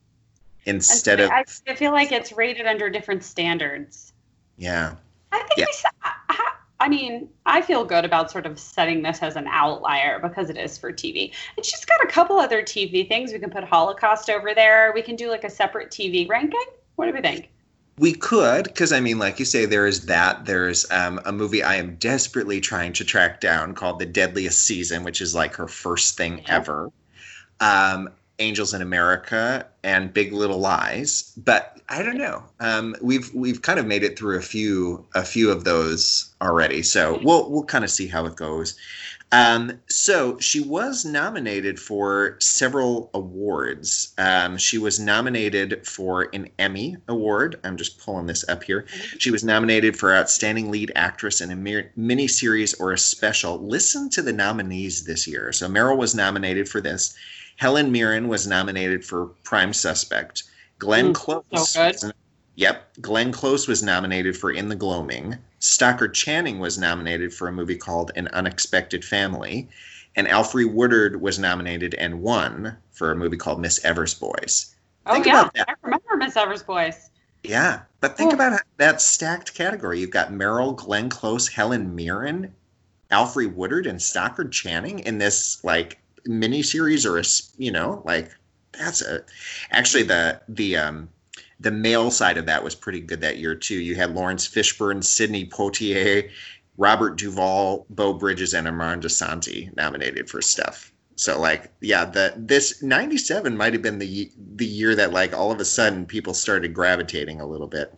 Instead 0.65 1.19
so 1.19 1.25
of 1.25 1.31
I, 1.31 1.45
I 1.67 1.75
feel 1.75 1.91
like 1.91 2.11
it's 2.11 2.31
rated 2.33 2.65
under 2.67 2.89
different 2.89 3.23
standards. 3.23 4.13
yeah, 4.57 4.95
I 5.31 5.39
think 5.39 5.59
Yeah. 5.59 5.65
I, 6.03 6.11
I- 6.29 6.50
I 6.81 6.89
mean, 6.89 7.29
I 7.45 7.61
feel 7.61 7.85
good 7.85 8.05
about 8.05 8.31
sort 8.31 8.47
of 8.47 8.59
setting 8.59 9.03
this 9.03 9.21
as 9.21 9.35
an 9.35 9.45
outlier 9.47 10.17
because 10.19 10.49
it 10.49 10.57
is 10.57 10.79
for 10.79 10.91
TV. 10.91 11.31
And 11.55 11.63
she's 11.63 11.85
got 11.85 12.03
a 12.03 12.07
couple 12.07 12.39
other 12.39 12.63
TV 12.63 13.07
things. 13.07 13.31
We 13.31 13.37
can 13.37 13.51
put 13.51 13.63
Holocaust 13.63 14.31
over 14.31 14.55
there. 14.55 14.91
We 14.95 15.03
can 15.03 15.15
do 15.15 15.29
like 15.29 15.43
a 15.43 15.49
separate 15.49 15.91
TV 15.91 16.27
ranking. 16.27 16.65
What 16.95 17.05
do 17.05 17.13
we 17.13 17.21
think? 17.21 17.51
We 17.99 18.13
could, 18.13 18.63
because 18.63 18.91
I 18.91 18.99
mean, 18.99 19.19
like 19.19 19.37
you 19.37 19.45
say, 19.45 19.67
there 19.67 19.85
is 19.85 20.07
that. 20.07 20.45
There's 20.45 20.89
um, 20.89 21.21
a 21.23 21.31
movie 21.31 21.61
I 21.61 21.75
am 21.75 21.97
desperately 21.97 22.59
trying 22.59 22.93
to 22.93 23.05
track 23.05 23.39
down 23.39 23.75
called 23.75 23.99
The 23.99 24.07
Deadliest 24.07 24.59
Season, 24.59 25.03
which 25.03 25.21
is 25.21 25.35
like 25.35 25.53
her 25.57 25.67
first 25.67 26.17
thing 26.17 26.39
Yeah. 26.39 26.55
ever. 26.55 26.91
Um, 27.59 28.09
Angels 28.41 28.73
in 28.73 28.81
America 28.81 29.65
and 29.83 30.13
Big 30.13 30.33
Little 30.33 30.59
Lies, 30.59 31.31
but 31.37 31.79
I 31.87 32.01
don't 32.03 32.17
know. 32.17 32.43
Um, 32.59 32.95
we've 33.01 33.33
we've 33.33 33.61
kind 33.61 33.79
of 33.79 33.85
made 33.85 34.03
it 34.03 34.17
through 34.17 34.37
a 34.37 34.41
few 34.41 35.05
a 35.15 35.23
few 35.23 35.51
of 35.51 35.63
those 35.63 36.33
already, 36.41 36.81
so 36.81 37.19
we'll 37.23 37.49
we'll 37.49 37.63
kind 37.63 37.83
of 37.83 37.91
see 37.91 38.07
how 38.07 38.25
it 38.25 38.35
goes. 38.35 38.75
Um, 39.33 39.79
so 39.87 40.37
she 40.39 40.59
was 40.59 41.05
nominated 41.05 41.79
for 41.79 42.35
several 42.39 43.09
awards. 43.13 44.13
Um, 44.17 44.57
she 44.57 44.77
was 44.77 44.99
nominated 44.99 45.87
for 45.87 46.27
an 46.33 46.49
Emmy 46.59 46.97
Award. 47.07 47.57
I'm 47.63 47.77
just 47.77 47.97
pulling 47.97 48.25
this 48.25 48.43
up 48.49 48.63
here. 48.63 48.85
She 49.19 49.31
was 49.31 49.43
nominated 49.43 49.95
for 49.95 50.13
Outstanding 50.13 50.69
Lead 50.69 50.91
Actress 50.95 51.39
in 51.39 51.49
a 51.49 51.55
mir- 51.55 51.93
miniseries 51.97 52.77
or 52.77 52.91
a 52.91 52.97
special. 52.97 53.57
Listen 53.65 54.09
to 54.09 54.21
the 54.21 54.33
nominees 54.33 55.05
this 55.05 55.25
year. 55.27 55.53
So 55.53 55.69
Meryl 55.69 55.97
was 55.97 56.13
nominated 56.13 56.67
for 56.67 56.81
this. 56.81 57.15
Helen 57.61 57.91
Mirren 57.91 58.27
was 58.27 58.47
nominated 58.47 59.05
for 59.05 59.27
Prime 59.43 59.71
Suspect. 59.71 60.45
Glenn 60.79 61.13
Mm, 61.13 61.13
Close. 61.13 61.69
so 61.69 62.11
Yep. 62.55 62.93
Glenn 63.01 63.31
Close 63.31 63.67
was 63.67 63.83
nominated 63.83 64.35
for 64.35 64.49
In 64.49 64.67
the 64.67 64.75
Gloaming. 64.75 65.37
Stockard 65.59 66.15
Channing 66.15 66.57
was 66.57 66.79
nominated 66.79 67.31
for 67.31 67.47
a 67.47 67.51
movie 67.51 67.75
called 67.77 68.09
An 68.15 68.27
Unexpected 68.29 69.05
Family. 69.05 69.69
And 70.15 70.25
Alfre 70.27 70.73
Woodard 70.73 71.21
was 71.21 71.37
nominated 71.37 71.93
and 71.93 72.23
won 72.23 72.77
for 72.93 73.11
a 73.11 73.15
movie 73.15 73.37
called 73.37 73.61
Miss 73.61 73.85
Evers 73.85 74.15
Boys. 74.15 74.75
Oh 75.05 75.13
Think 75.13 75.27
yeah, 75.27 75.41
about 75.41 75.53
that. 75.53 75.69
I 75.69 75.75
remember 75.83 76.17
Miss 76.17 76.35
Evers' 76.35 76.63
Boys. 76.63 77.11
Yeah, 77.43 77.81
but 77.99 78.17
think 78.17 78.31
Oh. 78.31 78.35
about 78.37 78.59
that 78.77 79.01
stacked 79.01 79.53
category. 79.53 79.99
You've 79.99 80.09
got 80.09 80.31
Meryl, 80.31 80.75
Glenn 80.75 81.09
Close, 81.09 81.47
Helen 81.47 81.93
Mirren, 81.93 82.55
Alfre 83.11 83.53
Woodard, 83.53 83.85
and 83.85 84.01
Stockard 84.01 84.51
Channing 84.51 84.97
in 84.99 85.19
this 85.19 85.63
like 85.63 85.99
miniseries 86.27 87.05
or 87.05 87.17
a 87.17 87.23
you 87.57 87.71
know 87.71 88.01
like 88.05 88.31
that's 88.77 89.01
a 89.01 89.23
actually 89.71 90.03
the 90.03 90.41
the 90.47 90.77
um 90.77 91.09
the 91.59 91.71
male 91.71 92.09
side 92.09 92.37
of 92.37 92.47
that 92.47 92.63
was 92.63 92.73
pretty 92.73 92.99
good 92.99 93.21
that 93.21 93.37
year 93.37 93.53
too. 93.53 93.75
You 93.75 93.95
had 93.95 94.15
Laurence 94.15 94.47
Fishburne, 94.47 95.03
Sidney 95.03 95.45
Poitier, 95.45 96.29
Robert 96.77 97.17
Duvall, 97.17 97.85
Beau 97.89 98.13
Bridges, 98.13 98.53
and 98.55 98.67
Armand 98.67 99.03
Assante 99.03 99.75
nominated 99.77 100.27
for 100.29 100.41
stuff. 100.41 100.91
So 101.15 101.39
like 101.39 101.71
yeah, 101.81 102.05
the 102.05 102.33
this 102.35 102.81
'97 102.81 103.55
might 103.55 103.73
have 103.73 103.83
been 103.83 103.99
the 103.99 104.31
the 104.55 104.65
year 104.65 104.95
that 104.95 105.13
like 105.13 105.37
all 105.37 105.51
of 105.51 105.59
a 105.59 105.65
sudden 105.65 106.05
people 106.05 106.33
started 106.33 106.73
gravitating 106.73 107.39
a 107.39 107.45
little 107.45 107.67
bit. 107.67 107.93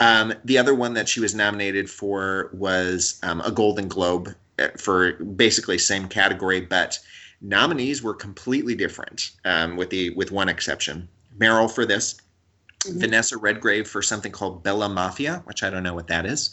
Um, 0.00 0.34
the 0.44 0.58
other 0.58 0.74
one 0.74 0.94
that 0.94 1.08
she 1.08 1.20
was 1.20 1.34
nominated 1.34 1.88
for 1.88 2.50
was 2.52 3.20
um, 3.22 3.40
a 3.42 3.52
Golden 3.52 3.86
Globe 3.88 4.34
uh, 4.58 4.68
for 4.76 5.12
basically 5.12 5.78
same 5.78 6.08
category, 6.08 6.60
but 6.60 6.98
nominees 7.40 8.02
were 8.02 8.14
completely 8.14 8.74
different, 8.74 9.30
um, 9.44 9.76
with 9.76 9.90
the 9.90 10.10
with 10.10 10.32
one 10.32 10.48
exception. 10.48 11.08
Meryl 11.38 11.70
for 11.70 11.84
this, 11.84 12.16
Mhm. 12.84 13.00
Vanessa 13.00 13.36
Redgrave 13.36 13.88
for 13.88 14.00
something 14.02 14.30
called 14.32 14.62
Bella 14.62 14.88
Mafia, 14.88 15.42
which 15.44 15.62
I 15.62 15.70
don't 15.70 15.82
know 15.82 15.94
what 15.94 16.06
that 16.08 16.24
is. 16.26 16.50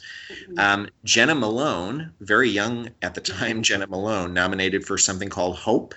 Mhm. 0.49 0.59
Um, 0.59 0.89
Jena 1.03 1.35
Malone, 1.35 2.11
very 2.21 2.49
young 2.49 2.89
at 3.01 3.13
the 3.13 3.21
time, 3.21 3.61
Jena 3.61 3.87
Malone, 3.87 4.33
nominated 4.33 4.85
for 4.85 4.97
something 4.97 5.29
called 5.29 5.57
Hope. 5.57 5.93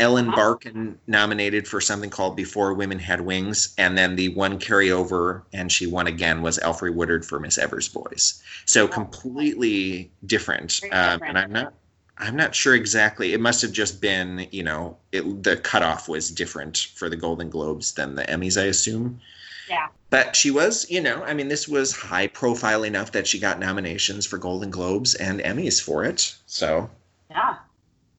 Ellen 0.00 0.28
Uh-huh. 0.28 0.36
Barkin 0.36 0.96
nominated 1.08 1.66
for 1.66 1.80
something 1.80 2.08
called 2.08 2.36
Before 2.36 2.72
Women 2.72 3.00
Had 3.00 3.20
Wings, 3.20 3.70
and 3.78 3.98
then 3.98 4.14
the 4.14 4.28
one 4.28 4.58
carryover, 4.60 5.42
and 5.52 5.72
she 5.72 5.88
won 5.88 6.06
again, 6.06 6.40
was 6.40 6.56
Alfre 6.60 6.94
Woodard 6.94 7.26
for 7.26 7.40
Miss 7.40 7.58
Evers 7.58 7.88
Boys. 7.88 8.40
So 8.64 8.84
Oh. 8.84 8.88
completely 8.88 10.12
different. 10.24 10.80
Um, 10.92 11.18
different. 11.18 11.24
and 11.24 11.38
I'm 11.38 11.52
not, 11.52 11.74
I'm 12.18 12.36
not 12.36 12.54
sure 12.54 12.74
exactly. 12.74 13.32
It 13.32 13.40
must 13.40 13.62
have 13.62 13.72
just 13.72 14.00
been, 14.00 14.48
you 14.50 14.62
know, 14.62 14.96
it, 15.12 15.42
the 15.42 15.56
cutoff 15.56 16.08
was 16.08 16.30
different 16.30 16.88
for 16.94 17.08
the 17.08 17.16
Golden 17.16 17.48
Globes 17.48 17.92
than 17.92 18.14
the 18.16 18.24
Emmys, 18.24 18.60
I 18.60 18.66
assume. 18.66 19.20
Yeah. 19.68 19.88
But 20.10 20.34
she 20.34 20.50
was, 20.50 20.90
you 20.90 21.00
know, 21.00 21.22
I 21.24 21.34
mean, 21.34 21.48
this 21.48 21.68
was 21.68 21.94
high 21.94 22.26
profile 22.26 22.82
enough 22.82 23.12
that 23.12 23.26
she 23.26 23.38
got 23.38 23.60
nominations 23.60 24.26
for 24.26 24.38
Golden 24.38 24.70
Globes 24.70 25.14
and 25.14 25.40
Emmys 25.40 25.80
for 25.82 26.04
it. 26.04 26.34
So, 26.46 26.90
Yeah, 27.30 27.56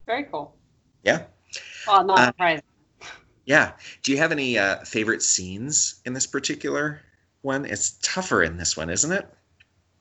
very 0.05 0.23
cool. 0.25 0.55
Yeah. 1.03 1.23
Well, 1.87 2.03
not 2.05 2.19
Uh, 2.19 2.25
surprising. 2.27 2.63
yeah. 3.45 3.71
Do 4.03 4.11
you 4.11 4.17
have 4.19 4.31
any 4.31 4.57
uh, 4.57 4.77
favorite 4.85 5.23
scenes 5.23 5.99
in 6.05 6.13
this 6.13 6.27
particular 6.27 7.01
one? 7.41 7.65
It's 7.65 7.97
tougher 8.01 8.43
in 8.43 8.57
this 8.57 8.77
one, 8.77 8.89
isn't 8.89 9.11
it? 9.11 9.27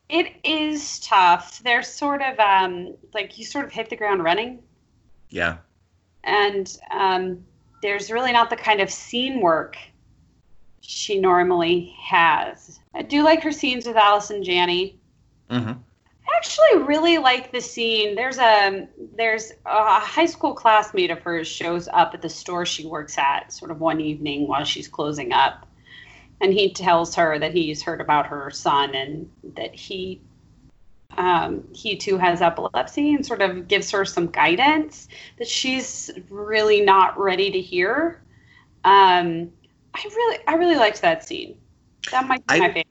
It 0.08 0.34
is 0.42 1.00
tough. 1.00 1.62
They're 1.62 1.82
sort 1.82 2.22
of 2.22 2.38
um, 2.38 2.94
like 3.14 3.38
you 3.38 3.44
sort 3.44 3.66
of 3.66 3.72
hit 3.72 3.90
the 3.90 3.96
ground 3.96 4.24
running, 4.24 4.60
Yeah. 5.28 5.58
and 6.24 6.74
um, 6.90 7.44
there's 7.82 8.10
really 8.10 8.32
not 8.32 8.48
the 8.50 8.56
kind 8.56 8.80
of 8.80 8.90
scene 8.90 9.40
work 9.40 9.76
she 10.80 11.20
normally 11.20 11.94
has. 12.02 12.80
I 12.94 13.02
do 13.02 13.22
like 13.22 13.42
her 13.42 13.52
scenes 13.52 13.86
with 13.86 13.96
Allison 13.96 14.42
Janney. 14.42 14.98
hmm 15.50 15.72
I 16.30 16.36
actually 16.36 16.82
really 16.84 17.18
like 17.18 17.52
the 17.52 17.60
scene. 17.60 18.14
There's 18.14 18.38
a 18.38 18.88
there's 19.16 19.52
a 19.66 20.00
high 20.00 20.26
school 20.26 20.54
classmate 20.54 21.10
of 21.10 21.20
hers 21.20 21.48
shows 21.48 21.88
up 21.92 22.14
at 22.14 22.22
the 22.22 22.28
store 22.28 22.64
she 22.66 22.86
works 22.86 23.16
at 23.18 23.52
sort 23.52 23.70
of 23.70 23.80
one 23.80 24.00
evening 24.00 24.46
while 24.48 24.64
she's 24.64 24.88
closing 24.88 25.32
up. 25.32 25.66
And 26.40 26.52
he 26.52 26.72
tells 26.72 27.14
her 27.16 27.38
that 27.38 27.52
he's 27.52 27.82
heard 27.82 28.00
about 28.00 28.26
her 28.26 28.50
son 28.50 28.94
and 28.94 29.30
that 29.56 29.74
he 29.74 30.20
um, 31.16 31.64
he 31.72 31.96
too 31.96 32.16
has 32.16 32.42
epilepsy 32.42 33.14
and 33.14 33.26
sort 33.26 33.42
of 33.42 33.66
gives 33.66 33.90
her 33.90 34.04
some 34.04 34.28
guidance 34.28 35.08
that 35.38 35.48
she's 35.48 36.10
really 36.30 36.80
not 36.80 37.18
ready 37.18 37.50
to 37.50 37.60
hear. 37.60 38.22
Um, 38.84 39.50
I 39.94 40.04
really 40.04 40.38
I 40.46 40.54
really 40.54 40.76
liked 40.76 41.02
that 41.02 41.24
scene. 41.24 41.58
That 42.12 42.26
might 42.26 42.46
be 42.46 42.54
I- 42.54 42.58
my 42.58 42.66
favorite. 42.68 42.86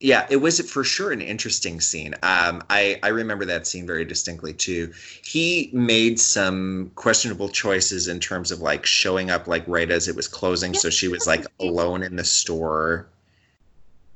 Yeah, 0.00 0.26
it 0.30 0.36
was 0.36 0.60
for 0.70 0.84
sure 0.84 1.10
an 1.10 1.20
interesting 1.20 1.80
scene. 1.80 2.14
Um, 2.22 2.62
I 2.70 3.00
I 3.02 3.08
remember 3.08 3.44
that 3.46 3.66
scene 3.66 3.84
very 3.84 4.04
distinctly 4.04 4.52
too. 4.52 4.92
He 5.24 5.70
made 5.72 6.20
some 6.20 6.92
questionable 6.94 7.48
choices 7.48 8.06
in 8.06 8.20
terms 8.20 8.52
of 8.52 8.60
like 8.60 8.86
showing 8.86 9.30
up 9.30 9.48
like 9.48 9.64
right 9.66 9.90
as 9.90 10.06
it 10.06 10.14
was 10.14 10.28
closing, 10.28 10.72
so 10.72 10.88
she 10.88 11.08
was 11.08 11.26
like 11.26 11.46
alone 11.58 12.04
in 12.04 12.14
the 12.14 12.24
store. 12.24 13.08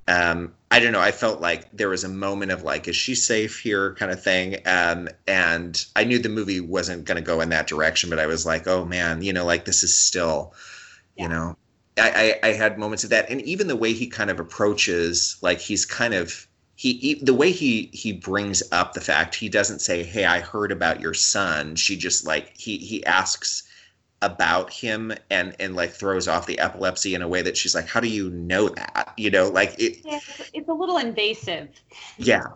Um, 0.06 0.52
I 0.70 0.78
don't 0.80 0.92
know. 0.92 1.00
I 1.00 1.10
felt 1.10 1.40
like 1.40 1.70
there 1.72 1.88
was 1.88 2.04
a 2.04 2.08
moment 2.08 2.52
of 2.52 2.62
like, 2.62 2.86
is 2.88 2.96
she 2.96 3.14
safe 3.14 3.58
here, 3.58 3.94
kind 3.94 4.10
of 4.12 4.22
thing. 4.22 4.56
Um, 4.66 5.08
and 5.26 5.84
I 5.96 6.04
knew 6.04 6.18
the 6.18 6.28
movie 6.28 6.60
wasn't 6.60 7.04
going 7.04 7.16
to 7.16 7.22
go 7.22 7.40
in 7.40 7.48
that 7.50 7.66
direction, 7.66 8.08
but 8.08 8.18
I 8.18 8.26
was 8.26 8.46
like, 8.46 8.66
oh 8.66 8.84
man, 8.84 9.22
you 9.22 9.32
know, 9.32 9.44
like 9.44 9.64
this 9.64 9.82
is 9.82 9.94
still, 9.94 10.54
you 11.16 11.28
know, 11.28 11.56
I, 11.98 12.38
I, 12.42 12.48
I 12.48 12.52
had 12.52 12.78
moments 12.78 13.04
of 13.04 13.10
that, 13.10 13.28
and 13.30 13.42
even 13.42 13.66
the 13.66 13.76
way 13.76 13.92
he 13.92 14.06
kind 14.06 14.30
of 14.30 14.40
approaches, 14.40 15.36
like 15.42 15.58
he's 15.58 15.84
kind 15.84 16.14
of 16.14 16.46
he, 16.74 16.94
he 16.94 17.14
the 17.14 17.34
way 17.34 17.50
he 17.52 17.90
he 17.92 18.12
brings 18.12 18.62
up 18.72 18.94
the 18.94 19.00
fact 19.00 19.34
he 19.34 19.48
doesn't 19.48 19.80
say, 19.80 20.02
"Hey, 20.02 20.24
I 20.24 20.40
heard 20.40 20.72
about 20.72 21.00
your 21.00 21.14
son." 21.14 21.76
She 21.76 21.96
just 21.96 22.26
like 22.26 22.56
he 22.56 22.78
he 22.78 23.04
asks 23.04 23.64
about 24.22 24.72
him 24.72 25.12
and 25.30 25.54
and 25.60 25.76
like 25.76 25.90
throws 25.90 26.28
off 26.28 26.46
the 26.46 26.58
epilepsy 26.58 27.14
in 27.14 27.22
a 27.22 27.28
way 27.28 27.42
that 27.42 27.56
she's 27.56 27.74
like, 27.74 27.86
"How 27.86 28.00
do 28.00 28.08
you 28.08 28.30
know 28.30 28.68
that?" 28.70 29.12
You 29.18 29.30
know, 29.30 29.48
like 29.48 29.78
it. 29.78 29.98
Yeah, 30.04 30.18
it's, 30.54 30.68
a 30.68 30.72
little 30.72 30.98
invasive. 30.98 31.68
Yeah, 32.16 32.46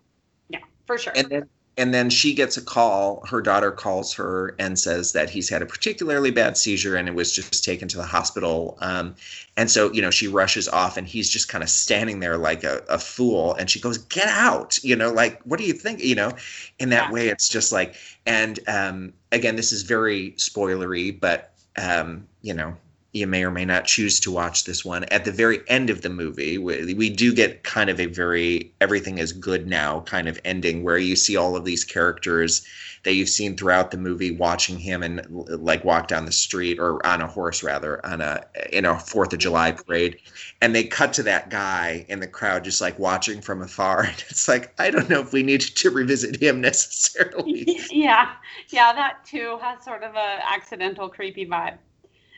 Yeah, 0.49 0.61
for 0.87 0.97
sure. 0.97 1.13
and 1.15 1.29
then 1.29 1.49
and 1.79 1.93
then 1.93 2.09
she 2.11 2.35
gets 2.35 2.57
a 2.57 2.63
call 2.63 3.25
her 3.29 3.41
daughter 3.43 3.71
calls 3.71 4.13
her 4.15 4.55
and 4.59 4.79
says 4.79 5.13
that 5.13 5.29
he's 5.31 5.49
had 5.49 5.63
a 5.63 5.67
particularly 5.67 6.31
bad 6.31 6.57
seizure 6.57 6.97
and 6.97 7.09
it 7.09 7.15
was 7.15 7.33
just 7.35 7.65
taken 7.65 7.89
to 7.89 7.97
the 7.97 8.03
hospital. 8.05 8.79
Um, 8.81 9.15
and 9.57 9.71
so 9.71 9.93
you 9.93 10.01
know 10.03 10.11
she 10.11 10.27
rushes 10.29 10.69
off 10.69 10.97
and 10.97 11.07
he's 11.07 11.31
just 11.31 11.49
kind 11.49 11.63
of 11.63 11.71
standing 11.71 12.21
there 12.21 12.37
like 12.39 12.65
a, 12.65 12.83
a 12.89 12.99
fool. 12.99 13.55
And 13.55 13.69
she 13.71 13.81
goes 13.81 13.99
get 13.99 14.29
out 14.29 14.83
you 14.85 14.97
know 14.97 15.13
like 15.13 15.41
what 15.43 15.59
do 15.59 15.67
you 15.67 15.75
think? 15.75 16.03
You 16.03 16.15
know? 16.15 16.33
In 16.79 16.91
that 16.91 17.09
Yeah. 17.09 17.11
way 17.11 17.29
it's 17.29 17.49
just 17.49 17.73
like 17.73 17.97
and 18.27 18.59
um, 18.69 19.13
again 19.33 19.57
this 19.57 19.73
is 19.73 19.83
very 19.83 20.33
spoilery 20.33 21.19
but 21.19 21.53
um, 21.79 22.27
you 22.43 22.55
know 22.55 22.77
you 23.17 23.27
may 23.27 23.43
or 23.43 23.51
may 23.51 23.65
not 23.65 23.87
choose 23.87 24.21
to 24.21 24.31
watch 24.31 24.65
this 24.65 24.85
one. 24.85 25.05
At 25.05 25.25
the 25.25 25.33
very 25.33 25.61
end 25.69 25.91
of 25.91 26.03
the 26.03 26.11
movie, 26.11 26.59
we, 26.59 26.95
we 26.95 27.11
do 27.11 27.35
get 27.35 27.63
kind 27.63 27.89
of 27.89 27.99
a 27.99 28.07
very 28.07 28.73
everything 28.81 29.19
is 29.19 29.33
good 29.33 29.67
now 29.67 30.01
kind 30.01 30.29
of 30.29 30.39
ending 30.45 30.85
where 30.85 30.99
you 30.99 31.17
see 31.17 31.37
all 31.37 31.57
of 31.57 31.65
these 31.65 31.85
characters 31.85 32.67
that 33.07 33.15
you've 33.15 33.29
seen 33.29 33.57
throughout 33.57 33.93
the 33.93 33.97
movie 33.97 34.33
watching 34.33 34.79
him 34.79 35.03
and 35.03 35.25
like 35.31 35.85
walk 35.85 36.09
down 36.09 36.27
the 36.27 36.33
street 36.33 36.79
or 36.79 37.05
on 37.07 37.23
a 37.23 37.27
horse 37.27 37.63
rather 37.63 38.05
on 38.05 38.21
a 38.21 38.45
in 38.73 38.85
a 38.85 38.95
4th 38.95 39.33
of 39.33 39.39
July 39.39 39.71
parade 39.71 40.19
and 40.61 40.75
they 40.75 40.83
cut 40.83 41.13
to 41.13 41.23
that 41.23 41.49
guy 41.49 42.05
in 42.09 42.19
the 42.19 42.27
crowd 42.27 42.65
just 42.65 42.81
like 42.81 42.99
watching 42.99 43.41
from 43.41 43.63
afar 43.63 44.03
and 44.07 44.25
it's 44.29 44.49
like 44.49 44.75
I 44.81 44.91
don't 44.91 45.09
know 45.09 45.21
if 45.21 45.33
we 45.33 45.45
need 45.45 45.61
to 45.61 45.91
revisit 45.91 46.43
him 46.43 46.61
necessarily. 46.71 47.81
yeah, 47.91 48.33
yeah, 48.71 48.93
that 48.93 49.25
too 49.25 49.57
has 49.63 49.85
sort 49.85 50.03
of 50.03 50.15
a 50.17 50.39
accidental 50.45 51.09
creepy 51.09 51.47
vibe. 51.47 51.79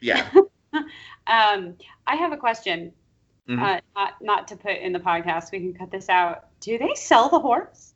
Yeah. 0.01 0.29
Um, 1.27 1.75
I 2.07 2.17
have 2.17 2.33
a 2.33 2.39
question. 2.39 2.91
Mhm. 3.49 3.63
Uh, 3.63 3.81
not 3.95 4.15
not 4.23 4.49
to 4.49 4.57
put 4.57 4.79
in 4.79 4.95
the 4.95 4.99
podcast. 4.99 5.53
We 5.53 5.61
can 5.61 5.75
cut 5.75 5.91
this 5.91 6.09
out. 6.09 6.47
Do 6.61 6.79
they 6.79 6.95
sell 6.95 7.29
the 7.29 7.39
horse? 7.39 7.93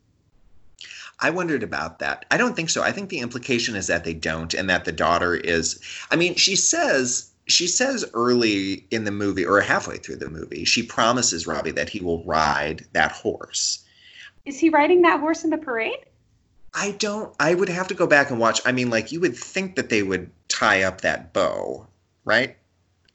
I 1.19 1.29
wondered 1.31 1.63
about 1.63 1.99
that. 1.99 2.25
I 2.29 2.37
don't 2.37 2.55
think 2.55 2.69
so. 2.69 2.83
I 2.83 2.91
think 2.91 3.09
the 3.09 3.19
implication 3.19 3.75
is 3.75 3.87
that 3.87 4.03
they 4.03 4.13
don't, 4.13 4.53
and 4.53 4.69
that 4.69 4.85
the 4.85 4.91
daughter 4.91 5.35
is. 5.35 5.79
I 6.11 6.15
mean, 6.15 6.35
she 6.35 6.55
says 6.55 7.31
she 7.47 7.67
says 7.67 8.05
early 8.13 8.85
in 8.91 9.03
the 9.03 9.11
movie 9.11 9.45
or 9.45 9.59
halfway 9.61 9.97
through 9.97 10.17
the 10.17 10.29
movie, 10.29 10.63
she 10.63 10.83
promises 10.83 11.45
Robbie 11.47 11.71
that 11.71 11.89
he 11.89 11.99
will 11.99 12.23
ride 12.23 12.85
that 12.93 13.11
horse. 13.11 13.83
Is 14.45 14.59
he 14.59 14.69
riding 14.69 15.01
that 15.03 15.19
horse 15.19 15.43
in 15.43 15.49
the 15.49 15.57
parade? 15.57 16.05
I 16.73 16.91
don't. 16.91 17.33
I 17.39 17.53
would 17.53 17.69
have 17.69 17.87
to 17.89 17.93
go 17.93 18.07
back 18.07 18.31
and 18.31 18.39
watch. 18.39 18.59
I 18.65 18.71
mean, 18.71 18.89
like 18.89 19.11
you 19.11 19.19
would 19.19 19.35
think 19.35 19.75
that 19.75 19.89
they 19.89 20.03
would 20.03 20.29
tie 20.47 20.83
up 20.83 21.01
that 21.01 21.33
bow, 21.33 21.87
right? 22.25 22.57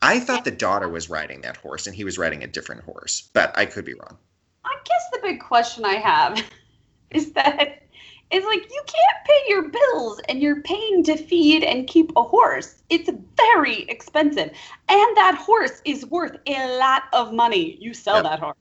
I 0.03 0.21
thought 0.21 0.45
the 0.45 0.51
daughter 0.51 0.89
was 0.89 1.11
riding 1.11 1.41
that 1.43 1.57
horse 1.57 1.87
and 1.87 1.97
he 1.97 2.05
was 2.05 2.19
riding 2.19 2.43
a 2.45 2.47
different 2.47 2.85
horse, 2.85 3.31
but 3.33 3.57
I 3.57 3.67
could 3.67 3.85
be 3.85 3.95
wrong. 3.95 4.17
I 4.65 4.75
guess 4.85 5.03
the 5.13 5.21
big 5.23 5.41
question 5.41 5.85
I 5.85 5.95
have 5.95 6.43
is 7.11 7.33
that 7.33 7.83
it's 8.31 8.47
like 8.47 8.63
you 8.71 8.83
can't 8.87 9.27
pay 9.27 9.43
your 9.49 9.69
bills 9.71 10.21
and 10.29 10.41
you're 10.41 10.61
paying 10.63 11.03
to 11.05 11.17
feed 11.17 11.65
and 11.65 11.87
keep 11.87 12.13
a 12.17 12.23
horse. 12.23 12.83
It's 12.91 13.11
very 13.37 13.83
expensive. 13.83 14.51
And 14.89 15.17
that 15.17 15.37
horse 15.41 15.81
is 15.85 16.07
worth 16.07 16.37
a 16.47 16.79
lot 16.79 17.05
of 17.13 17.33
money. 17.33 17.79
You 17.81 17.95
sell 17.95 18.17
Yep. 18.17 18.25
that 18.25 18.41
horse. 18.41 18.57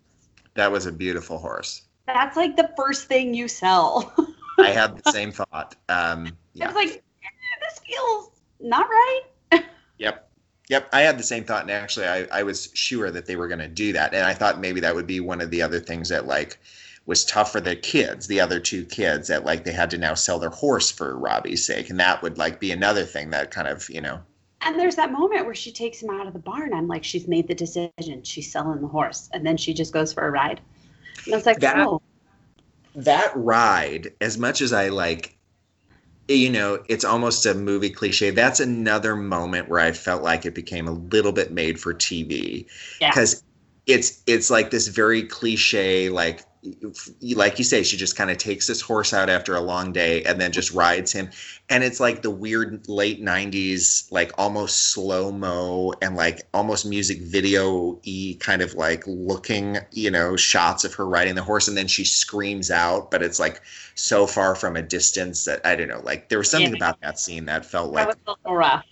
That 0.55 0.71
was 0.71 0.85
a 0.85 0.91
beautiful 0.91 1.37
horse. 1.37 1.83
That's 2.07 2.37
like 2.37 2.55
the 2.55 2.71
first 2.77 3.07
thing 3.07 3.33
you 3.33 3.47
sell. 3.47 4.13
I 4.59 4.69
had 4.69 4.97
the 4.97 5.11
same 5.11 5.31
thought. 5.31 5.75
Um, 5.89 6.35
I 6.59 6.65
was 6.65 6.75
like, 6.75 6.89
eh, 6.89 7.27
this 7.61 7.79
feels 7.85 8.29
not 8.59 8.87
right. 8.89 9.21
Yep. 9.99 10.26
Yep. 10.69 10.89
I 10.93 11.01
had 11.01 11.17
the 11.17 11.23
same 11.23 11.43
thought. 11.45 11.61
And 11.63 11.71
actually, 11.71 12.07
I, 12.07 12.27
I 12.31 12.43
was 12.43 12.69
sure 12.73 13.09
that 13.11 13.25
they 13.25 13.35
were 13.35 13.47
going 13.47 13.59
to 13.59 13.67
do 13.67 13.93
that. 13.93 14.13
And 14.13 14.25
I 14.25 14.33
thought 14.33 14.59
maybe 14.59 14.79
that 14.81 14.95
would 14.95 15.07
be 15.07 15.19
one 15.19 15.41
of 15.41 15.49
the 15.51 15.61
other 15.61 15.79
things 15.79 16.09
that, 16.09 16.27
like, 16.27 16.59
was 17.05 17.23
tough 17.25 17.51
for 17.53 17.61
the 17.61 17.75
kids, 17.75 18.27
the 18.27 18.41
other 18.41 18.59
two 18.59 18.83
kids, 18.85 19.29
that, 19.29 19.45
like, 19.45 19.63
they 19.63 19.71
had 19.71 19.89
to 19.91 19.97
now 19.97 20.13
sell 20.13 20.39
their 20.39 20.49
horse 20.49 20.91
for 20.91 21.17
Robbie's 21.17 21.65
sake. 21.65 21.89
And 21.89 21.99
that 21.99 22.21
would, 22.21 22.37
like, 22.37 22.59
be 22.59 22.71
another 22.71 23.05
thing 23.05 23.29
that 23.29 23.51
kind 23.51 23.67
of, 23.67 23.89
you 23.89 24.01
know, 24.01 24.19
And 24.61 24.77
there's 24.79 24.95
that 24.95 25.11
moment 25.11 25.45
where 25.45 25.55
she 25.55 25.71
takes 25.71 26.01
him 26.01 26.09
out 26.09 26.27
of 26.27 26.33
the 26.33 26.39
barn. 26.39 26.73
I'm 26.73 26.87
like, 26.87 27.03
she's 27.03 27.27
made 27.27 27.47
the 27.47 27.55
decision. 27.55 28.23
She's 28.23 28.51
selling 28.51 28.81
the 28.81 28.87
horse. 28.87 29.29
And 29.33 29.45
then 29.45 29.55
she 29.57 29.73
just 29.73 29.93
goes 29.93 30.11
for 30.13 30.27
a 30.27 30.31
ride. 30.31 30.59
And 31.25 31.33
I 31.33 31.37
was 31.37 31.45
like, 31.45 31.59
That- 31.59 31.77
oh, 31.79 32.01
that 32.95 33.31
ride, 33.35 34.13
as 34.21 34.37
much 34.37 34.61
as 34.61 34.73
I 34.73 34.89
like, 34.89 35.36
you 36.27 36.49
know, 36.49 36.83
it's 36.89 37.05
almost 37.05 37.45
a 37.45 37.53
movie 37.53 37.89
cliche. 37.89 38.31
That's 38.31 38.59
another 38.59 39.15
moment 39.15 39.69
where 39.69 39.79
I 39.79 39.91
felt 39.93 40.23
like 40.23 40.45
it 40.45 40.55
became 40.55 40.87
a 40.87 40.91
little 40.91 41.31
bit 41.31 41.51
made 41.51 41.79
for 41.79 41.93
TV 41.93 42.67
Yeah. 42.99 43.11
because 43.11 43.43
it's 43.85 44.23
it's 44.27 44.49
like 44.49 44.69
this 44.71 44.87
very 44.87 45.23
cliche, 45.23 46.09
like 46.09 46.43
like 47.35 47.57
you 47.59 47.63
say, 47.63 47.83
she 47.83 47.97
just 47.97 48.15
kind 48.17 48.31
of 48.31 48.37
takes 48.37 48.67
this 48.67 48.81
horse 48.81 49.13
out 49.13 49.29
after 49.29 49.55
a 49.55 49.61
long 49.61 49.91
day 49.93 50.23
and 50.23 50.39
then 50.39 50.51
just 50.51 50.71
rides 50.73 51.11
him, 51.11 51.29
and 51.69 51.83
it's 51.83 51.99
like 51.99 52.21
the 52.21 52.29
weird 52.31 52.87
late 52.87 53.21
'90s, 53.21 54.07
like 54.11 54.31
almost 54.37 54.91
slow 54.91 55.31
mo 55.31 55.93
and 56.01 56.15
like 56.15 56.41
almost 56.53 56.85
music 56.85 57.21
video 57.21 57.99
y 58.05 58.35
kind 58.39 58.61
of 58.61 58.73
like 58.75 59.03
looking, 59.07 59.77
you 59.91 60.11
know, 60.11 60.35
shots 60.35 60.83
of 60.83 60.93
her 60.95 61.07
riding 61.07 61.35
the 61.35 61.43
horse, 61.43 61.67
and 61.67 61.77
then 61.77 61.87
she 61.87 62.03
screams 62.05 62.71
out, 62.71 63.11
but 63.11 63.21
it's 63.23 63.39
like 63.39 63.61
so 63.95 64.27
far 64.27 64.55
from 64.55 64.75
a 64.75 64.81
distance 64.81 65.45
that 65.45 65.65
I 65.65 65.75
don't 65.75 65.87
know. 65.89 66.01
Like 66.03 66.29
there 66.29 66.39
was 66.39 66.49
something 66.49 66.73
Yeah. 66.73 66.75
about 66.75 66.99
that 67.01 67.19
scene 67.19 67.45
that 67.45 67.65
felt 67.65 67.93
that 67.95 68.07
like, 68.07 68.07
was 68.07 68.15
a 68.27 68.31
little 68.31 68.55
rough. 68.55 68.85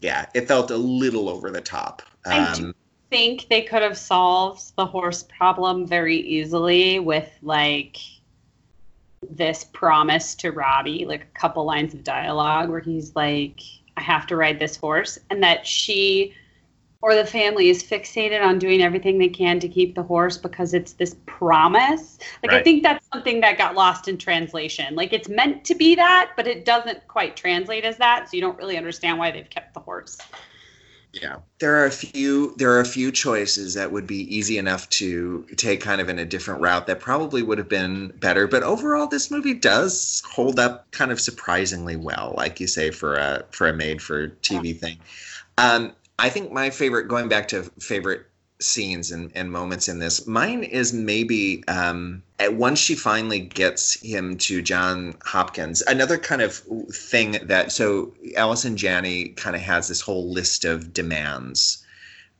yeah, 0.00 0.26
it 0.34 0.46
felt 0.48 0.70
a 0.70 0.76
little 0.76 1.28
over 1.28 1.50
the 1.50 1.60
top. 1.60 2.02
Um, 2.24 2.74
think 3.10 3.48
they 3.48 3.62
could 3.62 3.82
have 3.82 3.96
solved 3.96 4.74
the 4.76 4.86
horse 4.86 5.22
problem 5.22 5.86
very 5.86 6.16
easily 6.16 6.98
with 6.98 7.30
like 7.42 7.98
this 9.30 9.64
promise 9.64 10.34
to 10.36 10.50
Robbie, 10.50 11.04
like 11.04 11.22
a 11.22 11.38
couple 11.38 11.64
lines 11.64 11.94
of 11.94 12.04
dialogue 12.04 12.68
where 12.68 12.80
he's 12.80 13.14
like, 13.16 13.60
I 13.96 14.02
have 14.02 14.26
to 14.28 14.36
ride 14.36 14.58
this 14.58 14.76
horse, 14.76 15.18
and 15.30 15.42
that 15.42 15.66
she 15.66 16.34
or 17.02 17.14
the 17.14 17.24
family 17.24 17.68
is 17.68 17.82
fixated 17.82 18.44
on 18.44 18.58
doing 18.58 18.82
everything 18.82 19.18
they 19.18 19.28
can 19.28 19.60
to 19.60 19.68
keep 19.68 19.94
the 19.94 20.02
horse 20.02 20.36
because 20.36 20.74
it's 20.74 20.94
this 20.94 21.14
promise. 21.26 22.18
Like, 22.42 22.52
I 22.52 22.62
think 22.62 22.82
that's 22.82 23.06
something 23.12 23.40
that 23.42 23.58
got 23.58 23.74
lost 23.74 24.08
in 24.08 24.18
translation. 24.18 24.94
Like, 24.94 25.12
it's 25.12 25.28
meant 25.28 25.64
to 25.66 25.74
be 25.74 25.94
that, 25.94 26.32
but 26.36 26.46
it 26.46 26.64
doesn't 26.64 27.06
quite 27.06 27.36
translate 27.36 27.84
as 27.84 27.96
that. 27.98 28.28
So 28.28 28.36
you 28.36 28.40
don't 28.40 28.58
really 28.58 28.76
understand 28.76 29.18
why 29.18 29.30
they've 29.30 29.48
kept 29.48 29.74
the 29.74 29.80
horse. 29.80 30.18
Yeah. 31.22 31.36
There 31.58 31.76
are 31.76 31.86
a 31.86 31.90
few 31.90 32.54
there 32.56 32.72
are 32.72 32.80
a 32.80 32.84
few 32.86 33.10
choices 33.10 33.74
that 33.74 33.90
would 33.92 34.06
be 34.06 34.34
easy 34.34 34.58
enough 34.58 34.88
to 34.90 35.46
take 35.56 35.80
kind 35.80 36.00
of 36.00 36.08
in 36.08 36.18
a 36.18 36.24
different 36.24 36.60
route 36.60 36.86
that 36.86 37.00
probably 37.00 37.42
would 37.42 37.58
have 37.58 37.68
been 37.68 38.08
better, 38.18 38.46
but 38.46 38.62
overall 38.62 39.06
this 39.06 39.30
movie 39.30 39.54
does 39.54 40.22
hold 40.30 40.58
up 40.58 40.90
kind 40.90 41.10
of 41.10 41.20
surprisingly 41.20 41.96
well, 41.96 42.34
like 42.36 42.60
you 42.60 42.66
say 42.66 42.90
for 42.90 43.14
a 43.14 43.44
for 43.50 43.66
a 43.66 43.72
made 43.72 44.02
for 44.02 44.28
TV 44.28 44.78
thing. 44.78 44.98
Um 45.58 45.92
I 46.18 46.28
think 46.30 46.52
my 46.52 46.70
favorite 46.70 47.08
going 47.08 47.28
back 47.28 47.48
to 47.48 47.62
favorite 47.80 48.26
scenes 48.58 49.10
and, 49.10 49.30
and 49.34 49.52
moments 49.52 49.88
in 49.88 49.98
this. 49.98 50.26
Mine 50.26 50.64
is 50.64 50.92
maybe 50.92 51.62
um, 51.68 52.22
at 52.38 52.54
once 52.54 52.78
she 52.78 52.94
finally 52.94 53.40
gets 53.40 54.00
him 54.00 54.38
to 54.38 54.62
John 54.62 55.14
Hopkins. 55.24 55.82
Another 55.82 56.18
kind 56.18 56.42
of 56.42 56.54
thing 56.54 57.38
that 57.42 57.72
so 57.72 58.14
Allison 58.36 58.76
Janney 58.76 59.28
kind 59.30 59.56
of 59.56 59.62
has 59.62 59.88
this 59.88 60.00
whole 60.00 60.30
list 60.32 60.64
of 60.64 60.92
demands. 60.92 61.84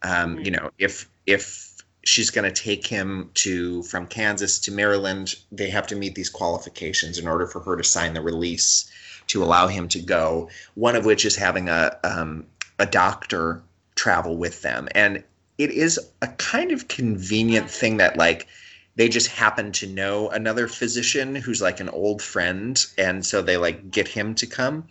Um, 0.03 0.39
You 0.39 0.51
know, 0.53 0.71
if 0.79 1.09
if 1.27 1.83
she's 2.05 2.31
going 2.31 2.51
to 2.51 2.63
take 2.63 2.87
him 2.87 3.31
to 3.35 3.83
from 3.83 4.07
Kansas 4.07 4.61
to 4.61 4.73
Maryland, 4.73 5.35
they 5.51 5.69
have 5.71 5.87
to 5.89 5.97
meet 5.97 6.15
these 6.15 6.31
qualifications 6.31 7.19
in 7.19 7.27
order 7.27 7.47
for 7.47 7.61
her 7.61 7.77
to 7.77 7.85
sign 7.85 8.15
the 8.15 8.23
release 8.23 8.91
to 9.27 9.43
allow 9.43 9.67
him 9.67 9.89
to 9.89 10.01
go. 10.01 10.49
One 10.75 10.97
of 10.97 11.05
which 11.05 11.25
is 11.25 11.37
having 11.37 11.69
a 11.69 11.99
um, 12.05 12.47
a 12.79 12.87
doctor 12.87 13.63
travel 13.97 14.37
with 14.37 14.63
them, 14.63 14.89
and 14.95 15.25
it 15.59 15.71
is 15.71 15.99
a 16.23 16.29
kind 16.29 16.73
of 16.73 16.89
convenient 16.89 17.71
thing 17.71 17.97
that 17.99 18.17
like 18.17 18.47
they 18.97 19.09
just 19.09 19.29
happen 19.29 19.73
to 19.73 19.87
know 19.87 20.29
another 20.31 20.69
physician 20.69 21.35
who's 21.35 21.61
like 21.61 21.81
an 21.81 21.89
old 21.91 22.23
friend 22.23 22.87
and 22.97 23.25
so 23.25 23.43
they 23.43 23.57
like 23.57 23.91
get 23.91 24.09
him 24.09 24.35
to 24.35 24.47
come 24.47 24.85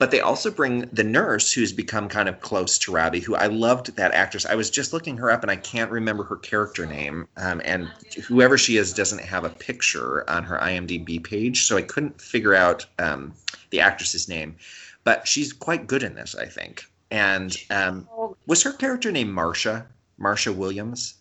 but 0.00 0.10
they 0.10 0.20
also 0.20 0.50
bring 0.50 0.88
the 0.94 1.04
nurse 1.04 1.52
who's 1.52 1.74
become 1.74 2.08
kind 2.08 2.26
of 2.26 2.40
close 2.40 2.78
to 2.78 2.90
Robbie, 2.90 3.20
who 3.20 3.34
I 3.34 3.48
loved 3.48 3.94
that 3.96 4.14
actress. 4.14 4.46
I 4.46 4.54
was 4.54 4.70
just 4.70 4.94
looking 4.94 5.18
her 5.18 5.30
up 5.30 5.42
and 5.42 5.50
I 5.50 5.56
can't 5.56 5.90
remember 5.90 6.24
her 6.24 6.36
character 6.36 6.86
name. 6.86 7.28
Um, 7.36 7.60
and 7.66 7.86
whoever 8.26 8.56
she 8.56 8.78
is 8.78 8.94
doesn't 8.94 9.20
have 9.20 9.44
a 9.44 9.50
picture 9.50 10.28
on 10.28 10.42
her 10.44 10.58
IMDb 10.58 11.22
page, 11.22 11.66
so 11.66 11.76
I 11.76 11.82
couldn't 11.82 12.18
figure 12.18 12.54
out 12.54 12.86
um, 12.98 13.34
the 13.68 13.80
actress's 13.80 14.26
name. 14.26 14.56
But 15.04 15.28
she's 15.28 15.52
quite 15.52 15.86
good 15.86 16.02
in 16.02 16.14
this, 16.14 16.34
I 16.34 16.46
think. 16.46 16.86
And 17.10 17.54
um, 17.68 18.08
was 18.46 18.62
her 18.62 18.72
character 18.72 19.12
named 19.12 19.36
Marsha? 19.36 19.84
Marsha 20.20 20.54
Williams? 20.54 21.14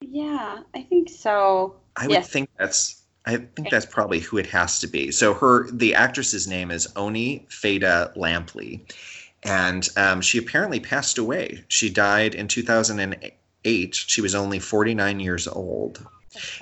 Yeah, 0.00 0.60
I 0.74 0.82
think 0.82 1.08
so. 1.08 1.76
I 1.96 2.06
would 2.06 2.14
Yes. 2.14 2.28
think 2.28 2.48
that's 2.58 3.02
I 3.24 3.36
think 3.36 3.70
that's 3.70 3.86
probably 3.86 4.18
who 4.18 4.36
it 4.38 4.46
has 4.46 4.80
to 4.80 4.88
be. 4.88 5.12
So 5.12 5.32
her 5.34 5.70
the 5.70 5.94
actress's 5.94 6.48
name 6.48 6.70
is 6.70 6.88
Oni 6.96 7.46
Faida 7.48 8.14
Lampley, 8.16 8.80
and 9.44 9.88
um, 9.96 10.20
she 10.20 10.38
apparently 10.38 10.80
passed 10.80 11.18
away. 11.18 11.64
She 11.68 11.88
died 11.88 12.34
in 12.34 12.48
2008. 12.48 13.94
She 13.94 14.20
was 14.20 14.34
only 14.34 14.58
49 14.58 15.20
years 15.20 15.46
old. 15.46 16.04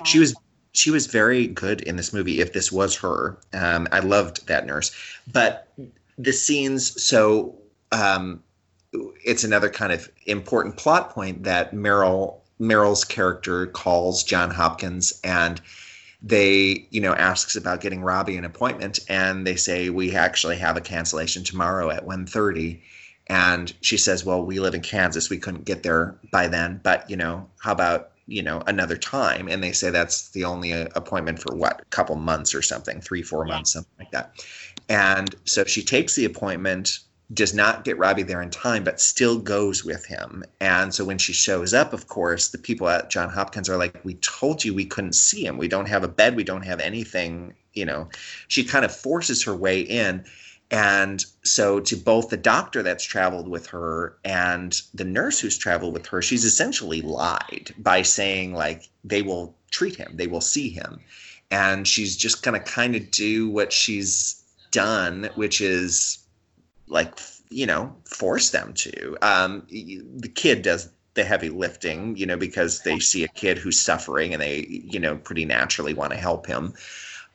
She 0.05 0.19
was 0.19 0.35
she 0.73 0.91
was 0.91 1.07
very 1.07 1.47
good 1.47 1.81
in 1.81 1.95
this 1.95 2.13
movie. 2.13 2.39
If 2.41 2.53
this 2.53 2.71
was 2.71 2.95
her, 2.97 3.37
um, 3.53 3.87
I 3.91 3.99
loved 3.99 4.47
that 4.47 4.65
nurse. 4.65 4.91
But 5.31 5.67
the 6.17 6.31
scenes, 6.31 7.01
so 7.03 7.55
um, 7.91 8.43
it's 8.93 9.43
another 9.43 9.69
kind 9.69 9.93
of 9.93 10.09
important 10.25 10.77
plot 10.77 11.11
point 11.11 11.43
that 11.43 11.73
Meryl 11.73 12.37
Meryl's 12.59 13.03
character 13.03 13.67
calls 13.67 14.23
John 14.23 14.51
Hopkins 14.51 15.19
and 15.23 15.61
they 16.21 16.87
you 16.91 17.01
know 17.01 17.13
asks 17.13 17.55
about 17.55 17.81
getting 17.81 18.01
Robbie 18.01 18.37
an 18.37 18.45
appointment 18.45 18.99
and 19.09 19.47
they 19.47 19.55
say 19.55 19.89
we 19.89 20.15
actually 20.15 20.57
have 20.57 20.77
a 20.77 20.81
cancellation 20.81 21.43
tomorrow 21.43 21.89
at 21.89 22.05
1:30 22.05 22.79
and 23.27 23.73
she 23.81 23.97
says 23.97 24.25
well 24.25 24.43
we 24.43 24.59
live 24.59 24.75
in 24.75 24.81
Kansas. 24.81 25.29
We 25.29 25.39
couldn't 25.39 25.65
get 25.65 25.83
there 25.83 26.15
by 26.31 26.47
then 26.47 26.79
but 26.83 27.09
you 27.09 27.15
know 27.15 27.47
how 27.59 27.71
about 27.71 28.11
you 28.27 28.43
know 28.43 28.61
another 28.67 28.97
time? 28.97 29.47
And 29.47 29.63
they 29.63 29.71
say 29.71 29.89
that's 29.89 30.29
the 30.29 30.45
only 30.45 30.73
uh, 30.73 30.87
appointment 30.95 31.39
for 31.39 31.55
what 31.55 31.81
a 31.81 31.85
couple 31.85 32.15
months 32.15 32.53
or 32.53 32.61
something 32.61 33.01
3 33.01 33.23
4 33.23 33.45
months 33.45 33.73
something 33.73 33.93
like 33.97 34.11
that. 34.11 34.45
And 34.89 35.33
so 35.45 35.63
she 35.63 35.83
takes 35.83 36.15
the 36.15 36.25
appointment 36.25 36.99
does 37.33 37.53
not 37.53 37.83
get 37.83 37.97
Robbie 37.97 38.23
there 38.23 38.41
in 38.41 38.49
time, 38.49 38.83
but 38.83 38.99
still 38.99 39.39
goes 39.39 39.85
with 39.85 40.05
him. 40.05 40.43
And 40.59 40.93
so 40.93 41.05
when 41.05 41.17
she 41.17 41.33
shows 41.33 41.73
up, 41.73 41.93
of 41.93 42.07
course, 42.07 42.49
the 42.49 42.57
people 42.57 42.89
at 42.89 43.09
John 43.09 43.29
Hopkins 43.29 43.69
are 43.69 43.77
like, 43.77 44.03
We 44.03 44.15
told 44.15 44.63
you 44.63 44.73
we 44.73 44.85
couldn't 44.85 45.13
see 45.13 45.45
him. 45.45 45.57
We 45.57 45.67
don't 45.67 45.87
have 45.87 46.03
a 46.03 46.09
bed. 46.09 46.35
We 46.35 46.43
don't 46.43 46.65
have 46.65 46.79
anything. 46.79 47.53
You 47.73 47.85
know, 47.85 48.09
she 48.47 48.63
kind 48.63 48.83
of 48.83 48.95
forces 48.95 49.43
her 49.43 49.55
way 49.55 49.81
in. 49.81 50.25
And 50.71 51.25
so, 51.43 51.81
to 51.81 51.97
both 51.97 52.29
the 52.29 52.37
doctor 52.37 52.81
that's 52.81 53.03
traveled 53.03 53.49
with 53.49 53.67
her 53.67 54.17
and 54.23 54.81
the 54.93 55.03
nurse 55.03 55.39
who's 55.39 55.57
traveled 55.57 55.93
with 55.93 56.07
her, 56.07 56.21
she's 56.21 56.45
essentially 56.45 57.01
lied 57.01 57.73
by 57.77 58.03
saying, 58.03 58.53
like, 58.53 58.89
they 59.03 59.21
will 59.21 59.53
treat 59.69 59.97
him, 59.97 60.13
they 60.15 60.27
will 60.27 60.41
see 60.41 60.69
him. 60.69 61.01
And 61.49 61.85
she's 61.85 62.15
just 62.15 62.43
going 62.43 62.57
to 62.61 62.71
kind 62.71 62.95
of 62.95 63.11
do 63.11 63.49
what 63.49 63.73
she's 63.73 64.41
done, 64.71 65.29
which 65.35 65.59
is 65.59 66.20
like 66.91 67.19
you 67.49 67.65
know 67.65 67.95
force 68.05 68.51
them 68.51 68.73
to. 68.73 69.17
Um 69.21 69.65
the 69.69 70.31
kid 70.33 70.61
does 70.61 70.89
the 71.13 71.23
heavy 71.23 71.49
lifting 71.49 72.15
you 72.15 72.25
know 72.25 72.37
because 72.37 72.81
they 72.83 72.99
see 72.99 73.23
a 73.23 73.27
kid 73.27 73.57
who's 73.57 73.79
suffering 73.79 74.33
and 74.33 74.41
they 74.41 74.65
you 74.67 74.99
know 74.99 75.15
pretty 75.17 75.45
naturally 75.45 75.93
want 75.93 76.11
to 76.11 76.17
help 76.17 76.45
him. 76.45 76.73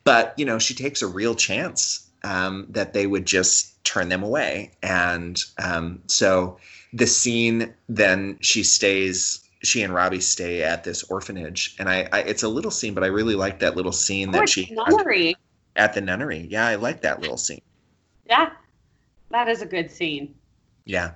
But 0.03 0.33
you 0.37 0.45
know 0.45 0.59
she 0.59 0.73
takes 0.73 1.01
a 1.01 1.07
real 1.07 1.35
chance 1.35 2.07
um 2.23 2.67
that 2.69 2.93
they 2.93 3.05
would 3.07 3.25
just 3.25 3.83
turn 3.83 4.09
them 4.09 4.23
away. 4.23 4.71
And 4.83 5.43
um 5.63 6.01
so 6.07 6.57
the 6.93 7.07
scene 7.07 7.73
then 7.89 8.37
she 8.41 8.63
stays 8.63 9.43
she 9.63 9.81
and 9.81 9.93
Robbie 9.93 10.21
stay 10.21 10.61
at 10.63 10.83
this 10.83 11.03
orphanage. 11.03 11.75
And 11.79 11.89
I, 11.89 12.07
I 12.11 12.19
it's 12.21 12.43
a 12.43 12.47
little 12.47 12.71
scene 12.71 12.93
but 12.93 13.03
I 13.03 13.07
really 13.07 13.35
like 13.35 13.59
that 13.59 13.75
little 13.75 13.91
scene 13.91 14.29
Oh, 14.29 14.33
that 14.33 14.49
she 14.49 14.71
nunnery. 14.73 15.35
at 15.75 15.93
the 15.93 16.01
nunnery. 16.01 16.47
Yeah 16.49 16.65
I 16.67 16.75
like 16.75 17.01
that 17.01 17.21
little 17.21 17.37
scene. 17.37 17.61
Yeah, 18.29 18.51
that 19.29 19.47
is 19.47 19.61
a 19.61 19.65
good 19.65 19.91
scene. 19.91 20.35
Yeah. 20.85 21.11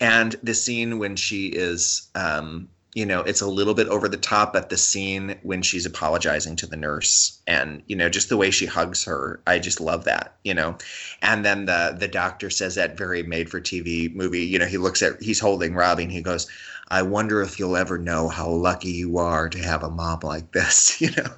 And 0.00 0.34
the 0.42 0.54
scene 0.54 0.98
when 0.98 1.16
she 1.16 1.48
is, 1.48 2.08
um, 2.14 2.68
you 2.94 3.06
know, 3.06 3.20
it's 3.20 3.40
a 3.40 3.46
little 3.46 3.72
bit 3.72 3.88
over 3.88 4.08
the 4.08 4.16
top, 4.18 4.52
but 4.52 4.68
the 4.68 4.76
scene 4.76 5.38
when 5.42 5.62
she's 5.62 5.86
apologizing 5.86 6.56
to 6.56 6.66
the 6.66 6.76
nurse 6.76 7.40
and, 7.46 7.82
you 7.86 7.96
know, 7.96 8.08
just 8.08 8.28
the 8.28 8.36
way 8.36 8.50
she 8.50 8.66
hugs 8.66 9.04
her, 9.04 9.40
I 9.46 9.58
just 9.58 9.80
love 9.80 10.04
that, 10.04 10.36
you 10.44 10.52
know. 10.52 10.76
And 11.22 11.44
then 11.44 11.64
the 11.66 11.96
the 11.98 12.08
doctor 12.08 12.50
says 12.50 12.74
that 12.74 12.98
very 12.98 13.22
made 13.22 13.48
for 13.48 13.60
TV 13.60 14.14
movie, 14.14 14.44
you 14.44 14.58
know, 14.58 14.66
he 14.66 14.76
looks 14.76 15.00
at 15.00 15.22
he's 15.22 15.40
holding 15.40 15.74
Robbie 15.74 16.02
and 16.02 16.12
he 16.12 16.20
goes, 16.20 16.46
I 16.88 17.00
wonder 17.00 17.40
if 17.40 17.58
you'll 17.58 17.76
ever 17.76 17.96
know 17.96 18.28
how 18.28 18.50
lucky 18.50 18.90
you 18.90 19.16
are 19.16 19.48
to 19.48 19.58
have 19.58 19.82
a 19.82 19.90
mom 19.90 20.20
like 20.22 20.52
this, 20.52 21.00
you 21.00 21.10
know. 21.16 21.32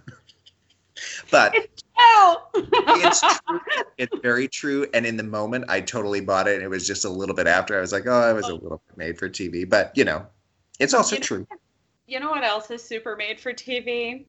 But 1.31 1.55
Oh, 2.07 2.43
it's 2.55 3.21
true. 3.49 3.61
It's 3.99 4.19
very 4.23 4.47
true. 4.49 4.87
And 4.95 5.07
in 5.07 5.17
the 5.17 5.23
moment, 5.23 5.65
I 5.69 5.81
totally 5.81 6.21
bought 6.21 6.47
it. 6.49 6.57
And 6.57 6.63
It 6.63 6.69
was 6.69 6.87
just 6.87 7.05
a 7.05 7.09
little 7.09 7.35
bit 7.35 7.47
after. 7.47 7.77
I 7.77 7.81
was 7.81 7.93
like, 7.93 8.07
oh, 8.07 8.31
it 8.31 8.35
was 8.35 8.49
a 8.49 8.55
little 8.55 8.83
bit 8.89 8.97
made 8.97 9.19
for 9.19 9.29
TV. 9.29 9.69
But, 9.69 9.93
you 9.97 10.05
know, 10.05 10.27
it's 10.79 10.95
also 10.95 11.17
You 11.17 11.21
know- 11.21 11.27
true. 11.27 11.47
You 12.07 12.21
know 12.21 12.29
what 12.31 12.45
else 12.45 12.71
is 12.71 12.85
super 12.85 13.17
made 13.17 13.41
for 13.41 13.55
TV? 13.55 14.27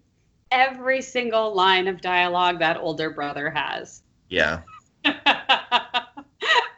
Every 0.51 1.01
single 1.01 1.53
line 1.53 1.87
of 1.89 1.99
dialogue 1.99 2.59
that 2.59 2.77
older 2.77 3.09
brother 3.09 3.49
has. 3.49 4.01
Yeah. 4.29 4.61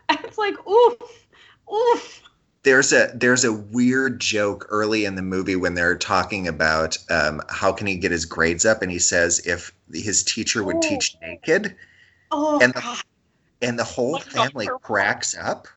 it's 0.10 0.38
like 0.38 0.56
oof, 0.68 0.96
oof. 1.72 2.22
There's 2.68 2.92
a 2.92 3.10
there's 3.14 3.46
a 3.46 3.54
weird 3.54 4.20
joke 4.20 4.68
early 4.70 5.06
in 5.06 5.16
the 5.16 5.22
movie 5.22 5.56
when 5.56 5.74
they're 5.74 5.96
talking 5.98 6.50
about 6.50 6.98
um, 7.10 7.42
how 7.48 7.72
can 7.72 7.88
he 7.88 7.96
get 7.96 8.12
his 8.12 8.26
grades 8.26 8.66
up, 8.66 8.82
and 8.82 8.92
he 8.92 9.00
says 9.00 9.40
if 9.48 9.72
his 9.94 10.22
teacher 10.22 10.66
would 10.66 10.76
Oh. 10.76 10.82
teach 10.82 11.16
naked, 11.22 11.74
Oh 12.30 12.60
And 12.60 12.74
the- 12.74 12.82
God. 12.82 12.98
and 13.62 13.80
the 13.80 13.86
whole 13.86 14.18
Dr. 14.18 14.32
family 14.32 14.68
cracks 14.82 15.34
up. 15.38 15.70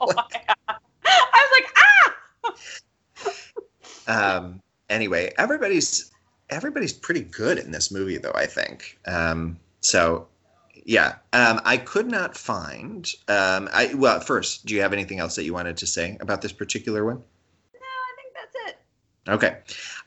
Oh. 0.00 0.12
I 1.04 1.48
was 1.50 1.60
like, 1.60 1.76
ah. 4.06 4.36
um 4.36 4.60
anyway 4.90 5.32
everybody's 5.38 6.12
everybody's 6.50 6.92
pretty 6.92 7.22
good 7.22 7.58
in 7.58 7.72
this 7.72 7.90
movie 7.90 8.16
though 8.18 8.32
i 8.36 8.46
think 8.46 8.96
um 9.06 9.58
so 9.80 10.28
yeah 10.84 11.14
um 11.32 11.60
i 11.64 11.76
could 11.76 12.08
not 12.10 12.36
find 12.36 13.12
um 13.28 13.68
i 13.72 13.92
well 13.94 14.20
first 14.20 14.66
do 14.66 14.74
you 14.74 14.80
have 14.80 14.92
anything 14.92 15.18
else 15.20 15.36
that 15.36 15.44
you 15.44 15.52
wanted 15.52 15.76
to 15.76 15.86
say 15.86 16.16
about 16.20 16.42
this 16.42 16.52
particular 16.52 17.04
one 17.04 17.16
No, 17.16 17.80
I 17.80 18.12
think 18.16 18.34
that's 18.34 18.68
it. 18.70 19.30
okay 19.30 19.58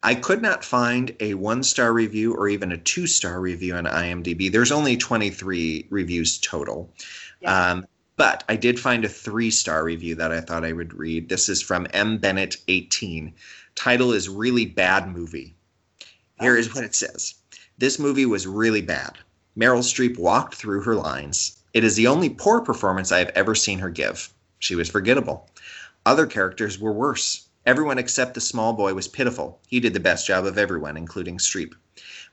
i 0.04 0.14
could 0.16 0.42
not 0.42 0.64
find 0.66 1.16
a 1.20 1.34
one 1.36 1.64
star 1.64 1.94
review 1.94 2.34
or 2.36 2.48
even 2.50 2.72
a 2.72 2.78
two 2.78 3.08
star 3.08 3.40
review 3.40 3.76
on 3.76 3.86
imdb 3.86 4.52
there's 4.52 4.72
only 4.72 4.98
23 4.98 5.88
reviews 5.90 6.38
total 6.40 6.90
Yeah. 7.42 7.72
um, 7.72 7.86
but 8.18 8.46
I 8.48 8.56
did 8.56 8.80
find 8.80 9.04
a 9.04 9.10
three 9.10 9.52
star 9.52 9.84
review 9.84 10.16
that 10.16 10.32
I 10.32 10.40
thought 10.40 10.64
I 10.64 10.72
would 10.72 10.94
read. 10.94 11.28
This 11.28 11.50
is 11.50 11.62
from 11.62 11.86
M. 11.92 12.18
Bennett 12.18 12.56
18. 12.70 13.34
Title 13.76 14.14
is 14.14 14.30
Really 14.30 14.66
Bad 14.66 15.10
Movie. 15.14 15.54
Here 16.40 16.56
is 16.56 16.74
what 16.74 16.86
it 16.86 16.96
says 16.96 17.36
This 17.78 18.00
movie 18.00 18.26
was 18.26 18.48
really 18.48 18.80
bad. 18.82 19.18
Meryl 19.58 19.84
Streep 19.84 20.18
walked 20.18 20.56
through 20.56 20.82
her 20.82 20.96
lines. 20.96 21.58
It 21.74 21.86
is 21.86 21.96
the 21.96 22.08
only 22.08 22.30
poor 22.30 22.60
performance 22.60 23.14
I 23.14 23.20
have 23.20 23.32
ever 23.36 23.56
seen 23.56 23.80
her 23.80 23.90
give. 23.90 24.34
She 24.60 24.76
was 24.76 24.90
forgettable. 24.90 25.50
Other 26.06 26.26
characters 26.26 26.78
were 26.78 26.92
worse. 26.92 27.48
Everyone 27.66 27.98
except 27.98 28.34
the 28.34 28.42
small 28.42 28.74
boy 28.74 28.94
was 28.94 29.08
pitiful. 29.08 29.62
He 29.68 29.80
did 29.80 29.94
the 29.94 30.00
best 30.02 30.28
job 30.28 30.46
of 30.46 30.58
everyone, 30.58 30.98
including 30.98 31.38
Streep. 31.38 31.74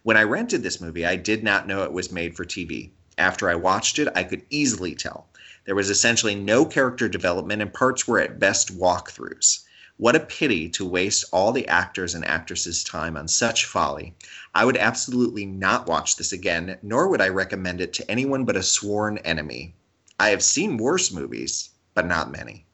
When 0.03 0.17
I 0.17 0.25
rented 0.25 0.65
this 0.65 0.81
movie, 0.81 1.07
I 1.07 1.15
did 1.15 1.45
not 1.45 1.69
know 1.69 1.85
it 1.85 1.93
was 1.93 2.11
made 2.11 2.37
for 2.37 2.45
TV. 2.45 2.91
After 3.17 3.49
I 3.49 3.55
watched 3.55 4.01
it, 4.01 4.09
I 4.17 4.25
could 4.25 4.43
easily 4.51 4.97
tell. 4.97 5.29
There 5.65 5.77
was 5.77 5.91
essentially 5.91 6.35
no 6.35 6.65
character 6.65 7.09
development, 7.09 7.63
and 7.63 7.73
parts 7.73 8.09
were 8.09 8.19
at 8.19 8.41
best 8.41 8.77
walkthroughs. 8.77 9.61
What 10.03 10.17
a 10.17 10.21
pity 10.21 10.69
to 10.71 10.85
waste 10.85 11.27
all 11.33 11.53
the 11.53 11.69
actors 11.69 12.17
and 12.17 12.25
actresses' 12.25 12.83
time 12.83 13.17
on 13.17 13.29
such 13.29 13.67
folly. 13.67 14.17
I 14.53 14.65
would 14.65 14.77
absolutely 14.77 15.47
not 15.47 15.87
watch 15.87 16.17
this 16.17 16.33
again, 16.33 16.77
nor 16.83 17.07
would 17.07 17.21
I 17.21 17.29
recommend 17.29 17.81
it 17.81 17.93
to 17.93 18.11
anyone 18.11 18.45
but 18.45 18.57
a 18.57 18.65
sworn 18.65 19.19
enemy. 19.19 19.77
I 20.19 20.31
have 20.31 20.43
seen 20.43 20.77
worse 20.77 21.13
movies, 21.13 21.71
but 21.95 22.09
not 22.09 22.33
many. 22.33 22.67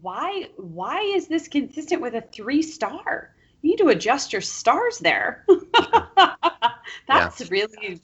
Why? 0.00 0.48
Why, 0.56 1.02
is 1.02 1.28
this 1.28 1.48
consistent 1.48 2.00
with 2.00 2.14
a 2.14 2.22
three 2.22 2.62
star? 2.62 3.34
You 3.60 3.72
need 3.72 3.76
to 3.80 3.88
adjust 3.88 4.32
your 4.32 4.40
stars 4.40 5.00
there. 5.00 5.44
That's 7.08 7.50
really 7.50 8.00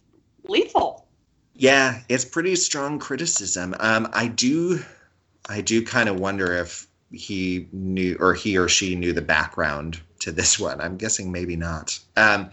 lethal. 0.46 1.06
Yeah, 1.54 2.02
it's 2.10 2.26
pretty 2.26 2.56
strong 2.56 2.98
criticism. 2.98 3.74
Um, 3.80 4.10
I 4.12 4.26
do, 4.26 4.80
I 5.48 5.62
do 5.62 5.82
kind 5.82 6.10
of 6.10 6.20
wonder 6.20 6.52
if 6.52 6.85
he 7.12 7.68
knew 7.72 8.16
or 8.20 8.34
he 8.34 8.58
or 8.58 8.68
she 8.68 8.94
knew 8.94 9.12
the 9.12 9.22
background 9.22 10.00
to 10.20 10.32
this 10.32 10.58
one. 10.58 10.80
I'm 10.80 10.96
guessing 10.96 11.32
maybe 11.32 11.56
not. 11.56 11.98
Um. 12.16 12.50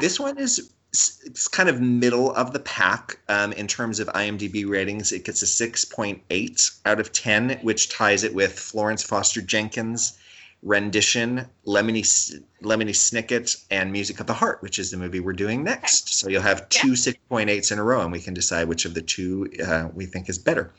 This 0.00 0.18
one 0.18 0.36
is 0.38 0.72
it's 0.90 1.48
kind 1.48 1.68
of 1.68 1.80
middle 1.80 2.32
of 2.34 2.52
the 2.52 2.60
pack 2.60 3.18
um, 3.28 3.52
in 3.52 3.66
terms 3.66 4.00
of 4.00 4.08
IMDb 4.08 4.68
ratings. 4.68 5.12
It 5.12 5.24
gets 5.24 5.42
a 5.42 5.46
6.8 5.46 6.80
out 6.86 7.00
of 7.00 7.12
10, 7.12 7.58
which 7.62 7.90
ties 7.90 8.24
it 8.24 8.34
with 8.34 8.58
Florence 8.58 9.02
Foster 9.02 9.42
Jenkins' 9.42 10.18
rendition, 10.62 11.46
Lemony, 11.66 12.02
Lemony 12.62 12.94
Snicket, 12.94 13.62
and 13.70 13.92
Music 13.92 14.20
of 14.20 14.26
the 14.26 14.32
Heart, 14.32 14.62
which 14.62 14.78
is 14.78 14.90
the 14.90 14.96
movie 14.96 15.20
we're 15.20 15.34
doing 15.34 15.62
next. 15.62 16.14
So 16.14 16.28
you'll 16.28 16.42
have 16.42 16.68
two 16.70 16.92
6.8s 16.92 17.72
in 17.72 17.78
a 17.78 17.84
row, 17.84 18.00
and 18.00 18.12
we 18.12 18.20
can 18.20 18.32
decide 18.32 18.66
which 18.66 18.86
of 18.86 18.94
the 18.94 19.02
two 19.02 19.50
uh, 19.66 19.88
we 19.92 20.06
think 20.06 20.28
is 20.30 20.38
better. 20.38 20.72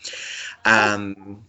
Um, 0.66 1.44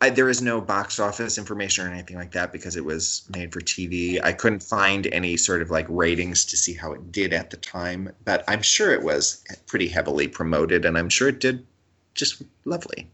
I, 0.00 0.10
there 0.10 0.28
is 0.28 0.40
no 0.42 0.60
box 0.60 0.98
office 0.98 1.36
information 1.38 1.86
or 1.86 1.90
anything 1.90 2.16
like 2.16 2.32
that 2.32 2.52
because 2.52 2.76
it 2.76 2.84
was 2.84 3.28
made 3.34 3.52
for 3.52 3.60
TV. 3.60 4.22
I 4.22 4.32
couldn't 4.32 4.62
find 4.62 5.06
any 5.08 5.36
sort 5.36 5.62
of 5.62 5.70
like 5.70 5.86
ratings 5.88 6.44
to 6.46 6.56
see 6.56 6.74
how 6.74 6.92
it 6.92 7.12
did 7.12 7.32
at 7.32 7.50
the 7.50 7.56
time, 7.56 8.10
but 8.24 8.44
I'm 8.48 8.62
sure 8.62 8.92
it 8.92 9.02
was 9.02 9.44
pretty 9.66 9.88
heavily 9.88 10.28
promoted 10.28 10.84
and 10.84 10.96
I'm 10.96 11.08
sure 11.08 11.28
it 11.28 11.40
did 11.40 11.66
just 12.14 12.42
lovely. 12.64 13.10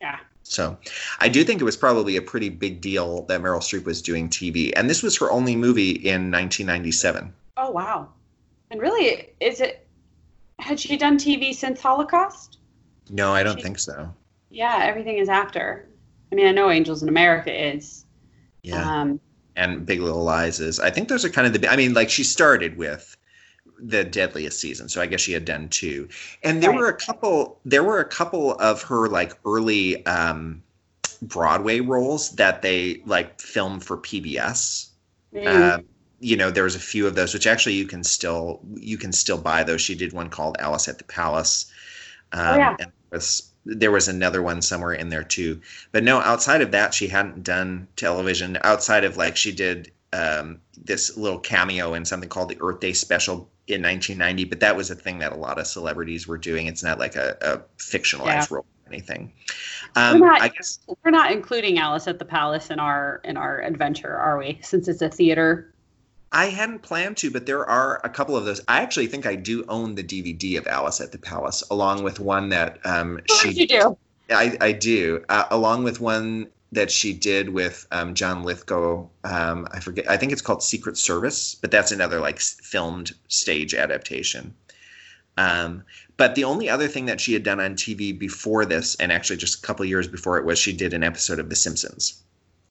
Yeah. 0.00 0.18
So 0.42 0.76
I 1.20 1.28
do 1.28 1.42
think 1.42 1.60
it 1.60 1.64
was 1.64 1.76
probably 1.76 2.16
a 2.16 2.22
pretty 2.22 2.50
big 2.50 2.80
deal 2.80 3.22
that 3.22 3.40
Meryl 3.40 3.58
Streep 3.60 3.84
was 3.84 4.00
doing 4.02 4.28
TV. 4.28 4.72
And 4.76 4.88
this 4.88 5.02
was 5.02 5.16
her 5.18 5.30
only 5.32 5.56
movie 5.56 5.90
in 5.92 6.30
1997. 6.30 7.32
Oh 7.56 7.70
wow. 7.70 8.08
And 8.70 8.80
really, 8.80 9.30
is 9.40 9.60
it? 9.60 9.86
Had 10.58 10.78
she 10.80 10.96
done 10.96 11.18
TV 11.18 11.54
since 11.54 11.80
Holocaust? 11.80 12.58
No, 13.10 13.32
I 13.32 13.42
don't 13.42 13.56
She- 13.56 13.62
think 13.62 13.78
so. 13.78 14.12
Yeah, 14.50 14.80
everything 14.82 15.18
is 15.18 15.28
after. 15.28 15.88
I 16.32 16.34
mean, 16.34 16.46
I 16.46 16.52
know 16.52 16.70
Angels 16.70 17.02
in 17.02 17.08
America 17.08 17.52
is. 17.52 18.04
Yeah. 18.62 18.90
Um, 19.02 19.20
and 19.56 19.86
Big 19.86 20.00
Little 20.00 20.24
Lies 20.24 20.60
is. 20.60 20.80
I 20.80 20.90
think 20.90 21.08
those 21.08 21.24
are 21.24 21.30
kind 21.30 21.46
of 21.46 21.60
the. 21.60 21.68
I 21.70 21.76
mean, 21.76 21.94
like 21.94 22.10
she 22.10 22.24
started 22.24 22.76
with 22.76 23.16
the 23.80 24.04
Deadliest 24.04 24.60
Season, 24.60 24.88
so 24.88 25.00
I 25.00 25.06
guess 25.06 25.20
she 25.20 25.32
had 25.32 25.44
done 25.44 25.68
two. 25.68 26.08
And 26.42 26.62
there 26.62 26.70
Right. 26.70 26.80
were 26.80 26.88
a 26.88 26.96
couple. 26.96 27.60
There 27.64 27.84
were 27.84 28.00
a 28.00 28.04
couple 28.04 28.54
of 28.56 28.82
her 28.84 29.08
like 29.08 29.32
early 29.46 30.04
um, 30.06 30.62
Broadway 31.22 31.80
roles 31.80 32.32
that 32.36 32.62
they 32.62 33.02
like 33.06 33.40
filmed 33.40 33.84
for 33.84 33.98
PBS. 33.98 34.90
mm, 35.32 35.76
Um, 35.78 35.84
you 36.20 36.36
know, 36.36 36.50
there 36.50 36.64
was 36.64 36.74
a 36.76 36.80
few 36.80 37.06
of 37.06 37.14
those, 37.14 37.34
which 37.34 37.46
actually 37.46 37.74
you 37.74 37.86
can 37.86 38.04
still 38.04 38.60
you 38.74 38.98
can 38.98 39.12
still 39.12 39.38
buy 39.38 39.64
those. 39.64 39.80
She 39.82 39.94
did 39.94 40.12
one 40.12 40.30
called 40.30 40.56
Alice 40.60 40.88
at 40.88 40.98
the 40.98 41.04
Palace. 41.04 41.66
Um, 42.32 42.58
yeah. 42.58 42.76
and 42.80 42.92
there 43.10 43.18
was 43.18 43.52
there 43.66 43.90
was 43.90 44.08
another 44.08 44.42
one 44.42 44.62
somewhere 44.62 44.92
in 44.92 45.08
there 45.08 45.24
too. 45.24 45.60
But 45.92 46.04
no, 46.04 46.20
outside 46.20 46.62
of 46.62 46.70
that, 46.70 46.94
she 46.94 47.08
hadn't 47.08 47.42
done 47.42 47.88
television. 47.96 48.58
Outside 48.62 49.04
of 49.04 49.16
like 49.16 49.36
she 49.36 49.52
did 49.52 49.90
um, 50.12 50.60
this 50.84 51.16
little 51.16 51.38
cameo 51.40 51.94
in 51.94 52.04
something 52.04 52.28
called 52.28 52.48
the 52.48 52.58
Earth 52.60 52.80
Day 52.80 52.92
Special 52.92 53.48
in 53.66 53.82
1990, 53.82 54.44
but 54.44 54.60
that 54.60 54.76
was 54.76 54.90
a 54.90 54.94
thing 54.94 55.18
that 55.18 55.32
a 55.32 55.36
lot 55.36 55.58
of 55.58 55.66
celebrities 55.66 56.28
were 56.28 56.38
doing. 56.38 56.68
It's 56.68 56.84
not 56.84 57.00
like 57.00 57.16
a, 57.16 57.36
a 57.42 57.58
fictionalized 57.82 58.26
Yeah. 58.26 58.46
role 58.50 58.66
or 58.86 58.92
anything. 58.92 59.32
Um, 59.96 60.20
We're 60.20 60.28
not- 60.28 60.42
I 60.42 60.48
guess 60.48 60.78
we're 61.04 61.10
not 61.10 61.32
including 61.32 61.78
Alice 61.78 62.06
at 62.06 62.20
the 62.20 62.24
Palace 62.24 62.70
in 62.70 62.78
our 62.78 63.20
in 63.24 63.36
our 63.36 63.60
adventure, 63.62 64.14
are 64.16 64.38
we? 64.38 64.60
Since 64.62 64.86
it's 64.86 65.02
a 65.02 65.08
theater. 65.08 65.72
I 66.32 66.46
hadn't 66.46 66.82
planned 66.82 67.16
to, 67.18 67.30
but 67.30 67.46
there 67.46 67.64
are 67.64 68.00
a 68.04 68.08
couple 68.08 68.36
of 68.36 68.44
those. 68.44 68.60
I 68.68 68.80
actually 68.80 69.06
think 69.06 69.26
I 69.26 69.36
do 69.36 69.64
own 69.68 69.94
the 69.94 70.04
DVD 70.04 70.58
of 70.58 70.66
Alice 70.66 71.00
at 71.00 71.12
the 71.12 71.18
Palace, 71.18 71.62
along 71.70 72.02
with 72.02 72.20
one 72.20 72.48
that 72.50 72.78
um, 72.84 73.20
she. 73.40 73.52
did 73.52 73.58
you 73.58 73.80
do? 73.80 73.98
I, 74.30 74.56
I 74.60 74.72
do, 74.72 75.24
uh, 75.28 75.44
along 75.50 75.84
with 75.84 76.00
one 76.00 76.48
that 76.72 76.90
she 76.90 77.12
did 77.12 77.48
with 77.50 77.86
um, 77.92 78.12
John 78.14 78.42
Lithgow. 78.42 79.06
Um, 79.24 79.68
I 79.72 79.78
forget. 79.80 80.10
I 80.10 80.16
think 80.16 80.32
it's 80.32 80.42
called 80.42 80.62
Secret 80.62 80.98
Service, 80.98 81.54
but 81.54 81.70
that's 81.70 81.92
another 81.92 82.20
like 82.20 82.40
filmed 82.40 83.12
stage 83.28 83.72
adaptation. 83.72 84.52
Um, 85.38 85.84
but 86.16 86.34
the 86.34 86.44
only 86.44 86.68
other 86.68 86.88
thing 86.88 87.06
that 87.06 87.20
she 87.20 87.34
had 87.34 87.42
done 87.42 87.60
on 87.60 87.74
TV 87.76 88.18
before 88.18 88.64
this, 88.64 88.96
and 88.96 89.12
actually 89.12 89.36
just 89.36 89.62
a 89.62 89.66
couple 89.66 89.84
years 89.84 90.08
before 90.08 90.38
it, 90.38 90.44
was 90.44 90.58
she 90.58 90.72
did 90.72 90.92
an 90.92 91.02
episode 91.04 91.38
of 91.38 91.50
The 91.50 91.56
Simpsons 91.56 92.22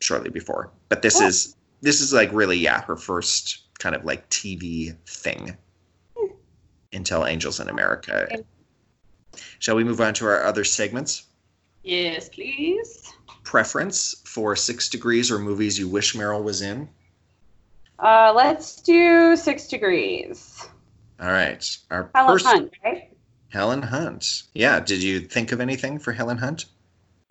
shortly 0.02 0.30
before. 0.30 0.72
But 0.90 1.02
this 1.04 1.22
Oh. 1.22 1.28
is 1.28 1.56
this 1.86 2.02
is 2.02 2.12
like 2.12 2.32
really 2.34 2.58
yeah 2.58 2.82
her 2.82 2.98
first 2.98 3.60
kind 3.80 3.96
of 3.96 4.04
like 4.04 4.28
TV 4.30 4.98
thing 5.08 5.56
until 6.92 7.26
Angels 7.26 7.60
in 7.60 7.70
America. 7.70 8.28
Shall 9.60 9.76
we 9.76 9.84
move 9.84 10.02
on 10.02 10.14
to 10.16 10.26
our 10.26 10.44
other 10.44 10.64
segments? 10.64 11.28
Yes, 11.84 12.30
please. 12.30 13.14
preference 13.44 14.16
for 14.26 14.56
Six 14.56 14.90
Degrees 14.90 15.30
or 15.30 15.38
movies 15.38 15.78
you 15.78 15.88
wish 15.88 16.16
Meryl 16.16 16.44
was 16.44 16.62
in? 16.62 16.90
Uh, 18.00 18.34
let's 18.36 18.82
do 18.82 19.36
six 19.36 19.68
degrees. 19.68 20.68
All 21.22 21.30
right. 21.30 21.78
Our 21.92 22.10
Helen 22.14 22.34
first 22.34 22.46
Hunt, 22.46 22.74
right? 22.84 23.10
Helen 23.50 23.82
Hunt. 23.82 24.44
Yeah. 24.54 24.80
Did 24.80 25.02
you 25.02 25.22
think 25.22 25.52
of 25.52 25.62
anything 25.62 26.00
for 26.00 26.12
Helen 26.12 26.38
Hunt? 26.38 26.66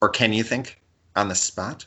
Or 0.00 0.09
can 0.09 0.32
you 0.32 0.42
think 0.42 0.80
on 1.16 1.28
the 1.28 1.34
spot? 1.34 1.84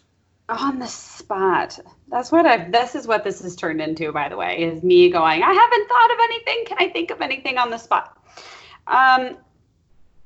On 0.49 0.79
the 0.79 0.87
spot. 0.87 1.77
That's 2.07 2.31
what 2.31 2.45
I've. 2.45 2.71
This 2.71 2.95
is 2.95 3.05
what 3.05 3.25
this 3.25 3.41
has 3.41 3.55
turned 3.55 3.81
into, 3.81 4.13
by 4.13 4.29
the 4.29 4.37
way, 4.37 4.61
is 4.63 4.81
me 4.81 5.09
going. 5.09 5.43
I 5.43 5.51
haven't 5.53 5.87
thought 5.89 6.11
of 6.11 6.17
anything. 6.23 6.65
Can 6.65 6.77
I 6.79 6.89
think 6.89 7.11
of 7.11 7.19
anything 7.21 7.57
on 7.57 7.69
the 7.69 7.77
spot? 7.77 8.17
Um, 8.87 9.35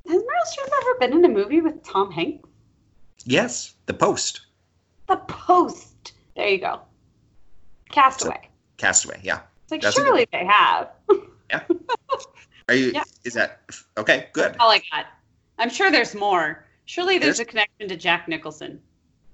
has 0.08 0.22
Meryl 0.22 0.46
Streep 0.46 0.70
ever 0.80 0.94
been 1.00 1.12
in 1.12 1.24
a 1.24 1.28
movie 1.28 1.60
with 1.60 1.82
Tom 1.82 2.12
Hanks? 2.12 2.48
Yes. 3.24 3.74
The 3.86 3.94
Post. 3.94 4.42
The 5.08 5.16
Post. 5.16 6.12
There 6.36 6.48
you 6.48 6.58
go. 6.58 6.80
Castaway. 7.90 8.48
Castaway. 8.76 9.18
Yeah. 9.24 9.40
It's 9.64 9.72
like 9.72 9.80
that's 9.80 9.96
surely 9.96 10.26
they 10.32 10.44
have. 10.46 10.90
Yeah. 11.50 11.64
Are 12.68 12.74
you? 12.74 12.92
Yeah. 12.94 13.02
Is 13.24 13.34
that 13.34 13.60
okay? 13.98 14.28
Good. 14.32 14.56
All 14.60 14.70
I 14.70 14.80
got. 14.92 15.06
I'm 15.58 15.68
sure 15.68 15.90
there's 15.90 16.14
more. 16.14 16.64
Surely 16.84 17.18
there's 17.18 17.38
There's- 17.38 17.48
a 17.48 17.50
connection 17.50 17.88
to 17.88 17.96
Jack 17.96 18.28
Nicholson. 18.28 18.80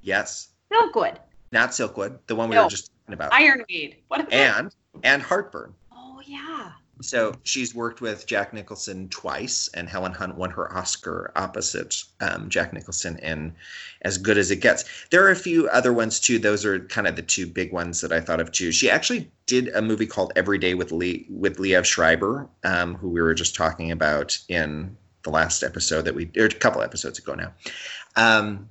Yes. 0.03 0.49
Silkwood. 0.73 1.17
Not 1.53 1.71
Silkwood. 1.71 2.19
The 2.27 2.35
one 2.37 2.49
we 2.49 2.57
No. 2.57 2.65
were 2.65 2.71
just 2.71 2.91
talking 3.05 3.15
about. 3.15 3.33
Ironweed. 3.33 3.97
What 4.09 4.21
about? 4.21 4.33
and 4.33 4.75
and 5.03 5.23
Heartburn. 5.23 5.73
oh 5.93 6.21
yeah. 6.27 6.73
So 7.01 7.33
she's 7.45 7.77
worked 7.77 8.01
with 8.01 8.27
Jack 8.27 8.53
Nicholson 8.53 9.09
twice, 9.09 9.71
and 9.75 9.89
Helen 9.89 10.13
Hunt 10.13 10.35
won 10.37 10.51
her 10.51 10.77
Oscar 10.77 11.31
opposite 11.37 11.95
um, 12.21 12.49
Jack 12.49 12.73
Nicholson 12.73 13.21
in 13.21 13.55
As 14.03 14.19
Good 14.19 14.37
as 14.37 14.51
It 14.51 14.57
Gets. 14.57 15.07
There 15.11 15.25
are 15.25 15.31
a 15.31 15.37
few 15.37 15.69
other 15.69 15.93
ones 15.93 16.19
too. 16.19 16.41
Those 16.41 16.65
are 16.65 16.81
kind 16.87 17.07
of 17.07 17.15
the 17.15 17.23
two 17.23 17.47
big 17.47 17.73
ones 17.73 18.01
that 18.01 18.11
I 18.13 18.21
thought 18.21 18.41
of 18.41 18.51
too. 18.51 18.73
She 18.73 18.91
actually 18.91 19.31
did 19.47 19.69
a 19.69 19.81
movie 19.81 20.07
called 20.09 20.33
Every 20.35 20.59
Day 20.59 20.75
with 20.75 20.91
Lee 20.91 21.25
with 21.31 21.59
Liev 21.59 21.85
Schreiber, 21.85 22.49
um, 22.65 22.97
who 22.97 23.09
we 23.09 23.23
were 23.23 23.33
just 23.35 23.55
talking 23.55 23.93
about 23.93 24.37
in 24.49 24.97
the 25.23 25.31
last 25.31 25.63
episode 25.63 26.03
that 26.05 26.17
we 26.17 26.29
or 26.37 26.47
a 26.47 26.49
couple 26.49 26.83
episodes 26.83 27.21
ago 27.21 27.35
now. 27.37 27.53
Um, 28.17 28.69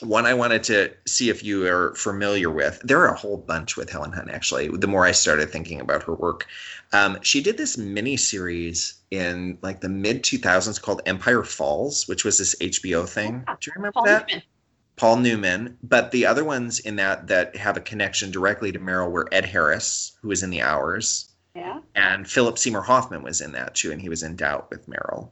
one 0.00 0.26
I 0.26 0.34
wanted 0.34 0.62
to 0.64 0.92
see 1.06 1.28
if 1.28 1.42
you 1.44 1.66
are 1.66 1.94
familiar 1.94 2.50
with. 2.50 2.80
There 2.84 3.00
are 3.00 3.12
a 3.12 3.16
whole 3.16 3.36
bunch 3.36 3.76
with 3.76 3.90
Helen 3.90 4.12
Hunt 4.12 4.30
actually. 4.30 4.68
The 4.68 4.86
more 4.86 5.04
I 5.04 5.12
started 5.12 5.50
thinking 5.50 5.80
about 5.80 6.02
her 6.04 6.14
work, 6.14 6.46
um, 6.92 7.18
she 7.22 7.42
did 7.42 7.56
this 7.58 7.76
mini 7.76 8.16
series 8.16 8.94
in 9.10 9.58
like 9.62 9.80
the 9.80 9.88
mid 9.88 10.22
2000s 10.22 10.80
called 10.80 11.02
Empire 11.06 11.42
Falls, 11.42 12.06
which 12.08 12.24
was 12.24 12.38
this 12.38 12.54
HBO 12.60 13.08
thing. 13.08 13.44
Do 13.60 13.66
you 13.70 13.72
remember 13.76 13.92
Paul 13.92 14.04
that? 14.06 14.28
Newman. 14.28 14.42
Paul 14.96 15.16
Newman. 15.16 15.78
But 15.82 16.10
the 16.10 16.26
other 16.26 16.44
ones 16.44 16.78
in 16.80 16.96
that 16.96 17.26
that 17.28 17.56
have 17.56 17.76
a 17.76 17.80
connection 17.80 18.30
directly 18.30 18.72
to 18.72 18.78
Meryl 18.78 19.10
were 19.10 19.28
Ed 19.32 19.44
Harris, 19.46 20.12
who 20.22 20.28
was 20.28 20.42
in 20.42 20.50
The 20.50 20.62
Hours, 20.62 21.30
Yeah. 21.56 21.80
and 21.94 22.28
Philip 22.28 22.58
Seymour 22.58 22.82
Hoffman 22.82 23.22
was 23.22 23.40
in 23.40 23.52
that 23.52 23.74
too, 23.74 23.90
and 23.92 24.00
he 24.00 24.08
was 24.08 24.22
in 24.22 24.36
Doubt 24.36 24.68
with 24.70 24.86
Meryl. 24.88 25.30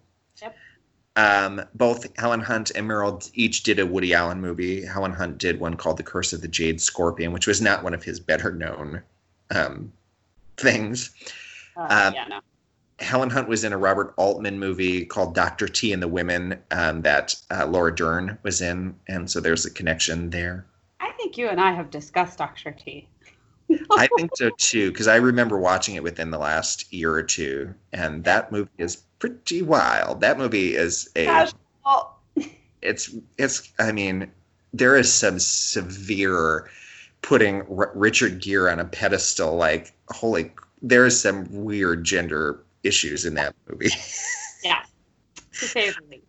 Um, 1.20 1.62
both 1.74 2.06
Helen 2.18 2.40
Hunt 2.40 2.70
and 2.74 2.88
Meryl 2.88 3.30
each 3.34 3.62
did 3.62 3.78
a 3.78 3.84
Woody 3.84 4.14
Allen 4.14 4.40
movie. 4.40 4.84
Helen 4.84 5.12
Hunt 5.12 5.36
did 5.36 5.60
one 5.60 5.76
called 5.76 5.98
The 5.98 6.02
Curse 6.02 6.32
of 6.32 6.40
the 6.40 6.48
Jade 6.48 6.80
Scorpion, 6.80 7.32
which 7.32 7.46
was 7.46 7.60
not 7.60 7.84
one 7.84 7.92
of 7.92 8.02
his 8.02 8.18
better 8.18 8.52
known 8.52 9.02
um, 9.54 9.92
things. 10.56 11.10
Uh, 11.76 11.82
Um, 12.06 12.14
yeah. 12.14 12.26
No. 12.28 12.40
Helen 13.00 13.30
Hunt 13.30 13.48
was 13.48 13.64
in 13.64 13.72
a 13.72 13.78
Robert 13.78 14.14
Altman 14.16 14.58
movie 14.58 15.04
called 15.04 15.34
Dr. 15.34 15.68
T 15.68 15.92
and 15.92 16.02
the 16.02 16.08
Women 16.08 16.58
um, 16.70 17.02
that 17.02 17.34
uh, 17.50 17.66
Laura 17.66 17.94
Dern 17.94 18.38
was 18.42 18.60
in, 18.60 18.94
and 19.08 19.30
so 19.30 19.40
there's 19.40 19.64
a 19.64 19.70
connection 19.70 20.30
there. 20.30 20.66
I 21.00 21.12
think 21.12 21.38
you 21.38 21.48
and 21.48 21.60
I 21.60 21.72
have 21.72 21.90
discussed 21.90 22.38
Doctor 22.38 22.70
T. 22.72 23.08
I 23.90 24.08
think 24.16 24.30
so 24.36 24.50
too, 24.58 24.90
because 24.90 25.08
I 25.08 25.16
remember 25.16 25.58
watching 25.58 25.94
it 25.94 26.02
within 26.02 26.30
the 26.30 26.38
last 26.38 26.92
year 26.92 27.12
or 27.12 27.22
two, 27.22 27.74
and 27.92 28.24
that 28.24 28.50
movie 28.52 28.70
is 28.78 28.96
pretty 29.18 29.62
wild. 29.62 30.20
That 30.20 30.38
movie 30.38 30.74
is 30.74 31.10
a 31.16 31.48
well, 31.84 32.18
it's 32.82 33.14
it's 33.38 33.72
I 33.78 33.92
mean, 33.92 34.30
there 34.72 34.96
is 34.96 35.12
some 35.12 35.38
severe 35.38 36.70
putting 37.22 37.62
R- 37.62 37.92
Richard 37.94 38.40
Gere 38.40 38.70
on 38.70 38.80
a 38.80 38.84
pedestal. 38.84 39.56
Like, 39.56 39.92
holy, 40.08 40.52
there 40.82 41.06
is 41.06 41.20
some 41.20 41.46
weird 41.50 42.04
gender 42.04 42.62
issues 42.82 43.24
in 43.24 43.34
that 43.34 43.54
movie. 43.68 43.90
yeah, 44.64 44.82
to 45.52 45.66
say 45.66 45.90
the 45.90 45.96
least. 46.10 46.24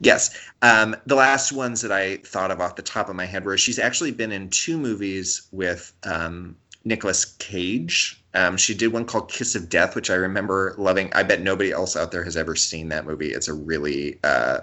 Yes. 0.00 0.36
Um, 0.60 0.96
the 1.06 1.14
last 1.14 1.52
ones 1.52 1.80
that 1.80 1.92
I 1.92 2.18
thought 2.18 2.50
of 2.50 2.60
off 2.60 2.76
the 2.76 2.82
top 2.82 3.08
of 3.08 3.16
my 3.16 3.24
head 3.24 3.44
were 3.44 3.56
she's 3.56 3.78
actually 3.78 4.10
been 4.10 4.32
in 4.32 4.50
two 4.50 4.76
movies 4.76 5.48
with 5.50 5.94
um, 6.02 6.56
Nicolas 6.84 7.24
Cage. 7.24 8.20
Um, 8.34 8.56
she 8.56 8.74
did 8.74 8.92
one 8.92 9.04
called 9.04 9.30
Kiss 9.30 9.54
of 9.54 9.68
Death, 9.68 9.94
which 9.94 10.10
I 10.10 10.14
remember 10.14 10.74
loving. 10.76 11.12
I 11.14 11.22
bet 11.22 11.40
nobody 11.40 11.70
else 11.72 11.96
out 11.96 12.12
there 12.12 12.24
has 12.24 12.36
ever 12.36 12.56
seen 12.56 12.88
that 12.88 13.06
movie. 13.06 13.32
It's 13.32 13.48
a 13.48 13.54
really, 13.54 14.18
uh, 14.24 14.60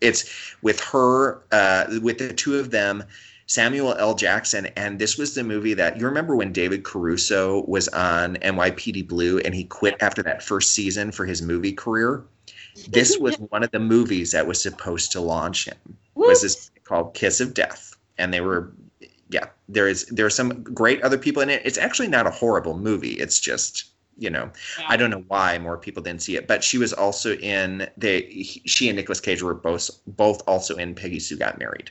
it's 0.00 0.54
with 0.62 0.80
her, 0.80 1.42
uh, 1.52 1.98
with 2.02 2.18
the 2.18 2.32
two 2.32 2.58
of 2.58 2.70
them, 2.70 3.04
Samuel 3.46 3.94
L. 3.98 4.14
Jackson, 4.14 4.66
and 4.76 4.98
this 4.98 5.18
was 5.18 5.34
the 5.34 5.42
movie 5.42 5.74
that 5.74 5.98
you 5.98 6.06
remember 6.06 6.36
when 6.36 6.52
David 6.52 6.84
Caruso 6.84 7.64
was 7.66 7.88
on 7.88 8.36
NYPD 8.36 9.08
Blue 9.08 9.40
and 9.40 9.52
he 9.52 9.64
quit 9.64 9.96
after 10.00 10.22
that 10.22 10.40
first 10.40 10.72
season 10.72 11.10
for 11.10 11.26
his 11.26 11.42
movie 11.42 11.72
career. 11.72 12.22
This 12.88 13.18
was 13.18 13.34
one 13.36 13.64
of 13.64 13.72
the 13.72 13.80
movies 13.80 14.30
that 14.32 14.46
was 14.46 14.62
supposed 14.62 15.10
to 15.12 15.20
launch 15.20 15.64
him. 15.64 15.76
Was 16.14 16.42
this 16.42 16.70
called 16.84 17.14
Kiss 17.14 17.40
of 17.40 17.52
Death? 17.52 17.96
And 18.18 18.32
they 18.32 18.40
were, 18.40 18.72
yeah, 19.30 19.46
there 19.68 19.88
is 19.88 20.04
there 20.06 20.26
are 20.26 20.30
some 20.30 20.62
great 20.62 21.00
other 21.02 21.16
people 21.18 21.42
in 21.42 21.48
it. 21.50 21.62
It's 21.64 21.78
actually 21.78 22.08
not 22.08 22.26
a 22.26 22.30
horrible 22.30 22.76
movie. 22.76 23.12
It's 23.12 23.40
just 23.40 23.86
you 24.18 24.28
know 24.28 24.50
Yeah. 24.78 24.86
I 24.88 24.96
don't 24.96 25.10
know 25.10 25.24
why 25.28 25.58
more 25.58 25.78
people 25.78 26.02
didn't 26.02 26.22
see 26.22 26.36
it, 26.36 26.46
but 26.46 26.62
she 26.62 26.78
was 26.78 26.92
also 26.92 27.36
in 27.36 27.88
the 27.96 28.44
she 28.66 28.88
and 28.88 28.96
Nicolas 28.96 29.20
Cage 29.20 29.42
were 29.42 29.54
both 29.54 29.90
both 30.06 30.42
also 30.46 30.76
in 30.76 30.94
Peggy 30.94 31.20
Sue 31.20 31.36
Got 31.38 31.58
Married. 31.58 31.90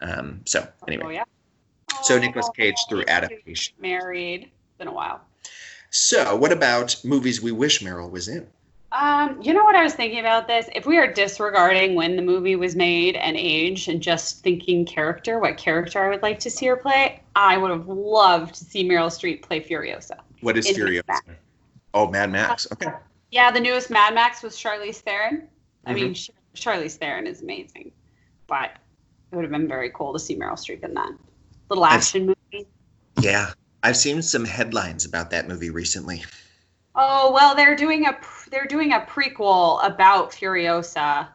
Um, 0.00 0.40
so 0.46 0.60
Oh, 0.66 0.84
anyway, 0.88 1.14
yeah. 1.16 1.24
so 2.02 2.18
Nicolas 2.18 2.46
Oh, 2.48 2.52
Cage 2.52 2.76
through 2.88 3.04
adaptation. 3.08 3.74
Married. 3.78 4.44
it's 4.44 4.78
Been 4.78 4.88
a 4.88 4.92
while. 4.92 5.20
So 5.90 6.36
what 6.36 6.52
about 6.52 6.96
movies 7.04 7.42
we 7.42 7.52
wish 7.52 7.80
Meryl 7.82 8.10
was 8.10 8.28
in? 8.28 8.46
Um, 8.92 9.40
you 9.40 9.54
know 9.54 9.62
what 9.62 9.76
I 9.76 9.84
was 9.84 9.94
thinking 9.94 10.18
about 10.18 10.48
this? 10.48 10.68
If 10.74 10.84
we 10.84 10.98
are 10.98 11.12
disregarding 11.12 11.94
when 11.94 12.16
the 12.16 12.22
movie 12.22 12.56
was 12.56 12.74
made 12.74 13.14
and 13.16 13.36
age 13.36 13.86
and 13.86 14.02
just 14.02 14.42
thinking 14.42 14.84
character, 14.84 15.38
what 15.38 15.56
character 15.56 16.02
I 16.04 16.08
would 16.08 16.22
like 16.22 16.40
to 16.40 16.50
see 16.50 16.66
her 16.66 16.76
play, 16.76 17.22
I 17.36 17.56
would 17.56 17.70
have 17.70 17.86
loved 17.86 18.54
to 18.56 18.64
see 18.64 18.88
Meryl 18.88 19.06
Streep 19.06 19.42
play 19.42 19.60
Furiosa. 19.60 20.18
What 20.40 20.58
is 20.58 20.66
Furiosa? 20.66 21.06
Mad 21.06 21.36
Oh, 21.94 22.08
Mad 22.08 22.30
Max. 22.32 22.66
Okay. 22.72 22.90
Yeah, 23.30 23.50
the 23.52 23.60
newest 23.60 23.90
Mad 23.90 24.12
Max 24.14 24.42
was 24.42 24.56
Charlize 24.56 24.96
Theron. 24.96 25.46
I 25.86 25.92
Mm-hmm. 25.92 25.94
mean, 26.02 26.14
Char- 26.14 26.34
Charlize 26.56 26.96
Theron 26.96 27.26
is 27.28 27.42
amazing, 27.42 27.92
but 28.48 28.72
it 29.30 29.36
would 29.36 29.44
have 29.44 29.52
been 29.52 29.68
very 29.68 29.90
cool 29.94 30.12
to 30.12 30.18
see 30.18 30.36
Meryl 30.36 30.54
Streep 30.54 30.82
in 30.84 30.94
that 30.94 31.10
little 31.68 31.84
I've- 31.84 31.94
action 31.96 32.26
movie. 32.26 32.66
Yeah, 33.20 33.52
I've 33.84 33.96
seen 33.96 34.20
some 34.20 34.44
headlines 34.44 35.04
about 35.04 35.30
that 35.30 35.46
movie 35.48 35.70
recently. 35.70 36.24
Oh 36.96 37.30
well, 37.32 37.54
they're 37.54 37.76
doing 37.76 38.06
a 38.06 38.12
they're 38.50 38.66
doing 38.66 38.92
a 38.92 39.00
prequel 39.00 39.84
about 39.84 40.32
Furiosa, 40.32 41.28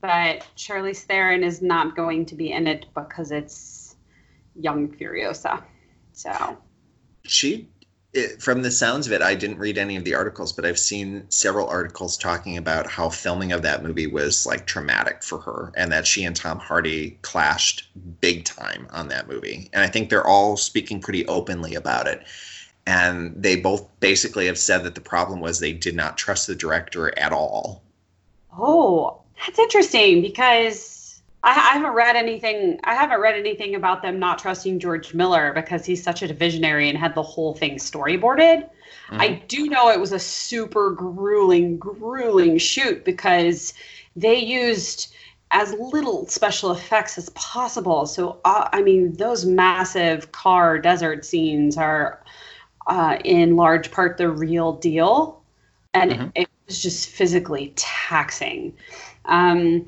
but 0.00 0.46
Charlize 0.56 1.02
Theron 1.02 1.42
is 1.42 1.62
not 1.62 1.96
going 1.96 2.26
to 2.26 2.34
be 2.34 2.52
in 2.52 2.66
it 2.66 2.86
because 2.94 3.30
it's 3.30 3.96
young 4.54 4.88
Furiosa. 4.88 5.62
So 6.12 6.56
She, 7.24 7.68
it, 8.12 8.40
from 8.40 8.62
the 8.62 8.70
sounds 8.70 9.06
of 9.06 9.12
it, 9.12 9.22
I 9.22 9.34
didn't 9.34 9.58
read 9.58 9.78
any 9.78 9.96
of 9.96 10.04
the 10.04 10.14
articles, 10.14 10.52
but 10.52 10.64
I've 10.64 10.78
seen 10.78 11.26
several 11.28 11.68
articles 11.68 12.16
talking 12.16 12.56
about 12.56 12.86
how 12.86 13.10
filming 13.10 13.52
of 13.52 13.62
that 13.62 13.82
movie 13.82 14.06
was 14.06 14.46
like 14.46 14.66
traumatic 14.66 15.22
for 15.22 15.38
her, 15.38 15.72
and 15.76 15.92
that 15.92 16.06
she 16.06 16.24
and 16.24 16.34
Tom 16.34 16.58
Hardy 16.58 17.18
clashed 17.22 17.88
big 18.20 18.44
time 18.44 18.86
on 18.90 19.08
that 19.08 19.28
movie. 19.28 19.68
And 19.72 19.82
I 19.82 19.88
think 19.88 20.08
they're 20.08 20.26
all 20.26 20.56
speaking 20.56 21.00
pretty 21.00 21.26
openly 21.26 21.74
about 21.74 22.06
it. 22.06 22.26
And 22.86 23.34
they 23.36 23.56
both 23.56 23.88
basically 24.00 24.46
have 24.46 24.58
said 24.58 24.84
that 24.84 24.94
the 24.94 25.00
problem 25.00 25.40
was 25.40 25.58
they 25.58 25.72
did 25.72 25.96
not 25.96 26.16
trust 26.16 26.46
the 26.46 26.54
director 26.54 27.16
at 27.18 27.32
all. 27.32 27.82
oh, 28.56 29.20
that's 29.44 29.58
interesting 29.58 30.22
because 30.22 31.20
I, 31.42 31.50
I 31.50 31.74
haven't 31.74 31.92
read 31.92 32.16
anything. 32.16 32.80
I 32.84 32.94
haven't 32.94 33.20
read 33.20 33.34
anything 33.34 33.74
about 33.74 34.02
them 34.02 34.18
not 34.18 34.38
trusting 34.38 34.78
George 34.78 35.14
Miller 35.14 35.52
because 35.52 35.84
he's 35.84 36.02
such 36.02 36.22
a 36.22 36.32
visionary 36.32 36.88
and 36.88 36.96
had 36.96 37.14
the 37.14 37.22
whole 37.22 37.54
thing 37.54 37.76
storyboarded. 37.76 38.68
I 39.10 39.42
do 39.46 39.66
know 39.66 39.90
it 39.90 40.00
was 40.00 40.12
a 40.12 40.18
super 40.18 40.90
grueling, 40.90 41.78
grueling 41.78 42.58
shoot 42.58 43.04
because 43.04 43.72
they 44.16 44.36
used 44.36 45.14
as 45.52 45.72
little 45.74 46.26
special 46.26 46.72
effects 46.72 47.16
as 47.16 47.28
possible. 47.30 48.06
So, 48.06 48.40
uh, 48.44 48.68
I 48.72 48.82
mean, 48.82 49.12
those 49.12 49.44
massive 49.44 50.32
car 50.32 50.78
desert 50.78 51.24
scenes 51.24 51.76
are 51.76 52.20
uh, 52.86 53.18
in 53.24 53.56
large 53.56 53.90
part 53.90 54.16
the 54.16 54.28
real 54.30 54.72
deal. 54.74 55.42
And 55.94 56.12
Mhm. 56.12 56.32
it 56.34 56.48
was 56.66 56.82
just 56.82 57.08
physically 57.08 57.72
taxing. 57.76 58.74
Um, 59.24 59.86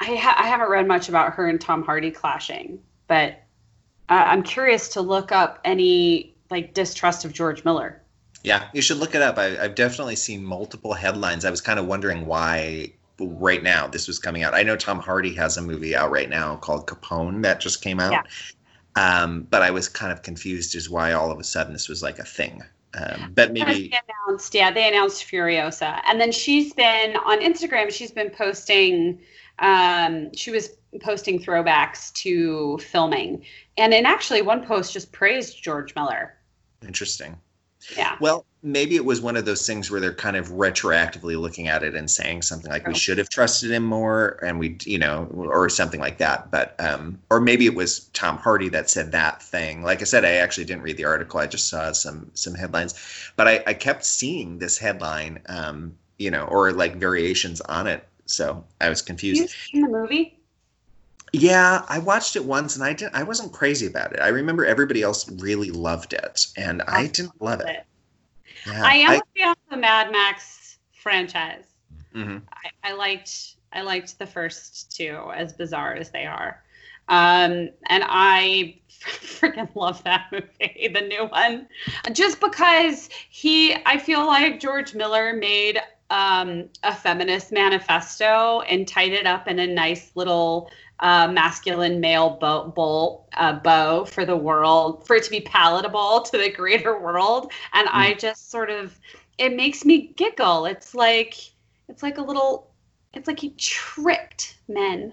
I, 0.00 0.16
ha- 0.16 0.36
I 0.38 0.46
haven't 0.48 0.68
read 0.68 0.86
much 0.86 1.08
about 1.08 1.32
her 1.34 1.48
and 1.48 1.60
Tom 1.60 1.82
Hardy 1.84 2.10
clashing, 2.10 2.80
but 3.08 3.40
uh, 4.10 4.24
I'm 4.26 4.42
curious 4.42 4.88
to 4.90 5.00
look 5.00 5.32
up 5.32 5.60
any 5.64 6.34
like 6.50 6.74
distrust 6.74 7.24
of 7.24 7.32
George 7.32 7.64
Miller. 7.64 8.00
Yeah, 8.42 8.68
you 8.74 8.82
should 8.82 8.98
look 8.98 9.14
it 9.14 9.22
up. 9.22 9.38
I, 9.38 9.56
I've 9.58 9.74
definitely 9.74 10.16
seen 10.16 10.44
multiple 10.44 10.92
headlines. 10.92 11.46
I 11.46 11.50
was 11.50 11.62
kind 11.62 11.78
of 11.78 11.86
wondering 11.86 12.26
why 12.26 12.92
right 13.18 13.62
now 13.62 13.86
this 13.86 14.06
was 14.06 14.18
coming 14.18 14.42
out. 14.42 14.52
I 14.54 14.62
know 14.62 14.76
Tom 14.76 14.98
Hardy 14.98 15.32
has 15.34 15.56
a 15.56 15.62
movie 15.62 15.96
out 15.96 16.10
right 16.10 16.28
now 16.28 16.56
called 16.56 16.86
Capone 16.86 17.42
that 17.42 17.60
just 17.60 17.80
came 17.80 18.00
out. 18.00 18.12
Yeah. 18.12 18.22
Um, 18.96 19.46
but 19.50 19.62
I 19.62 19.70
was 19.70 19.88
kind 19.88 20.12
of 20.12 20.22
confused 20.22 20.74
as 20.74 20.88
why 20.88 21.12
all 21.12 21.30
of 21.30 21.38
a 21.38 21.44
sudden 21.44 21.72
this 21.72 21.88
was 21.88 22.02
like 22.02 22.18
a 22.18 22.24
thing. 22.24 22.62
Um, 22.94 23.32
but 23.34 23.52
maybe 23.52 23.88
They 23.88 23.98
announced, 24.28 24.54
yeah, 24.54 24.70
they 24.70 24.88
announced 24.88 25.24
Furiosa, 25.24 26.00
and 26.06 26.20
then 26.20 26.30
she's 26.30 26.72
been 26.72 27.16
on 27.16 27.40
Instagram. 27.40 27.90
She's 27.90 28.12
been 28.12 28.30
posting. 28.30 29.20
Um, 29.58 30.32
she 30.34 30.50
was 30.50 30.70
posting 31.00 31.40
throwbacks 31.40 32.12
to 32.14 32.78
filming, 32.78 33.44
and 33.76 33.92
in 33.92 34.06
actually 34.06 34.42
one 34.42 34.64
post 34.64 34.92
just 34.92 35.10
praised 35.10 35.62
George 35.62 35.94
Miller. 35.96 36.36
interesting. 36.86 37.36
Yeah, 37.96 38.16
Well, 38.20 38.46
maybe 38.62 38.96
it 38.96 39.04
was 39.04 39.20
one 39.20 39.36
of 39.36 39.44
those 39.44 39.66
things 39.66 39.90
where 39.90 40.00
they're 40.00 40.14
kind 40.14 40.36
of 40.36 40.48
retroactively 40.48 41.38
looking 41.38 41.68
at 41.68 41.82
it 41.82 41.94
and 41.94 42.10
saying 42.10 42.40
something 42.42 42.70
like 42.70 42.86
we 42.86 42.94
should 42.94 43.18
have 43.18 43.28
trusted 43.28 43.70
him 43.70 43.84
more 43.84 44.38
and 44.42 44.58
we 44.58 44.78
you 44.84 44.98
know 44.98 45.26
or 45.34 45.68
something 45.68 46.00
like 46.00 46.18
that. 46.18 46.50
But 46.50 46.74
um 46.78 47.20
or 47.30 47.40
maybe 47.40 47.66
it 47.66 47.74
was 47.74 48.06
Tom 48.14 48.38
Hardy 48.38 48.70
that 48.70 48.88
said 48.88 49.12
that 49.12 49.42
thing. 49.42 49.82
Like 49.82 50.00
I 50.00 50.04
said 50.04 50.24
I 50.24 50.32
actually 50.32 50.64
didn't 50.64 50.82
read 50.82 50.96
the 50.96 51.04
article. 51.04 51.40
I 51.40 51.46
just 51.46 51.68
saw 51.68 51.92
some 51.92 52.30
some 52.34 52.54
headlines. 52.54 52.94
But 53.36 53.48
I 53.48 53.62
I 53.66 53.74
kept 53.74 54.04
seeing 54.04 54.58
this 54.58 54.78
headline 54.78 55.42
um 55.46 55.94
you 56.18 56.30
know 56.30 56.44
or 56.44 56.72
like 56.72 56.96
variations 56.96 57.60
on 57.62 57.86
it. 57.86 58.08
So 58.24 58.64
I 58.80 58.88
was 58.88 59.02
confused. 59.02 59.42
you 59.42 59.48
seen 59.48 59.82
the 59.82 59.88
movie? 59.88 60.38
Yeah, 61.34 61.84
I 61.88 61.98
watched 61.98 62.36
it 62.36 62.44
once 62.44 62.76
and 62.76 62.84
I 62.84 62.92
didn't 62.92 63.14
I 63.14 63.24
wasn't 63.24 63.52
crazy 63.52 63.86
about 63.86 64.12
it. 64.12 64.20
I 64.20 64.28
remember 64.28 64.64
everybody 64.64 65.02
else 65.02 65.28
really 65.40 65.70
loved 65.70 66.12
it 66.12 66.46
and 66.56 66.80
I 66.86 67.08
didn't 67.08 67.40
love 67.42 67.60
it. 67.60 67.84
Yeah, 68.66 68.82
I 68.84 68.94
am 68.96 69.16
a 69.16 69.22
fan 69.36 69.50
of 69.50 69.56
the 69.68 69.76
Mad 69.76 70.12
Max 70.12 70.78
franchise. 70.92 71.64
mhm. 72.14 72.42
I, 72.52 72.90
I 72.90 72.92
liked 72.92 73.56
I 73.72 73.82
liked 73.82 74.16
the 74.18 74.26
first 74.26 74.96
two, 74.96 75.18
as 75.34 75.52
bizarre 75.52 75.94
as 75.94 76.10
they 76.10 76.24
are, 76.24 76.62
um, 77.08 77.70
and 77.88 78.04
I 78.06 78.78
freaking 79.02 79.74
love 79.74 80.04
that 80.04 80.26
movie, 80.32 80.88
the 80.94 81.00
new 81.00 81.26
one, 81.26 81.66
just 82.12 82.40
because 82.40 83.08
he. 83.28 83.74
I 83.86 83.98
feel 83.98 84.24
like 84.24 84.60
George 84.60 84.94
Miller 84.94 85.32
made 85.34 85.80
um, 86.10 86.68
a 86.84 86.94
feminist 86.94 87.50
manifesto 87.50 88.60
and 88.68 88.86
tied 88.86 89.12
it 89.12 89.26
up 89.26 89.48
in 89.48 89.58
a 89.58 89.66
nice 89.66 90.12
little 90.14 90.70
uh, 91.00 91.28
masculine 91.28 92.00
male 92.00 92.30
bow, 92.40 92.68
bowl, 92.68 93.28
uh, 93.34 93.52
bow 93.60 94.04
for 94.04 94.24
the 94.24 94.36
world, 94.36 95.06
for 95.06 95.16
it 95.16 95.24
to 95.24 95.30
be 95.30 95.40
palatable 95.40 96.22
to 96.22 96.38
the 96.38 96.50
greater 96.50 96.98
world, 96.98 97.52
and 97.72 97.88
I 97.90 98.14
just 98.14 98.50
sort 98.50 98.70
of 98.70 98.98
it 99.38 99.54
makes 99.54 99.84
me 99.84 100.12
giggle. 100.16 100.66
It's 100.66 100.94
like 100.94 101.34
it's 101.88 102.02
like 102.02 102.18
a 102.18 102.22
little 102.22 102.70
it's 103.12 103.28
like 103.28 103.40
he 103.40 103.50
tricked 103.50 104.58
men. 104.68 105.12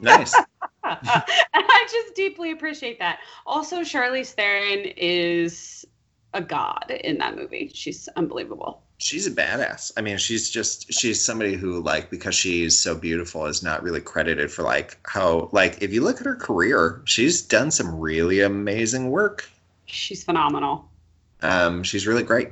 Nice. 0.00 0.34
I 0.84 1.88
just 1.90 2.14
deeply 2.14 2.52
appreciate 2.52 2.98
that. 3.00 3.18
Also, 3.46 3.80
Charlize 3.80 4.32
Theron 4.32 4.92
is 4.96 5.86
a 6.34 6.42
god 6.42 6.90
in 7.02 7.18
that 7.18 7.36
movie. 7.36 7.70
She's 7.74 8.08
unbelievable. 8.16 8.82
She's 8.98 9.26
a 9.26 9.30
badass. 9.30 9.92
I 9.96 10.00
mean, 10.00 10.18
she's 10.18 10.50
just 10.50 10.92
she's 10.92 11.22
somebody 11.22 11.54
who 11.54 11.80
like 11.80 12.10
because 12.10 12.34
she's 12.34 12.76
so 12.76 12.94
beautiful 12.94 13.46
is 13.46 13.62
not 13.62 13.82
really 13.82 14.00
credited 14.00 14.50
for 14.50 14.62
like 14.62 14.98
how 15.04 15.48
like 15.52 15.82
if 15.82 15.92
you 15.92 16.02
look 16.02 16.20
at 16.20 16.26
her 16.26 16.36
career, 16.36 17.00
she's 17.04 17.42
done 17.42 17.70
some 17.70 17.98
really 17.98 18.40
amazing 18.40 19.10
work. 19.10 19.48
She's 19.86 20.24
phenomenal. 20.24 20.88
Um, 21.42 21.82
she's 21.84 22.06
really 22.06 22.24
great. 22.24 22.50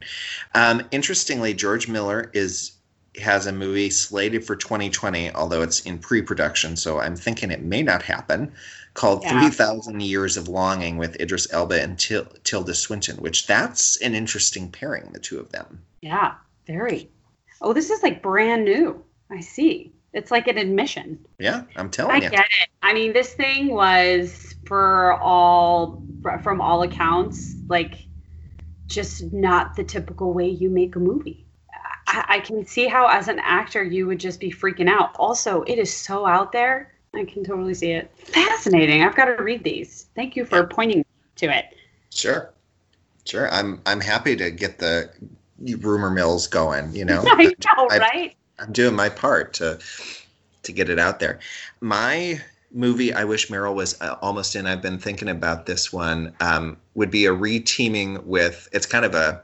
Um, 0.54 0.82
interestingly, 0.92 1.52
George 1.54 1.88
Miller 1.88 2.30
is 2.32 2.72
has 3.20 3.46
a 3.46 3.52
movie 3.52 3.90
slated 3.90 4.44
for 4.44 4.56
2020, 4.56 5.32
although 5.32 5.62
it's 5.62 5.80
in 5.80 5.98
pre-production, 5.98 6.76
so 6.76 7.00
I'm 7.00 7.16
thinking 7.16 7.50
it 7.50 7.62
may 7.62 7.82
not 7.82 8.02
happen. 8.02 8.52
Called 8.96 9.22
Yeah. 9.22 9.40
3000 9.40 10.00
Years 10.00 10.36
of 10.36 10.48
Longing 10.48 10.96
with 10.96 11.20
Idris 11.20 11.46
Elba 11.52 11.82
and 11.82 11.98
Til- 11.98 12.26
Tilda 12.44 12.74
Swinton, 12.74 13.18
which 13.18 13.46
that's 13.46 14.00
an 14.00 14.14
interesting 14.14 14.70
pairing, 14.70 15.10
the 15.12 15.20
two 15.20 15.38
of 15.38 15.52
them. 15.52 15.82
Yeah, 16.00 16.32
very. 16.66 17.10
Oh, 17.60 17.72
this 17.72 17.90
is 17.90 18.02
like 18.02 18.22
brand 18.22 18.64
new. 18.64 19.04
I 19.30 19.40
see. 19.40 19.92
It's 20.14 20.30
like 20.30 20.48
an 20.48 20.56
admission. 20.56 21.18
Yeah, 21.38 21.64
I'm 21.76 21.86
I 21.86 21.90
telling 21.90 22.22
you. 22.22 22.28
I 22.28 22.30
get 22.30 22.46
it. 22.46 22.68
I 22.82 22.94
mean, 22.94 23.12
this 23.12 23.34
thing 23.34 23.74
was 23.74 24.54
for 24.64 25.12
all 25.20 26.02
from 26.42 26.62
all 26.62 26.82
accounts 26.82 27.54
like 27.68 27.96
just 28.86 29.30
not 29.32 29.76
the 29.76 29.84
typical 29.84 30.32
way 30.32 30.48
you 30.48 30.70
make 30.70 30.96
a 30.96 31.00
movie. 31.00 31.44
I, 32.06 32.24
I 32.28 32.40
can 32.40 32.64
see 32.64 32.86
how, 32.86 33.08
as 33.08 33.28
an 33.28 33.40
actor, 33.40 33.82
you 33.82 34.06
would 34.06 34.20
just 34.20 34.40
be 34.40 34.50
freaking 34.50 34.88
out. 34.88 35.14
Also, 35.16 35.62
it 35.64 35.78
is 35.78 35.94
so 35.94 36.24
out 36.26 36.52
there. 36.52 36.92
I 37.16 37.24
can 37.24 37.42
totally 37.44 37.74
see 37.74 37.92
it. 37.92 38.10
Fascinating. 38.18 39.02
I've 39.02 39.16
got 39.16 39.26
to 39.26 39.42
read 39.42 39.64
these. 39.64 40.06
Thank 40.14 40.36
you 40.36 40.44
for 40.44 40.66
pointing 40.66 41.04
to 41.36 41.46
it. 41.46 41.74
Sure, 42.10 42.52
sure. 43.24 43.50
I'm 43.50 43.80
I'm 43.86 44.00
happy 44.00 44.36
to 44.36 44.50
get 44.50 44.78
the 44.78 45.10
rumor 45.78 46.10
mills 46.10 46.46
going. 46.46 46.92
You 46.94 47.04
know, 47.10 47.22
I 47.26 47.44
know, 47.44 47.88
I- 47.90 47.98
right? 47.98 48.36
I'm 48.58 48.72
doing 48.72 48.94
my 48.94 49.08
part 49.08 49.54
to 49.54 49.78
to 50.62 50.72
get 50.72 50.88
it 50.88 50.98
out 50.98 51.20
there. 51.20 51.38
My 51.80 52.40
movie, 52.72 53.12
I 53.12 53.24
wish 53.24 53.48
Meryl 53.48 53.74
was 53.74 54.00
uh, 54.00 54.16
almost 54.20 54.56
in. 54.56 54.66
I've 54.66 54.82
been 54.82 54.98
thinking 54.98 55.28
about 55.28 55.66
this 55.66 55.92
one. 55.92 56.34
Um, 56.40 56.76
would 56.94 57.10
be 57.10 57.26
a 57.26 57.30
reteaming 57.32 58.22
with. 58.24 58.68
It's 58.72 58.86
kind 58.86 59.04
of 59.04 59.14
a. 59.14 59.42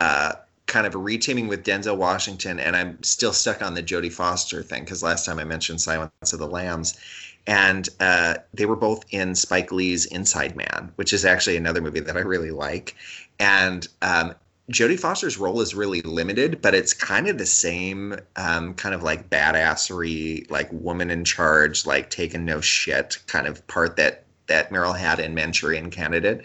Uh, 0.00 0.32
kind 0.70 0.86
of 0.86 0.94
reteaming 0.94 1.48
with 1.48 1.64
Denzel 1.64 1.96
Washington, 1.96 2.58
and 2.58 2.74
I'm 2.76 3.02
still 3.02 3.32
stuck 3.32 3.60
on 3.60 3.74
the 3.74 3.82
Jodie 3.82 4.12
Foster 4.12 4.62
thing 4.62 4.84
because 4.84 5.02
last 5.02 5.26
time 5.26 5.38
I 5.38 5.44
mentioned 5.44 5.80
Silence 5.80 6.32
of 6.32 6.38
the 6.38 6.46
Lambs, 6.46 6.98
and 7.46 7.88
uh, 7.98 8.36
they 8.54 8.64
were 8.64 8.76
both 8.76 9.04
in 9.10 9.34
Spike 9.34 9.72
Lee's 9.72 10.06
Inside 10.06 10.56
Man, 10.56 10.92
which 10.94 11.12
is 11.12 11.24
actually 11.24 11.56
another 11.56 11.80
movie 11.80 12.00
that 12.00 12.16
I 12.16 12.20
really 12.20 12.52
like, 12.52 12.96
and 13.38 13.86
um, 14.00 14.34
Jodie 14.70 15.00
Foster's 15.00 15.36
role 15.36 15.60
is 15.60 15.74
really 15.74 16.00
limited, 16.02 16.62
but 16.62 16.74
it's 16.74 16.94
kind 16.94 17.26
of 17.26 17.38
the 17.38 17.46
same 17.46 18.16
um, 18.36 18.74
kind 18.74 18.94
of 18.94 19.02
like 19.02 19.28
badassery, 19.28 20.48
like 20.50 20.68
woman 20.70 21.10
in 21.10 21.24
charge, 21.24 21.84
like 21.84 22.10
taking 22.10 22.44
no 22.44 22.60
shit 22.60 23.18
kind 23.26 23.48
of 23.48 23.66
part 23.66 23.96
that 23.96 24.24
that 24.46 24.70
Meryl 24.70 24.96
had 24.96 25.18
in 25.18 25.34
Manchurian 25.34 25.90
Candidate. 25.90 26.42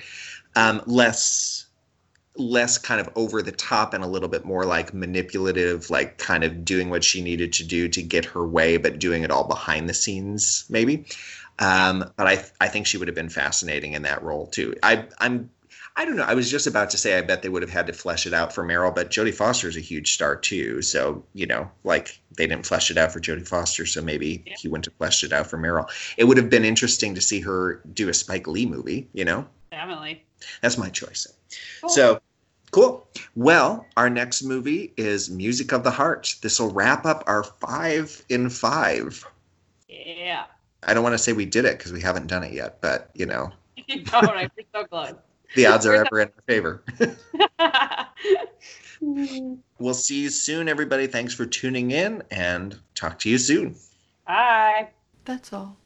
Um, 0.56 0.82
less 0.88 1.65
less 2.38 2.78
kind 2.78 3.00
of 3.00 3.10
over 3.16 3.42
the 3.42 3.52
top 3.52 3.94
and 3.94 4.04
a 4.04 4.08
little 4.08 4.30
bit 4.30 4.44
more 4.46 4.66
like 4.66 4.94
manipulative, 4.94 5.90
like 5.90 6.18
kind 6.18 6.44
of 6.44 6.66
doing 6.66 6.90
what 6.90 7.04
she 7.04 7.22
needed 7.22 7.54
to 7.54 7.64
do 7.64 7.88
to 7.90 8.02
get 8.02 8.26
her 8.26 8.46
way, 8.46 8.78
but 8.78 9.00
doing 9.00 9.24
it 9.24 9.32
all 9.32 9.48
behind 9.48 9.88
the 9.90 9.94
scenes, 9.94 10.66
maybe. 10.70 11.06
Um, 11.60 12.12
but 12.18 12.28
I 12.28 12.44
I 12.60 12.68
think 12.68 12.86
she 12.88 12.98
would 12.98 13.08
have 13.08 13.16
been 13.16 13.30
fascinating 13.30 13.94
in 13.94 14.02
that 14.04 14.22
role 14.24 14.48
too. 14.48 14.76
I 14.84 15.06
I'm 15.20 15.50
I 15.98 16.04
don't 16.04 16.18
know. 16.18 16.24
I 16.24 16.34
was 16.34 16.52
just 16.52 16.68
about 16.68 16.90
to 16.90 16.98
say 16.98 17.18
I 17.18 17.22
bet 17.22 17.42
they 17.42 17.48
would 17.48 17.62
have 17.62 17.72
had 17.72 17.88
to 17.88 17.94
flesh 17.94 18.28
it 18.28 18.34
out 18.34 18.52
for 18.52 18.66
Meryl, 18.66 18.94
but 18.94 19.10
Jodie 19.10 19.34
Foster 19.34 19.70
is 19.70 19.78
a 19.78 19.80
huge 19.82 20.12
star 20.14 20.36
too. 20.36 20.82
So 20.82 21.24
you 21.34 21.46
know, 21.46 21.72
like 21.86 22.20
they 22.36 22.46
didn't 22.48 22.66
flesh 22.66 22.92
it 22.92 22.98
out 22.98 23.14
for 23.14 23.22
Jodie 23.22 23.48
Foster, 23.48 23.86
so 23.86 24.02
maybe 24.02 24.44
Yeah. 24.46 24.56
he 24.60 24.68
wouldn't 24.68 24.86
have 24.88 24.96
fleshed 24.96 25.24
it 25.24 25.32
out 25.32 25.48
for 25.50 25.58
Meryl. 25.58 25.90
It 26.18 26.26
would 26.26 26.36
have 26.36 26.50
been 26.50 26.66
interesting 26.66 27.16
to 27.16 27.22
see 27.22 27.40
her 27.40 27.82
do 27.94 28.10
a 28.10 28.14
Spike 28.14 28.48
Lee 28.48 28.66
movie. 28.66 29.08
You 29.14 29.24
know, 29.24 29.48
Definitely. 29.72 30.26
that's 30.62 30.78
my 30.78 30.90
choice. 30.90 31.26
Cool. 31.82 31.90
So 31.90 32.22
cool. 32.72 33.08
Well, 33.36 33.86
our 33.98 34.10
next 34.10 34.44
movie 34.44 34.94
is 34.98 35.30
Music 35.30 35.72
of 35.72 35.84
the 35.84 35.92
Heart. 35.92 36.36
This 36.42 36.60
will 36.60 36.72
wrap 36.72 37.06
up 37.06 37.24
our 37.28 37.44
five 37.44 38.24
in 38.30 38.50
five. 38.50 39.26
Yeah. 39.88 40.46
I 40.84 40.94
don't 40.94 41.04
want 41.04 41.14
to 41.14 41.20
say 41.20 41.34
we 41.34 41.46
did 41.46 41.66
it 41.66 41.78
because 41.78 41.92
we 41.92 42.02
haven't 42.02 42.28
done 42.28 42.44
it 42.44 42.54
yet, 42.54 42.80
but 42.82 43.10
you 43.14 43.26
know, 43.26 43.52
All 44.14 44.22
right. 44.22 44.52
We're 44.58 44.66
so 44.74 44.86
close. 44.86 45.14
the 45.56 45.66
odds 45.68 45.86
are 45.86 45.96
ever 45.96 46.22
in 46.22 46.30
our 46.30 46.44
favor. 46.48 46.84
We'll 49.78 49.94
see 49.94 50.22
you 50.22 50.30
soon, 50.30 50.70
everybody. 50.70 51.08
Thanks 51.08 51.34
for 51.34 51.46
tuning 51.46 51.92
in 51.92 52.24
and 52.32 52.80
talk 52.96 53.20
to 53.20 53.30
you 53.30 53.38
soon. 53.38 53.76
Bye. 54.26 54.90
That's 55.26 55.52
all. 55.52 55.78